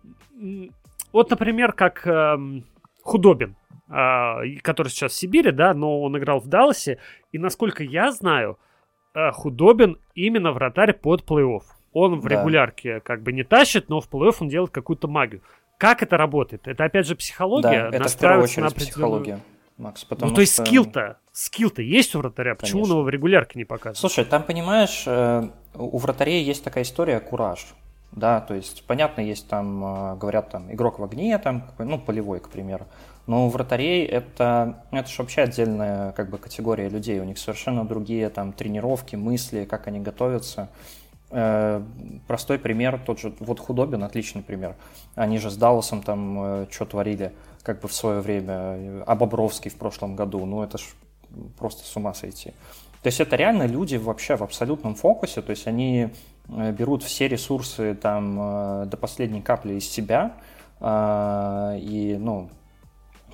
[1.12, 2.64] Вот, например, как эм,
[3.04, 3.54] Худобин,
[3.88, 6.98] а, который сейчас в Сибири, да, но он играл в Далласе.
[7.32, 8.58] И, насколько я знаю,
[9.14, 11.62] э, Худобин именно вратарь под плей-офф.
[11.92, 12.30] Он в Да.
[12.30, 15.42] регулярке как бы не тащит, но в плей-офф он делает какую-то магию.
[15.78, 16.66] Как это работает?
[16.66, 17.68] Это опять же психология?
[17.68, 19.40] да, это в первую настраиваться на очередь определенную- психология,
[19.76, 20.04] Макс.
[20.04, 22.94] Потому Ну, то есть что- скилл-то, скилл-то есть у вратаря, почему он Конечно.
[22.94, 23.98] его в регулярке не показывает?
[23.98, 27.66] Слушай, там, понимаешь, э, у вратарей есть такая история кураж.
[28.14, 32.38] Да, то есть, понятно, есть там, э, говорят, там, игрок в огне, там, ну, полевой,
[32.38, 32.86] к примеру.
[33.26, 37.18] Но у вратарей это, это же вообще отдельная как бы категория людей.
[37.20, 40.68] У них совершенно другие там тренировки, мысли, как они готовятся.
[41.30, 41.82] Э,
[42.28, 44.76] Простой пример, тот же, вот Худобин, отличный пример.
[45.16, 47.32] Они же с Далласом там что творили,
[47.62, 50.82] как бы в свое время, а Бобровский в прошлом году, ну это ж
[51.58, 52.52] просто с ума сойти.
[53.02, 56.08] То есть это реально люди вообще в абсолютном фокусе, то есть они э,
[56.48, 60.32] берут все ресурсы там э, до последней капли из себя,
[60.80, 62.50] а, и, ну,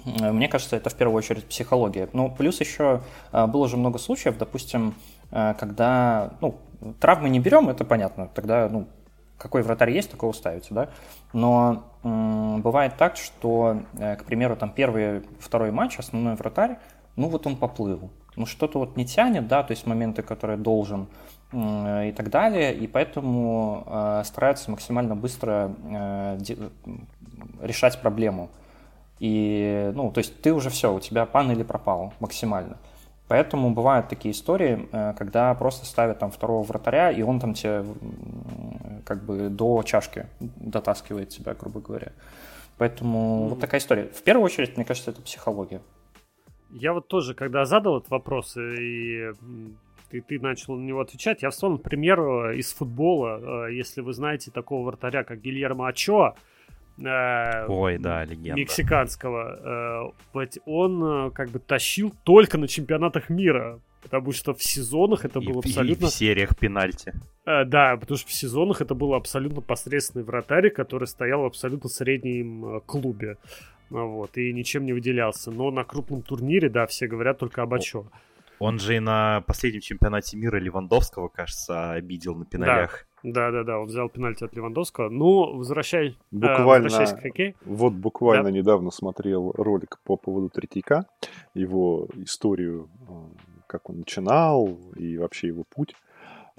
[0.05, 2.09] э, мне кажется, это в первую очередь психология.
[2.13, 4.95] Ну, плюс еще э, было же много случаев, допустим,
[5.31, 6.59] э, когда, ну,
[7.01, 8.87] травмы не берем, это понятно, тогда, ну,
[9.39, 10.91] какой вратарь есть, такого ставите, да?
[11.33, 16.79] Но м, бывает так, что, э, к примеру, там первый, второй матч, основной вратарь,
[17.17, 21.09] ну вот он поплыл, ну что-то вот не тянет, да, то есть моменты, которые должен
[21.53, 26.39] и так далее, и поэтому э, стараются максимально быстро э,
[27.61, 28.51] решать проблему.
[29.19, 32.77] И, ну, то есть ты уже все, у тебя пан или пропал максимально.
[33.27, 37.85] Поэтому бывают такие истории, э, когда просто ставят там второго вратаря, и он там тебе
[39.05, 42.13] как бы до чашки дотаскивает тебя, грубо говоря.
[42.79, 44.05] Поэтому вот такая история.
[44.05, 45.81] В первую очередь, мне кажется, это психология.
[46.71, 49.33] Я вот тоже, когда задал этот вопрос, и
[50.11, 53.67] ты, ты начал на него отвечать, я вспомнил пример э, из футбола.
[53.69, 56.35] Э, Если вы знаете такого вратаря, как Гильермо Ачоа,
[56.99, 58.61] э, Ой, да, легенда.
[58.61, 65.39] мексиканского, э, он как бы тащил только на чемпионатах мира, потому что в сезонах это
[65.41, 66.09] И было в- и абсолютно...
[66.09, 67.13] в сериях пенальти.
[67.47, 71.89] Э, да, потому что в сезонах это был абсолютно посредственный вратарь, который стоял в абсолютно
[71.89, 73.37] среднем клубе.
[73.91, 75.51] Вот, и ничем не выделялся.
[75.51, 78.07] Но на крупном турнире, да, все говорят только об Ачо.
[78.61, 83.07] Он же и на последнем чемпионате мира Левандовского, кажется, обидел на пеналях.
[83.23, 85.09] Да, да, да, он взял пенальти от Левандовского.
[85.09, 87.55] Ну, возвращай, буквально, э, возвращаясь к хоккею.
[87.65, 88.51] Вот буквально да.
[88.51, 91.07] недавно смотрел ролик по поводу Третьяка,
[91.55, 93.13] его историю, э,
[93.67, 95.95] как он начинал и вообще его путь.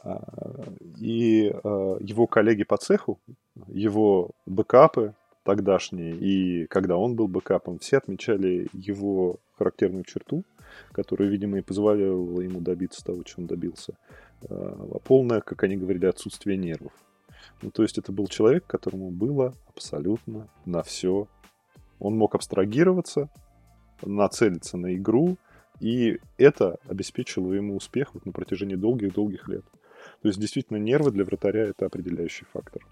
[0.04, 0.18] Э,
[1.00, 3.20] и э, его коллеги по цеху,
[3.68, 5.14] его бэкапы
[5.44, 10.44] тогдашние, и когда он был бэкапом, все отмечали его характерную черту,
[10.92, 13.94] которая, видимо, и позволяла ему добиться того, чего он добился–
[14.50, 16.94] а полное, как они говорили, отсутствие нервов.
[17.62, 21.28] Ну, то есть это был человек, которому было абсолютно на все.
[22.00, 23.30] Он мог абстрагироваться,
[24.02, 25.38] нацелиться на игру,
[25.80, 29.66] и это обеспечило ему успех вот на протяжении долгих-долгих лет.
[30.22, 32.84] То есть действительно нервы для вратаря это определяющий фактор.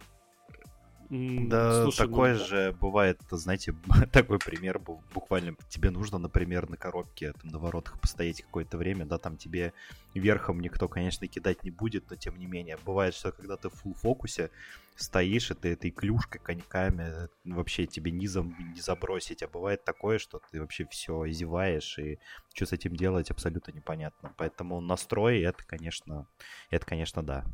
[1.10, 3.74] Да, Слушай, такое ну, же бывает, знаете,
[4.14, 9.08] такой пример был, буквально тебе нужно, например, на коробке, там, на воротах постоять какое-то время,
[9.08, 9.74] да, там тебе
[10.14, 13.84] верхом никто, конечно, кидать не будет, но тем не менее, бывает, что когда ты в
[13.84, 14.52] full фокусе
[14.96, 20.40] стоишь, и ты этой клюшкой, коньками, вообще тебе низом не забросить, а бывает такое, что
[20.52, 22.20] ты вообще все зеваешь, и
[22.54, 26.28] что с этим делать абсолютно непонятно, поэтому настрой, это, конечно,
[26.70, 27.46] это, конечно, да.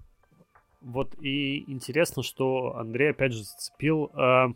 [0.86, 4.54] Вот и интересно, что Андрей опять же зацепил, э,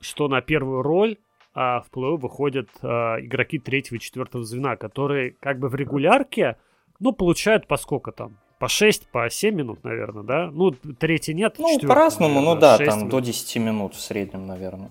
[0.00, 1.16] что на первую роль
[1.54, 6.56] а в плей выходят э, игроки третьего и четвертого звена, которые как бы в регулярке,
[6.98, 8.38] ну, получают по сколько там?
[8.58, 10.50] По 6, по 7 минут, наверное, да?
[10.50, 13.10] Ну, третий нет, Ну, по-разному, ну да, там минут.
[13.10, 14.90] до 10 минут в среднем, наверное.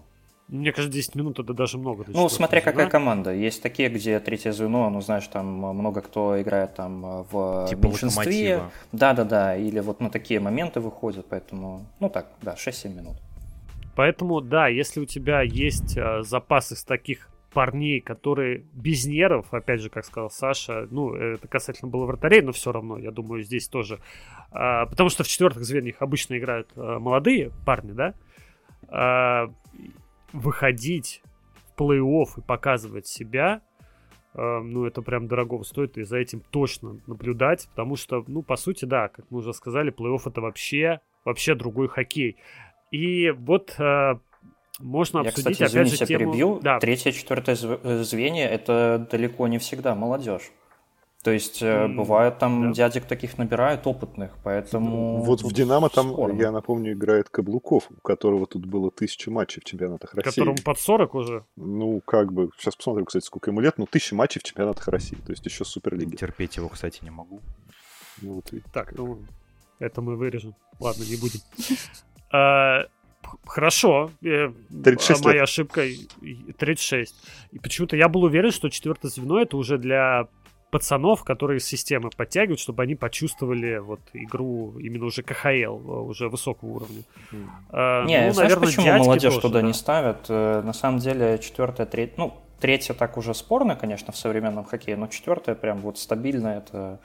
[0.52, 2.04] Мне кажется, 10 минут это даже много.
[2.08, 2.72] Ну, смотря звена.
[2.74, 3.34] какая команда.
[3.34, 8.64] Есть такие, где третье звено, ну, знаешь, там много кто играет там в типа меньшинстве.
[8.92, 13.16] Да-да-да, или вот на такие моменты выходят, поэтому, ну так, да, 6-7 минут.
[13.96, 19.82] Поэтому, да, если у тебя есть э, запас из таких парней, которые без нервов, опять
[19.82, 23.68] же, как сказал Саша, ну, это касательно было вратарей, но все равно, я думаю, здесь
[23.68, 24.00] тоже.
[24.52, 28.14] А, потому что в четвертых звеньях обычно играют а, молодые парни, да,
[28.88, 29.52] а,
[30.34, 31.22] выходить
[31.76, 33.62] в плей-офф и показывать себя,
[34.34, 38.56] э, ну, это прям дорого стоит, и за этим точно наблюдать, потому что, ну, по
[38.56, 42.38] сути, да, как мы уже сказали, плей-офф это вообще, вообще другой хоккей.
[42.92, 44.16] И вот э,
[44.80, 46.20] можно Я, обсудить, кстати, опять же, тему...
[46.20, 46.60] перебью.
[46.62, 46.80] Да.
[46.80, 50.52] Третье, четвертое э, звенье— это далеко не всегда молодежь.
[51.24, 52.74] То есть mm, бывает там да.
[52.74, 55.22] дядек таких набирают опытных, поэтому...
[55.22, 56.42] Вот в «Динамо» там, спорно.
[56.42, 60.32] я напомню, играет Каблуков, у которого тут было тысяча матчей в чемпионатах России.
[60.32, 61.46] Которому под 40 уже?
[61.56, 65.18] Ну, как бы, сейчас посмотрим, кстати, сколько ему лет, ну, тысяча матчей в чемпионатах России,
[65.24, 66.16] то есть еще Суперлиги.
[66.16, 67.40] Терпеть его, кстати, не могу.
[68.24, 68.64] Ну, вот и...
[68.74, 69.20] Так, ну,
[69.78, 70.56] это мы вырежем.
[70.80, 71.40] Ладно, не будем.
[72.34, 72.86] А,
[73.46, 74.10] хорошо.
[74.22, 75.84] 36 Моя ошибка
[76.58, 77.14] 36.
[77.52, 80.30] И почему-то я был уверен, что четвертое звено это уже для
[80.72, 86.70] пацанов, которые системы подтягивают, чтобы они почувствовали вот игру именно уже КХЛ, э, уже высокого
[86.70, 87.04] уровня.
[87.32, 88.06] Mm.
[88.06, 89.68] Не, ну, знаешь, наверное, почему молодежь тоже, туда да.
[89.68, 90.26] не ставят?
[90.30, 94.96] Э, на самом деле четвертая, третья, ну, третья так уже спорно, конечно, в современном хоккее,
[94.96, 97.00] но четвертая прям вот стабильно это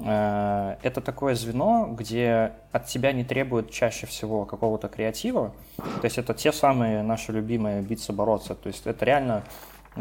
[0.00, 5.52] это такое звено, где от тебя не требуют чаще всего какого-то креатива.
[5.76, 8.54] То есть это те самые наши любимые биться-бороться.
[8.54, 9.42] То есть это реально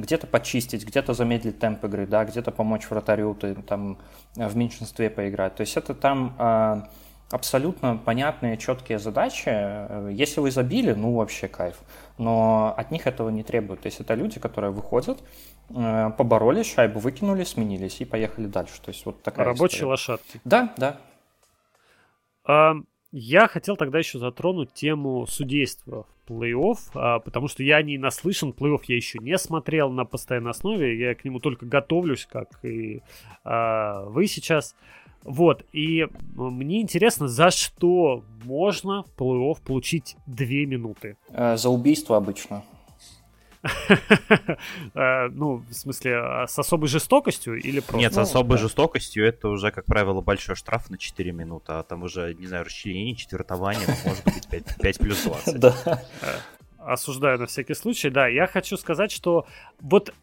[0.01, 3.97] где-то почистить, где-то замедлить темп игры, да, где-то помочь вратарю, ты, там
[4.35, 5.55] в меньшинстве поиграть.
[5.55, 6.81] То есть это там э,
[7.31, 9.49] абсолютно понятные, четкие задачи.
[10.11, 11.79] Если вы забили, ну вообще кайф.
[12.17, 13.81] Но от них этого не требуют.
[13.81, 15.19] То есть это люди, которые выходят,
[15.69, 18.81] э, поборолись, шайбу выкинули, сменились и поехали дальше.
[18.81, 19.89] То есть вот такая Рабочие история.
[19.91, 20.41] лошадки.
[20.45, 20.97] Да, да.
[22.45, 22.75] А,
[23.11, 28.49] я хотел тогда еще затронуть тему судейства в плей-офф, а, потому что я не наслышан,
[28.51, 33.01] плей-офф я еще не смотрел на постоянной основе, я к нему только готовлюсь, как и
[33.43, 34.75] а, вы сейчас.
[35.23, 41.17] Вот, и мне интересно, за что можно в плей-офф получить две минуты?
[41.29, 42.63] Э, за убийство обычно.
[44.93, 47.97] Э, ну, в смысле, а с особой жестокостью или просто?
[47.97, 52.03] Нет, с особой жестокостью это уже, как правило, большой штраф на 4 минуты, а там
[52.03, 54.47] уже, не знаю, расчленение, четвертование, может быть
[54.81, 55.59] 5 плюс 20.
[55.59, 55.75] Да.
[56.21, 56.37] Э,
[56.77, 58.27] осуждаю на всякий случай, да.
[58.27, 59.45] Я хочу сказать, что
[59.79, 60.13] вот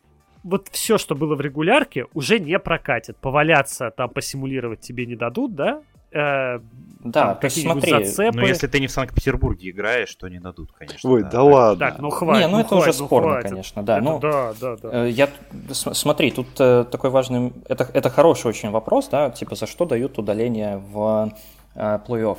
[0.43, 3.17] вот все, что было в регулярке, уже не прокатит.
[3.17, 5.83] Поваляться там, посимулировать тебе не дадут, да?
[6.15, 6.61] Э,
[7.01, 8.41] да, смотри, зацепы.
[8.41, 11.11] Ну, если ты не в Санкт-Петербурге играешь, то не дадут, конечно.
[11.11, 11.87] Ой, да, да ладно.
[11.87, 12.41] Так, ну хватит.
[12.41, 13.51] Не, ну, ну это хватит, уже ну, спорно, хватит.
[13.51, 13.99] конечно, да.
[13.99, 15.05] Это, ну, да, да, да.
[15.05, 15.29] Э, я,
[15.73, 20.19] смотри, тут э, такой важный, это, это хороший очень вопрос, да, типа за что дают
[20.19, 21.35] удаление в
[21.75, 22.39] э, плей-офф.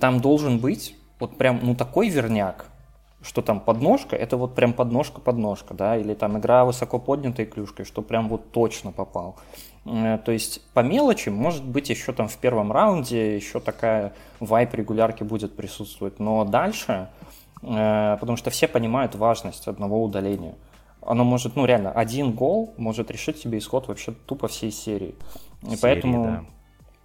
[0.00, 2.66] Там должен быть вот прям, ну такой верняк,
[3.22, 8.02] что там подножка, это вот прям подножка-подножка, да, или там игра высоко поднятой клюшкой, что
[8.02, 9.36] прям вот точно попал.
[9.84, 14.74] Э, то есть по мелочи, может быть, еще там в первом раунде еще такая вайп
[14.74, 17.08] регулярки будет присутствовать, но дальше,
[17.62, 20.54] э, потому что все понимают важность одного удаления.
[21.02, 25.14] Оно может, ну реально, один гол может решить тебе исход вообще тупо всей серии.
[25.62, 26.44] И серии, поэтому да.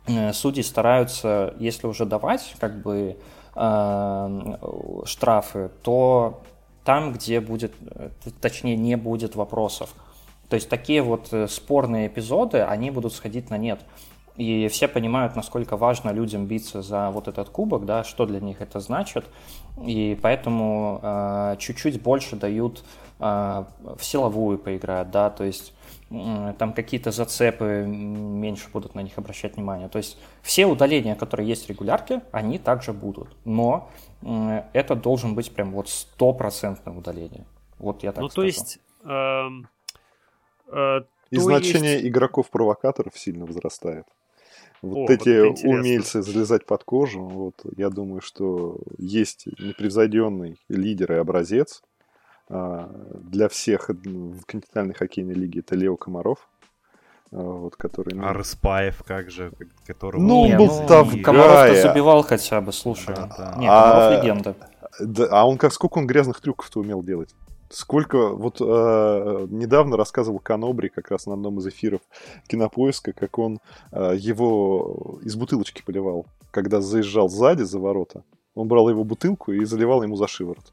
[0.07, 3.17] Э, судьи стараются, если уже давать, как бы
[3.55, 6.41] штрафы, то
[6.83, 7.73] там, где будет,
[8.41, 9.95] точнее, не будет вопросов.
[10.49, 13.79] То есть такие вот э, спорные эпизоды, они будут сходить на нет.
[14.37, 18.61] И все понимают, насколько важно людям биться за вот этот кубок, да, что для них
[18.61, 19.25] это значит.
[19.81, 22.83] И поэтому э, чуть-чуть больше дают
[23.19, 23.23] э,
[23.97, 25.73] в силовую поиграть, да, то есть
[26.59, 29.89] там какие-то зацепы, меньше будут на них обращать внимание.
[29.89, 33.35] То есть все удаления, которые есть в регулярке, они также будут.
[33.43, 33.89] Но
[34.73, 37.45] это должен быть прям вот стопроцентное удаление.
[37.79, 38.41] Вот я так Ну, скажу.
[38.41, 38.79] то есть...
[39.03, 39.49] Э,
[40.71, 41.01] э,
[41.31, 42.05] И значение есть...
[42.05, 44.05] игроков-провокаторов сильно возрастает.
[44.81, 51.13] Вот О, эти вот умельцы залезать под кожу, вот я думаю, что есть непревзойденный лидер
[51.13, 51.81] и образец,
[52.47, 56.47] а, для всех в континентальной хоккейной лиге это Лео Комаров.
[57.31, 58.13] А, вот, который...
[58.13, 58.25] Ну...
[58.25, 59.51] А Рыспаев как же?
[59.85, 60.21] Которого...
[60.21, 61.23] Ну, он был ну.
[61.23, 63.15] Комаров-то забивал хотя бы, слушай.
[63.15, 63.55] Да, да.
[63.57, 64.55] Не, Комаров а, легенда.
[64.99, 67.35] Да, а он как сколько он грязных трюков-то умел делать?
[67.75, 71.99] Сколько, вот э, недавно рассказывал Канобри как раз на одном из эфиров
[72.47, 73.59] Кинопоиска, как он
[73.91, 78.23] э, его из бутылочки поливал, когда заезжал сзади за ворота.
[78.53, 80.71] Он брал его бутылку и заливал ему за шиворот.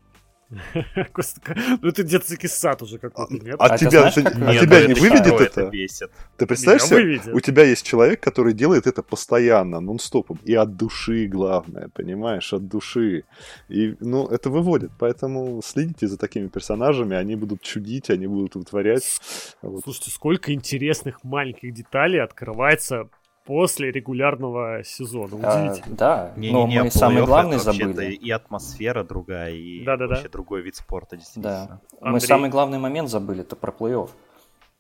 [1.83, 3.57] Ну это детский сад уже какой-то, нет?
[3.59, 5.71] А, а тебя, знаешь, а нет, тебя не выведет это?
[5.71, 6.11] Бесит.
[6.37, 11.27] Ты представляешь себе, у тебя есть человек, который делает это постоянно, нон-стопом, и от души
[11.27, 13.25] главное, понимаешь, от души.
[13.69, 19.21] И, ну, это выводит, поэтому следите за такими персонажами, они будут чудить, они будут вытворять.
[19.61, 23.09] Слушайте, сколько интересных маленьких деталей открывается
[23.45, 25.39] после регулярного сезона.
[25.43, 25.95] А, Удивительно.
[25.95, 28.13] А, да, не, но не, не, мы самый главный забыли.
[28.13, 30.31] И атмосфера другая, и да, да, вообще да.
[30.31, 31.81] другой вид спорта, действительно.
[32.01, 32.11] Да.
[32.11, 34.11] Мы самый главный момент забыли, это про плей-офф.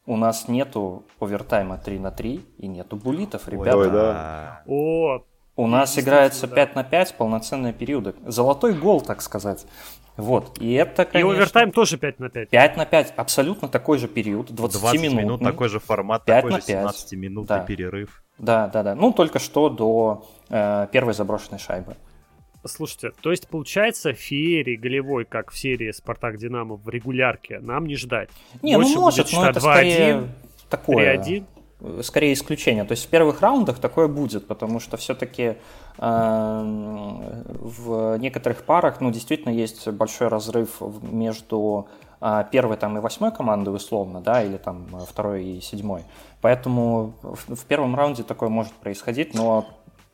[0.04, 3.76] У нас нету овертайма 3 на 3 и нету булитов, ребята.
[3.76, 4.62] Ой, да.
[4.66, 5.24] О,
[5.54, 6.56] у нас играется да.
[6.56, 8.14] 5 на 5 полноценные периоды.
[8.26, 9.66] Золотой гол, так сказать.
[10.16, 11.30] Вот, и это, конечно...
[11.30, 12.50] И овертайм тоже 5 на 5.
[12.50, 15.18] 5 на 5, абсолютно такой же период, 20, 20 минут.
[15.18, 17.60] минут, такой же формат, такой же 17 минут да.
[17.60, 18.22] перерыв.
[18.38, 18.94] Да, да, да.
[18.94, 21.96] Ну, только что до э, первой заброшенной шайбы.
[22.64, 27.96] Слушайте, то есть получается феерии голевой, как в серии Спартак Динамо в регулярке, нам не
[27.96, 28.30] ждать.
[28.62, 30.28] Не, Больше ну может, но это 2-1, скорее
[30.68, 31.18] такое.
[31.18, 31.44] 3-1
[32.02, 32.84] скорее исключение.
[32.84, 35.56] То есть в первых раундах такое будет, потому что все-таки
[35.98, 36.62] э,
[37.60, 41.88] в некоторых парах, ну, действительно есть большой разрыв между
[42.20, 46.04] э, первой там и восьмой командой условно, да, или там второй и седьмой.
[46.40, 49.66] Поэтому в, в первом раунде такое может происходить, но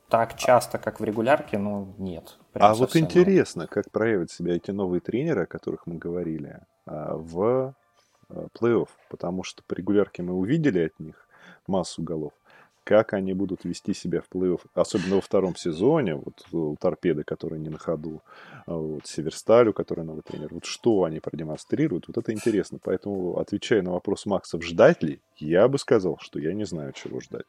[0.08, 2.38] так часто, как в регулярке, ну, нет.
[2.54, 7.74] А вот интересно, как проявят себя эти новые тренеры, о которых мы говорили, а, в
[8.28, 11.27] а, плей-офф, потому что по регулярке мы увидели от них,
[11.68, 12.32] массу голов.
[12.84, 17.60] Как они будут вести себя в плей-офф, особенно во втором сезоне, вот у торпеды, которые
[17.60, 18.22] не на ходу,
[18.64, 22.78] а вот Северсталю, который новый тренер, вот что они продемонстрируют, вот это интересно.
[22.82, 27.20] Поэтому, отвечая на вопрос Макса, ждать ли, я бы сказал, что я не знаю, чего
[27.20, 27.44] ждать.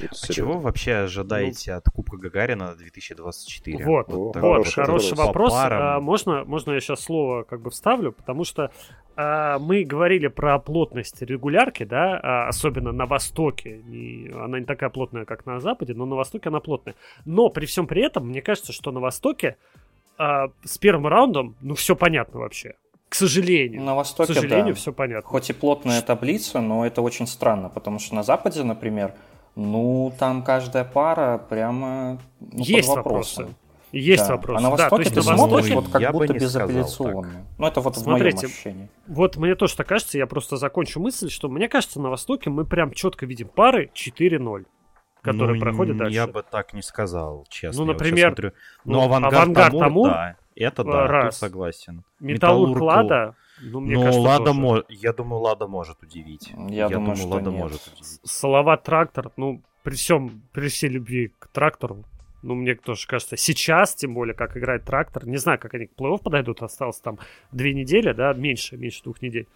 [0.00, 3.84] А чего вообще ожидаете ну, от Кубка Гагарина 2024?
[3.84, 5.52] Вот, вот, вот хороший вопрос.
[5.54, 8.72] А, можно, можно я сейчас слово как бы вставлю, потому что
[9.16, 13.82] а, мы говорили про плотность регулярки, да, а, особенно на Востоке.
[13.84, 16.96] Не, она не такая плотная, как на Западе, но на Востоке она плотная.
[17.24, 19.56] Но при всем при этом, мне кажется, что на Востоке
[20.18, 22.74] а, с первым раундом, ну, все понятно вообще.
[23.08, 23.82] К сожалению.
[23.82, 24.80] На Востоке, К сожалению, да.
[24.80, 25.30] все понятно.
[25.30, 29.14] Хоть и плотная таблица, но это очень странно, потому что на Западе, например,
[29.56, 33.46] ну, там каждая пара прямо ну, Есть под вопросы.
[33.92, 34.34] Есть да.
[34.36, 34.58] вопросы.
[34.58, 37.46] А на Востоке да, то есть ты на смотришь вот как будто безапелляционно.
[37.58, 38.88] Ну, это вот Смотрите, в моем ощущении.
[39.06, 42.64] Вот мне тоже так кажется, я просто закончу мысль, что мне кажется, на Востоке мы
[42.64, 44.66] прям четко видим пары 4-0
[45.22, 46.14] которые ну, проходят дальше.
[46.14, 47.80] Я бы так не сказал, честно.
[47.80, 48.52] Ну, например, вот
[48.84, 51.34] ну, ну, авангард, авангард Амур, Амур, да, это да, раз.
[51.34, 52.04] тут согласен.
[52.20, 54.84] Металлург Лада, ну, мне Но кажется, Лада тоже.
[54.88, 56.52] я думаю, Лада может удивить.
[56.68, 57.60] Я, я думаю, думаю Лада нет.
[57.60, 58.20] может удивить.
[58.24, 62.04] Салават Трактор, ну, при всем, при всей любви к трактору,
[62.42, 65.92] ну, мне тоже кажется, сейчас, тем более, как играет трактор, не знаю, как они к
[65.96, 67.18] плей-офф подойдут, осталось там
[67.52, 69.46] две недели, да, меньше, меньше двух недель.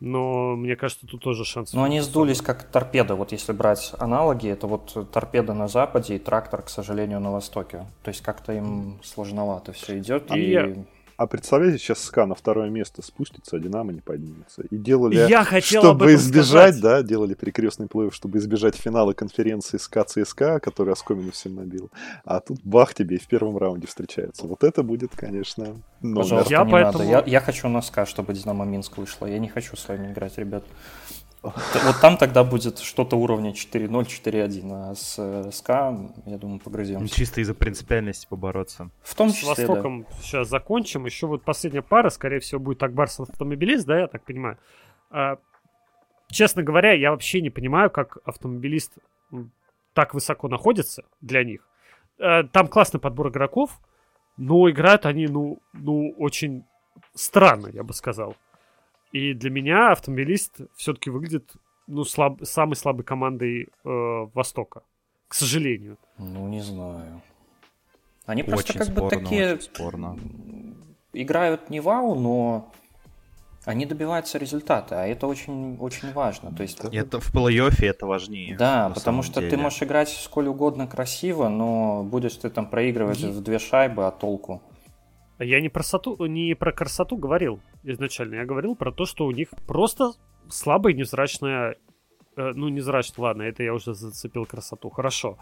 [0.00, 1.72] Но мне кажется, тут тоже шанс.
[1.72, 3.14] Но они сдулись как торпеда.
[3.14, 7.86] Вот если брать аналоги, это вот торпеда на западе и трактор, к сожалению, на востоке.
[8.02, 10.24] То есть как-то им сложновато все идет.
[10.30, 10.74] А, и...
[11.22, 14.62] А представляете, сейчас СКА на второе место спустится, а Динамо не поднимется.
[14.70, 16.80] И делали, Я хотел чтобы избежать, сказать.
[16.80, 21.92] да, делали перекрестный плей чтобы избежать финала конференции СКА ЦСКА, который оскомину всем набил.
[22.24, 24.48] А тут бах тебе и в первом раунде встречаются.
[24.48, 26.22] Вот это будет, конечно, номер.
[26.22, 27.04] Пожалуйста, Я не поэтому- надо.
[27.04, 29.26] Я, я хочу на СКА, чтобы Динамо Минск вышло.
[29.26, 30.64] Я не хочу с вами играть, ребят.
[31.42, 36.58] Вот там тогда будет что-то уровня 4-0, 4-1, а с э, СКА, я думаю, Ну,
[36.60, 37.14] погрыземся.
[37.14, 38.90] Чисто из-за принципиальности побороться.
[39.02, 39.72] В том С числе, да.
[39.72, 41.04] Востоком сейчас закончим.
[41.04, 44.56] Еще вот последняя пара, скорее всего, будет Акбарс автомобилист, да, я так понимаю.
[45.10, 45.38] А,
[46.28, 48.92] честно говоря, я вообще не понимаю, как автомобилист
[49.94, 51.66] так высоко находится для них.
[52.20, 53.80] А, там классный подбор игроков,
[54.36, 56.64] но играют они, ну, ну, очень
[57.14, 58.36] странно, я бы сказал.
[59.12, 61.52] И для меня автомобилист все-таки выглядит,
[61.86, 64.82] ну, слаб, самой слабой командой э, Востока.
[65.28, 65.98] К сожалению.
[66.18, 67.20] Ну, не знаю.
[68.26, 69.52] Они просто Очень как бы спорно, такие...
[69.54, 70.18] очень спорно.
[71.12, 72.72] Играют не вау, но
[73.64, 76.52] они добиваются результата, а это очень, очень важно.
[76.54, 78.56] То есть, Это в плей-оффе это важнее.
[78.56, 79.62] да, потому что ты деле.
[79.62, 84.10] можешь играть сколь угодно красиво, но будешь ты там проигрывать Е- в две шайбы, а
[84.10, 84.62] толку?
[85.42, 88.36] Я не про, сату, не про красоту говорил изначально.
[88.36, 90.12] Я говорил про то, что у них просто
[90.48, 91.76] слабая невзрачная...
[92.36, 94.90] э, ну, невзрачная, ладно, это я уже зацепил красоту.
[94.90, 95.38] Хорошо.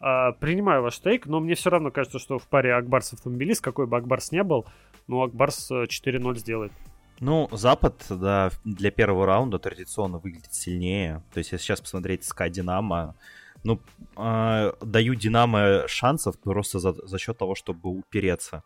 [0.00, 3.86] А, принимаю ваш тейк, но мне все равно кажется, что в паре Акбарс автомобилист, какой
[3.86, 4.66] бы Акбарс не был,
[5.06, 6.72] ну, Акбарс э, 4-0 сделает.
[7.20, 11.22] Ну, Запад, да, для первого раунда традиционно выглядит сильнее.
[11.32, 13.14] То есть, если сейчас посмотреть СКА Динамо,
[13.62, 13.80] ну,
[14.16, 18.62] э, даю Динамо шансов просто за, за счет того, чтобы упереться.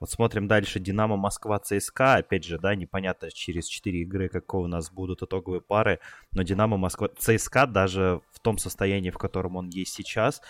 [0.00, 0.80] Вот смотрим дальше.
[0.80, 2.16] Динамо, Москва, ЦСКА.
[2.16, 6.00] Опять же, да, непонятно через 4 игры, какого у нас будут итоговые пары.
[6.32, 10.40] Но Динамо, Москва, ЦСКА даже в том состоянии, в котором он есть сейчас,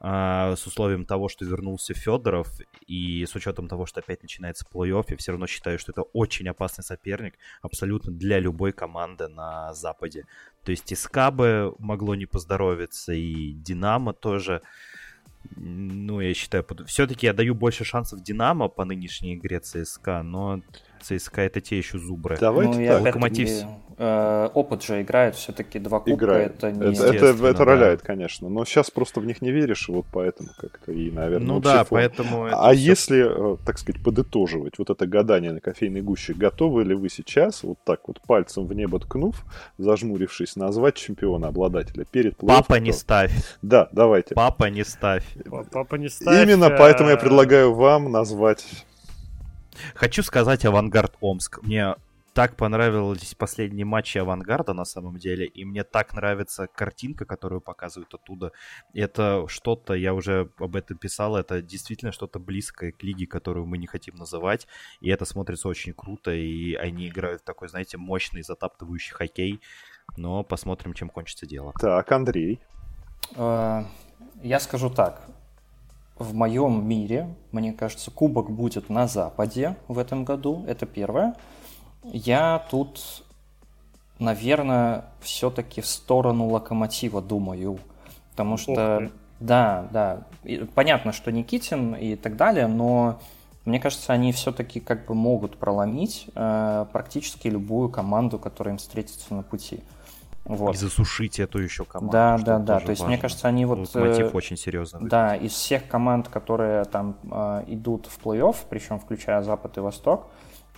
[0.00, 2.48] а, с условием того, что вернулся Федоров,
[2.86, 6.48] и с учетом того, что опять начинается плей-офф, я все равно считаю, что это очень
[6.48, 10.24] опасный соперник абсолютно для любой команды на Западе.
[10.64, 14.62] То есть и СКА бы могло не поздоровиться, и Динамо тоже.
[15.56, 20.60] Ну, я считаю, все-таки я даю больше шансов Динамо по нынешней игре ЦСКА, но
[21.06, 22.36] ЦСКА это те еще зубры.
[22.40, 23.02] Давайте ну, так.
[23.02, 23.48] Локомотив.
[23.98, 26.54] э, опыт же играет, все-таки два кубка, Играет.
[26.56, 26.92] это не...
[26.94, 27.64] Это, это, это да.
[27.64, 28.48] роляет, конечно.
[28.48, 31.84] Но сейчас просто в них не веришь, и вот поэтому как-то и, наверное, ну да,
[31.84, 31.98] фон.
[31.98, 32.46] поэтому...
[32.46, 36.84] это А всё- если, э, так сказать, подытоживать вот это гадание на кофейной гуще, готовы
[36.84, 39.44] ли вы сейчас, вот так вот пальцем в небо ткнув,
[39.78, 42.36] зажмурившись, назвать чемпиона, обладателя перед?
[42.36, 44.34] Папа не ставь, Да, давайте.
[44.34, 45.24] папа не ставь.
[45.72, 48.66] Папа не ставь, Именно э, поэтому я предлагаю вам назвать...
[49.94, 51.62] Хочу сказать Авангард Омск.
[51.62, 51.94] Мне
[52.36, 58.12] так понравились последние матчи Авангарда на самом деле, и мне так нравится картинка, которую показывают
[58.12, 58.52] оттуда.
[58.92, 63.78] Это что-то, я уже об этом писал, это действительно что-то близкое к лиге, которую мы
[63.78, 64.66] не хотим называть,
[65.00, 69.62] и это смотрится очень круто, и они играют в такой, знаете, мощный, затаптывающий хоккей,
[70.18, 71.72] но посмотрим, чем кончится дело.
[71.80, 72.60] Так, Андрей.
[73.34, 73.84] Э,
[74.42, 75.22] Я скажу так.
[76.18, 80.64] В моем мире, мне кажется, кубок будет на Западе в этом году.
[80.66, 81.34] Это первое.
[82.04, 83.24] Я тут,
[84.18, 87.78] наверное, все-таки в сторону локомотива думаю.
[88.30, 89.10] Потому что,
[89.40, 93.18] да, да, и понятно, что Никитин и так далее, но
[93.66, 99.34] мне кажется, они все-таки как бы могут проломить э, практически любую команду, которая им встретится
[99.34, 99.80] на пути.
[100.46, 100.74] Вот.
[100.74, 102.12] И засушить эту еще команду.
[102.12, 102.80] Да, что да, да.
[102.80, 103.22] То есть, мне важно.
[103.22, 103.78] кажется, они вот...
[103.94, 104.98] Локомотив э, очень серьезно.
[105.00, 105.10] выглядит.
[105.10, 110.28] Да, из всех команд, которые там э, идут в плей-офф, причем включая Запад и Восток,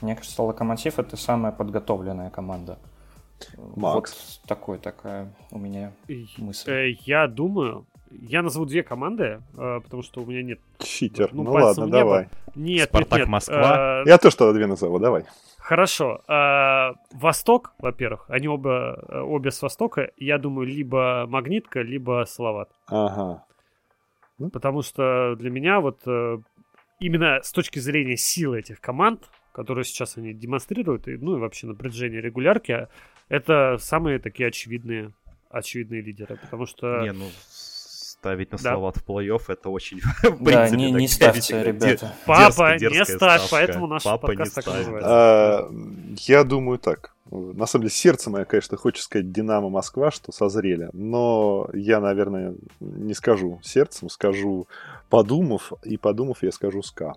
[0.00, 2.78] мне кажется, Локомотив это самая подготовленная команда.
[3.76, 4.40] Макс.
[4.42, 5.92] Вот такой такая у меня
[6.38, 6.70] мысль.
[6.70, 10.60] э, Я думаю, я назову две команды, э, потому что у меня нет...
[10.78, 11.30] Читер.
[11.32, 12.28] Ну, Ну, ладно, давай.
[12.54, 13.28] Нет, Спартак нет, нет.
[13.28, 14.02] Москва.
[14.06, 15.24] Я тоже тогда две назову, давай.
[15.68, 16.22] Хорошо.
[16.28, 20.10] А, Восток, во-первых, они оба, э, обе с Востока.
[20.16, 22.70] Я думаю, либо Магнитка, либо Салават.
[22.86, 23.44] Ага.
[24.50, 26.38] Потому что для меня вот э,
[27.00, 31.66] именно с точки зрения силы этих команд, которые сейчас они демонстрируют, и, ну и вообще
[31.66, 32.88] на протяжении регулярки,
[33.28, 35.12] это самые такие очевидные,
[35.50, 36.38] очевидные лидеры.
[36.38, 37.02] Потому что...
[37.02, 37.26] Не, ну
[38.20, 38.76] ставить на Да.
[38.76, 42.12] В плей-офф это очень в Да, принципе, не, не ставьте, ребята.
[42.26, 43.46] Папа, дерзкая- не ставь, ставка.
[43.50, 45.10] поэтому наш Папа подкаст не так называется.
[45.10, 45.70] А,
[46.18, 47.14] Я думаю так.
[47.30, 50.88] На самом деле, сердце мое, конечно, хочет сказать Динамо Москва, что созрели.
[50.94, 54.66] Но я, наверное, не скажу сердцем, скажу
[55.10, 55.72] подумав.
[55.84, 57.12] И подумав, я скажу СКА.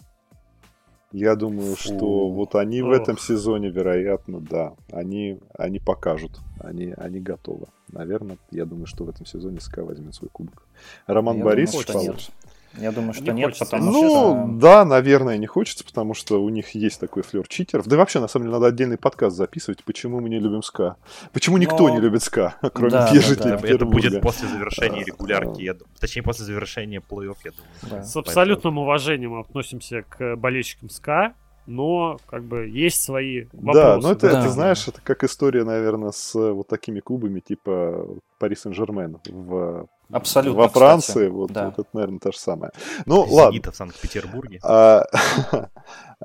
[1.12, 1.82] Я думаю, Фу.
[1.82, 2.96] что вот они в Ох.
[2.96, 7.68] этом сезоне, вероятно, да, они, они покажут, они, они готовы.
[7.92, 10.64] Наверное, я думаю, что в этом сезоне СКА возьмет свой кубок.
[11.08, 12.32] Роман Я Борисович, думаю, получит.
[12.78, 13.66] Я думаю, что Не нет, хочется.
[13.66, 14.48] потому Ну, что...
[14.60, 17.86] да, наверное, не хочется, потому что у них есть такой флер читеров.
[17.88, 20.96] Да и вообще, на самом деле, надо отдельный подкаст записывать, почему мы не любим ска.
[21.34, 23.56] Почему никто Но- не любит ска, кроме Да, да, жителей да.
[23.56, 24.10] Это Петербурга.
[24.10, 28.02] будет после завершения А, регулярки, я ду- точнее, после завершения плей-офф, я думаю.
[28.02, 28.04] Да.
[28.04, 31.34] С абсолютным уважением относимся к болельщикам СКА,
[31.68, 33.80] но как бы есть свои вопросы.
[33.80, 34.44] Да, но это, Да.
[34.44, 38.08] ты знаешь, это как история, наверное, с э, вот такими клубами типа
[38.40, 40.80] Пари Сен-Жермен в, Абсолютно, во кстати.
[40.84, 41.28] Франции.
[41.30, 41.66] Вот, Да.
[41.66, 42.72] вот это, наверное, то же самое.
[43.06, 43.52] Ну, ладно.
[43.52, 44.60] «Зенита» в Санкт-Петербурге.
[44.64, 45.06] А,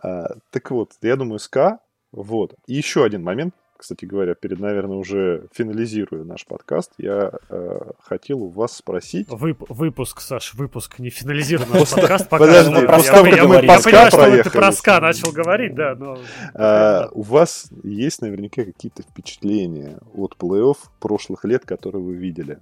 [0.03, 1.79] а, так вот, я думаю, СКА.
[2.13, 2.55] Вот.
[2.67, 8.43] И еще один момент, кстати говоря, перед, наверное, уже финализируя наш подкаст, я э, хотел
[8.45, 9.29] у вас спросить.
[9.29, 12.47] Вып- выпуск, Саш, выпуск, не финализированный После- подкаст пока.
[12.47, 15.75] подожди, я, я- я- мы я по СКА понимаю, что ты про СКА начал говорить,
[15.75, 16.17] да, но...
[16.55, 22.61] А, у вас есть наверняка какие-то впечатления от плей-офф прошлых лет, которые вы видели?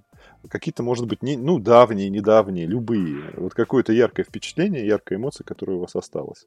[0.49, 3.31] Какие-то, может быть, не, ну, давние, недавние, любые.
[3.37, 6.47] Вот какое-то яркое впечатление, яркая эмоция, которая у вас осталась.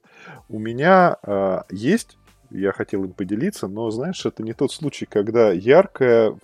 [0.50, 2.18] У меня а, есть,
[2.52, 6.36] я хотел им поделиться, но, знаешь, это не тот случай, когда яркое,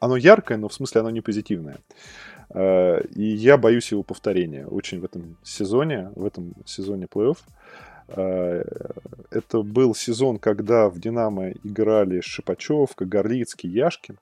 [0.00, 1.78] оно яркое, но в смысле оно не позитивное.
[2.50, 7.36] А, И я боюсь его повторения очень в этом сезоне, в этом сезоне плей-офф.
[8.08, 8.62] А,
[9.30, 14.18] Это был сезон, когда в «Динамо» играли Шипачев, Кагарлицкий, Яшкин.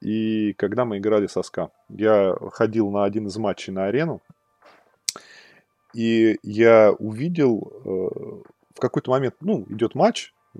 [0.00, 1.70] И когда мы играли со СКА.
[1.88, 4.20] Я ходил на один из матчей на арену.
[5.94, 7.88] И я увидел э,
[8.74, 10.58] в какой-то момент, ну, идет матч, э,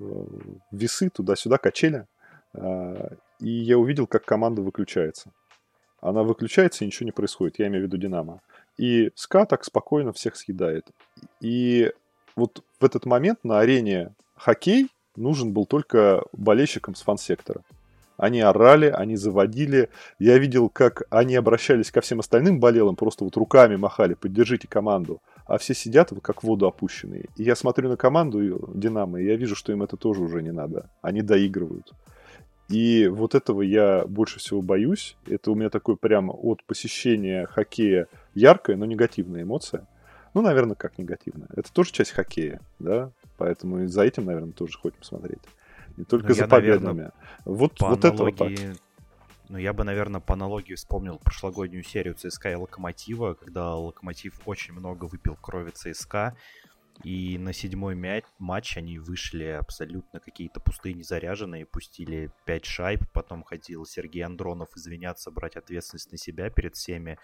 [0.71, 2.07] весы туда-сюда, качели.
[2.55, 3.09] э,
[3.41, 5.31] И я увидел, как команда выключается.
[6.01, 7.59] Она выключается, и ничего не происходит.
[7.59, 8.41] Я имею в виду «Динамо».
[8.79, 10.87] И СКА так спокойно всех съедает.
[11.41, 11.93] И
[12.35, 17.63] вот в этот момент на арене хоккей нужен был только болельщикам с фан-сектора.
[18.17, 19.91] Они орали, они заводили.
[20.19, 25.21] Я видел, как они обращались ко всем остальным болелам, просто вот руками махали, поддержите команду.
[25.47, 27.27] А все сидят вот как в воду опущенные.
[27.37, 30.53] И я смотрю на команду Динамо, и я вижу, что им это тоже уже не
[30.53, 30.91] надо.
[31.03, 31.93] Они доигрывают.
[32.69, 35.17] И вот этого я больше всего боюсь.
[35.27, 39.87] Это у меня такой прямо от посещения хоккея яркая, но негативная эмоция.
[40.35, 41.49] Ну, наверное, как негативная.
[41.55, 43.11] Это тоже часть хоккея, да?
[43.39, 45.39] Поэтому и за этим, наверное, тоже хотим смотреть.
[45.97, 47.13] Не только Ну, за я, наверное, победами.
[47.45, 48.49] вот, По вот это вот так.
[48.49, 48.77] аналогии,
[49.49, 54.75] ну, я бы, наверное, по аналогии вспомнил прошлогоднюю серию ЦСКА и Локомотива, когда Локомотив очень
[54.75, 56.37] много выпил крови ЦСКА,
[57.05, 63.43] и на седьмой мя- матч они вышли абсолютно какие-то пустые, незаряженные, пустили 5 шайб, потом
[63.43, 67.19] ходил Сергей Андронов извиняться, брать ответственность на себя перед всеми.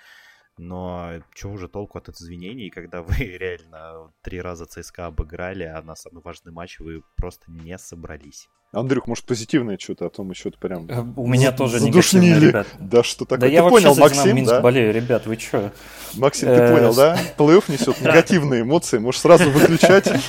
[0.59, 5.95] Но чего уже толку от извинений, когда вы реально три раза ЦСКА обыграли, а на
[5.97, 8.49] самый важный матч вы просто не собрались.
[8.73, 10.87] Андрюх, может, позитивное что-то, а то мы что-то прям...
[10.89, 12.47] Э, У меня за- тоже задушнили.
[12.49, 12.67] ребят.
[12.81, 13.39] Да что такое?
[13.41, 14.61] Да ты я вообще понял, за Максим, Динамо Минск да?
[14.63, 15.71] болею, ребят, вы чё?
[16.15, 17.19] Максим, ты Э, понял, да?
[17.37, 20.11] Плей-офф несет негативные эмоции, можешь сразу выключать.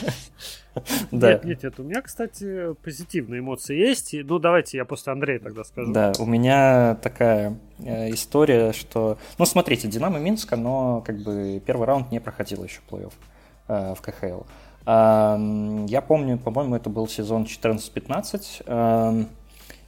[1.12, 1.34] Да.
[1.34, 4.10] Нет, нет, нет, у меня, кстати, позитивные эмоции есть.
[4.24, 5.94] Ну, давайте я после Андрея тогда скажу.
[5.94, 9.20] Да, у меня такая э, история, что...
[9.38, 13.14] Ну, смотрите, Динамо Минск, но как бы первый раунд не проходил еще плей-офф
[13.96, 14.42] в КХЛ.
[14.86, 18.64] Я помню, по-моему, это был сезон 14-15.
[18.66, 19.30] Эм,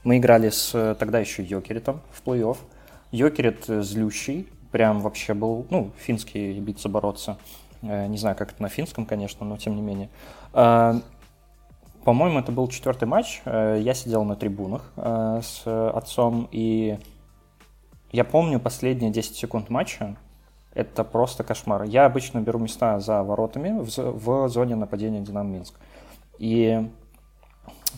[0.04, 2.56] мы играли с тогда еще Йокеритом в плей-офф.
[3.12, 7.38] Йокерит э, злющий, прям вообще был, ну, финский биться бороться.
[7.82, 10.08] Э, Не знаю, как это на финском, конечно, но тем не менее.
[10.52, 13.42] По-моему, это был четвертый матч.
[13.44, 16.98] Э, Я сидел на трибунах с отцом, и
[18.12, 20.16] я помню последние 10 секунд матча.
[20.76, 21.84] Это просто кошмар.
[21.84, 25.74] Я обычно беру места за воротами в, в зоне нападения Динамо Минск.
[26.36, 26.86] И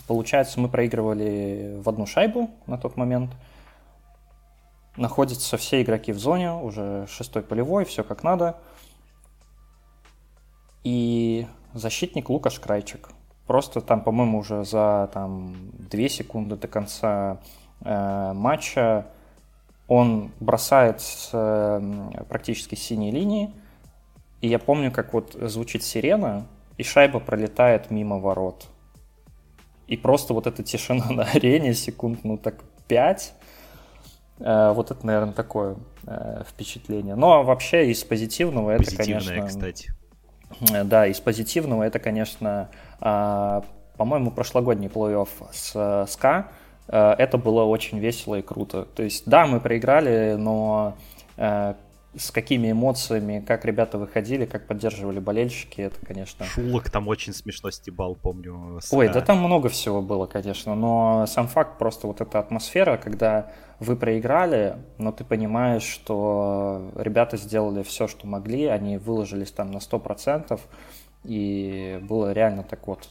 [0.07, 3.33] получается, мы проигрывали в одну шайбу на тот момент.
[4.97, 8.57] Находятся все игроки в зоне, уже шестой полевой, все как надо.
[10.85, 13.09] И защитник Лукаш Крайчик.
[13.49, 15.53] Просто там, по-моему, уже за там,
[15.91, 17.41] 2 секунды до конца
[17.81, 19.07] э, матча
[19.89, 23.51] он бросает с э, практически синей линии.
[24.43, 26.47] И я помню, как вот звучит сирена,
[26.77, 28.69] и шайба пролетает мимо ворот.
[29.87, 33.35] И просто вот эта тишина на арене, секунд, ну так 5.
[34.41, 37.15] Э, вот это, наверное, такое э, впечатление.
[37.15, 39.47] Ну, а вообще из позитивного это, конечно...
[39.47, 39.91] кстати.
[40.85, 42.71] Да, из позитивного это, конечно,
[43.01, 43.65] а,
[43.99, 46.49] по-моему, прошлогодний плей-офф с СКА.
[46.89, 48.87] Э, Это было очень весело и круто.
[48.95, 50.97] То есть, да, мы проиграли, но
[51.37, 51.75] э,
[52.17, 56.47] с какими эмоциями, как ребята выходили, как поддерживали болельщики, это, конечно...
[56.47, 58.81] Шулок там очень смешно стебал, помню.
[58.81, 58.97] Ска.
[58.97, 63.53] Ой, да там много всего было, конечно, но сам факт, просто вот эта атмосфера, когда
[63.79, 69.79] вы проиграли, но ты понимаешь, что ребята сделали все, что могли, они выложились там на
[69.79, 70.59] 100%,
[71.25, 73.11] и было реально так вот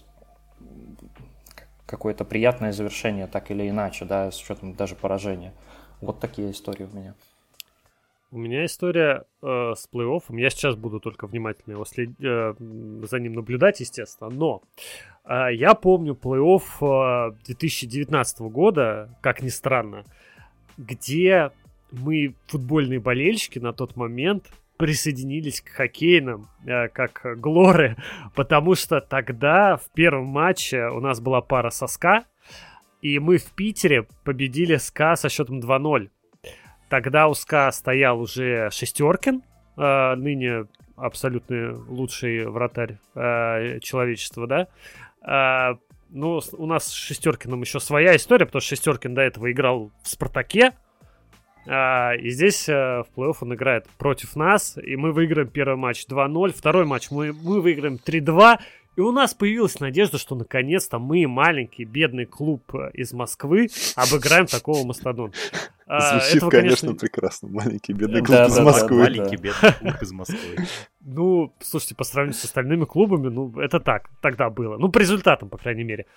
[1.87, 5.53] какое-то приятное завершение, так или иначе, да, с учетом даже поражения.
[6.01, 7.15] Вот такие истории у меня.
[8.29, 10.37] У меня история э, с плей-оффом.
[10.37, 12.09] Я сейчас буду только внимательно его след...
[12.21, 14.29] э, за ним наблюдать, естественно.
[14.29, 14.61] Но
[15.23, 20.03] э, я помню плей-офф э, 2019 года, как ни странно,
[20.77, 21.51] где
[21.91, 27.97] мы, футбольные болельщики, на тот момент присоединились к хоккейным, э, как Глоры,
[28.35, 32.25] потому что тогда в первом матче у нас была пара со СКА,
[33.01, 36.09] и мы в Питере победили СКА со счетом 2-0.
[36.89, 39.43] Тогда у СКА стоял уже Шестеркин,
[39.77, 45.77] э, ныне абсолютно лучший вратарь э, человечества, да.
[46.09, 50.07] Ну, у нас с Шестеркиным еще своя история, потому что Шестеркин до этого играл в
[50.07, 50.73] Спартаке,
[51.67, 56.53] и здесь а, в плей-офф он играет против нас, и мы выиграем первый матч 2-0,
[56.55, 58.59] второй матч мы, мы выиграем 3-2,
[58.97, 64.47] и у нас появилась надежда, что наконец-то мы, маленький бедный клуб э, из Москвы, обыграем
[64.47, 65.37] такого мастодонта.
[65.85, 67.49] А, Звучит, Этого, конечно, конечно, прекрасно.
[67.49, 68.97] Маленький бедный клуб да, из да, Москвы.
[68.97, 70.57] Да, маленький бедный клуб из Москвы.
[71.01, 74.77] Ну, слушайте, по сравнению с остальными клубами, ну, это так, тогда было.
[74.77, 76.07] Ну, по результатам, по крайней мере.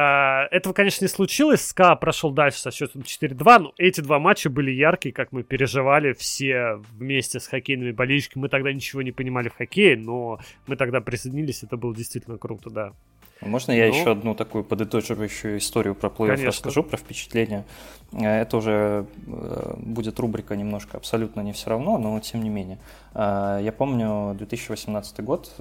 [0.00, 1.66] А, этого, конечно, не случилось.
[1.66, 6.12] СКА прошел дальше со счетом 4-2, но эти два матча были яркие, как мы переживали
[6.12, 8.42] все вместе с хоккейными болельщиками.
[8.42, 10.38] Мы тогда ничего не понимали в хоккее, но
[10.68, 12.92] мы тогда присоединились, это было действительно круто, да.
[13.40, 17.64] Можно я ну, еще одну такую подытоживающую историю про плей-офф расскажу, про впечатления?
[18.12, 22.78] Э, это уже э, будет рубрика немножко абсолютно не все равно, но тем не менее.
[23.14, 25.52] Э, я помню 2018 год,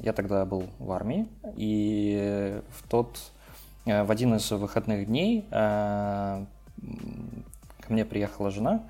[0.00, 3.18] я тогда был в армии, и в тот,
[3.84, 6.46] в один из выходных дней ко
[7.88, 8.82] мне приехала жена,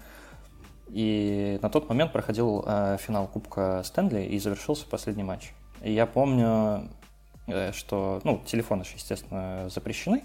[0.89, 2.63] и на тот момент проходил
[2.99, 5.53] финал Кубка Стэнли, и завершился последний матч.
[5.83, 6.89] И я помню,
[7.47, 10.25] Э, что, ну, телефоны же, естественно, запрещены.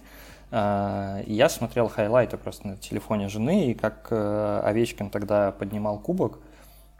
[0.49, 6.39] Я смотрел хайлайты просто на телефоне жены, и как э, Овечкин тогда поднимал кубок,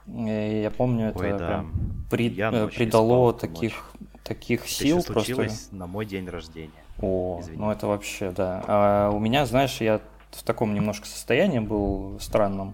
[0.07, 1.37] и я помню, это Ой, да.
[1.37, 3.91] прям при, э, придало таких,
[4.23, 4.99] таких это сил.
[4.99, 5.47] Это просто...
[5.71, 6.71] на мой день рождения.
[7.01, 7.57] О, Извини.
[7.57, 8.63] ну это вообще, да.
[8.67, 10.01] А у меня, знаешь, я
[10.31, 12.73] в таком немножко состоянии был странном.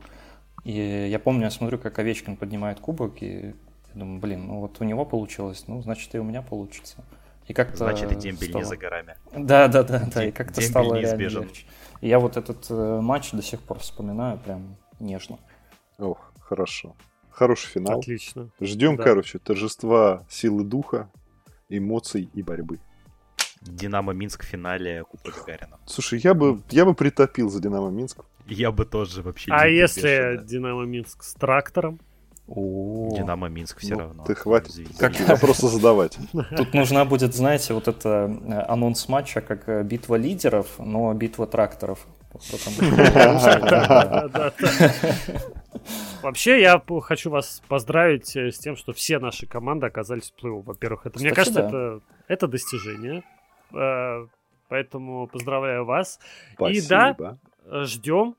[0.63, 3.53] И я помню, я смотрю, как Овечкин поднимает кубок, и
[3.93, 7.03] я думаю, блин, ну вот у него получилось, ну, значит, и у меня получится.
[7.47, 8.61] И как-то Значит, и дембель стало...
[8.61, 9.15] не за горами.
[9.35, 10.25] Да, да, да, да.
[10.25, 11.43] И как-то стало неизбежен.
[11.43, 11.65] легче.
[11.99, 15.39] И я вот этот э, матч до сих пор вспоминаю прям нежно.
[15.97, 16.95] Ох, хорошо.
[17.33, 17.99] Хороший финал.
[17.99, 18.49] Отлично.
[18.61, 19.03] Ждем, да.
[19.03, 21.09] короче, торжества силы духа,
[21.67, 22.79] эмоций и борьбы.
[23.61, 25.79] Динамо Минск в финале Кубка Гагарина.
[25.85, 28.19] Слушай, я бы, я бы притопил за Динамо Минск.
[28.45, 29.51] Я бы тоже вообще.
[29.51, 31.99] А если Динамо Минск с трактором?
[32.47, 34.23] О, Динамо Минск все ну, равно.
[34.25, 36.17] Ты хватит как вопросы задавать.
[36.57, 41.47] Тут нужна будет, знаете, вот это э, анонс матча как э, битва лидеров, но битва
[41.47, 42.05] тракторов.
[46.21, 50.51] Вообще, я хочу вас поздравить э, с тем, что все наши команды оказались в плей
[50.51, 53.23] Во-первых, это, мне кажется, это, это достижение.
[54.69, 56.19] Поэтому поздравляю вас.
[56.69, 57.15] И да,
[57.83, 58.35] ждем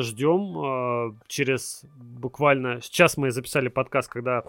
[0.00, 2.80] ждем э, через буквально...
[2.80, 4.42] Сейчас мы записали подкаст, когда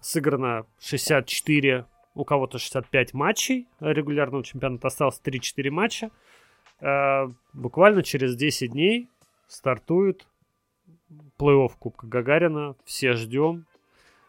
[0.00, 6.10] сыграно 64, у кого-то 65 матчей регулярного чемпионата, осталось 3-4 матча.
[6.80, 9.08] Э, буквально через 10 дней
[9.48, 10.26] стартует
[11.38, 12.76] плей-офф Кубка Гагарина.
[12.84, 13.66] Все ждем.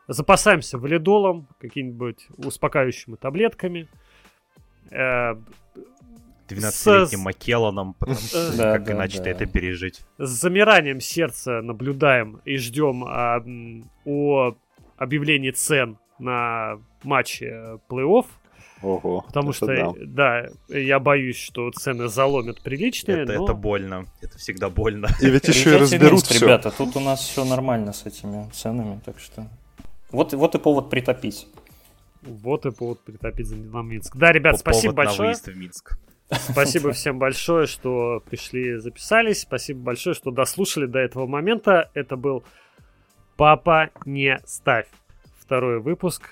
[0.07, 3.87] Запасаемся валидолом, какими-нибудь успокаивающими таблетками.
[4.91, 5.35] Э,
[6.49, 9.29] 12-летним Макелланом, потому что да, как да, иначе да.
[9.29, 10.01] это пережить.
[10.17, 13.43] С замиранием сердца наблюдаем и ждем а,
[14.05, 14.55] о
[14.97, 18.25] объявлении цен на матче плей-офф.
[18.81, 19.91] Ого, потому что, да.
[19.99, 23.23] да, я боюсь, что цены заломят приличные.
[23.23, 23.43] Это, но...
[23.43, 25.09] это больно, это всегда больно.
[25.21, 26.45] И ведь еще и разберут все.
[26.45, 29.47] Ребята, тут у нас все нормально с этими ценами, так что...
[30.11, 31.47] Вот, вот и повод притопить.
[32.21, 34.15] Вот и повод притопить за Минск.
[34.15, 35.19] Да, ребят, По спасибо большое.
[35.19, 35.97] На выезд в Минск.
[36.31, 39.41] Спасибо всем большое, что пришли, записались.
[39.41, 41.89] Спасибо большое, что дослушали до этого момента.
[41.93, 42.43] Это был
[43.35, 44.87] «Папа, не ставь».
[45.39, 46.29] Второй выпуск.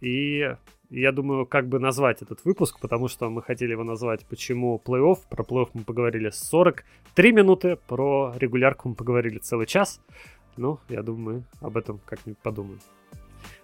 [0.00, 0.54] И
[0.90, 5.18] я думаю, как бы назвать этот выпуск, потому что мы хотели его назвать «Почему плей-офф?».
[5.28, 10.00] Про плей-офф мы поговорили 43 минуты, про регулярку мы поговорили целый час.
[10.56, 12.80] Ну, я думаю, мы об этом как-нибудь подумаем.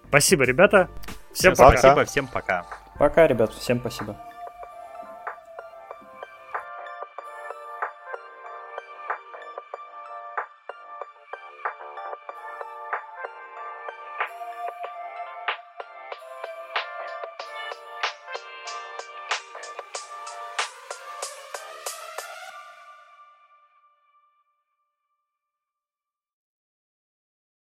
[0.09, 0.88] Спасибо, ребята.
[1.32, 1.78] Всем Всем пока.
[1.78, 2.66] Спасибо, всем пока.
[2.98, 4.16] Пока, ребят, всем спасибо.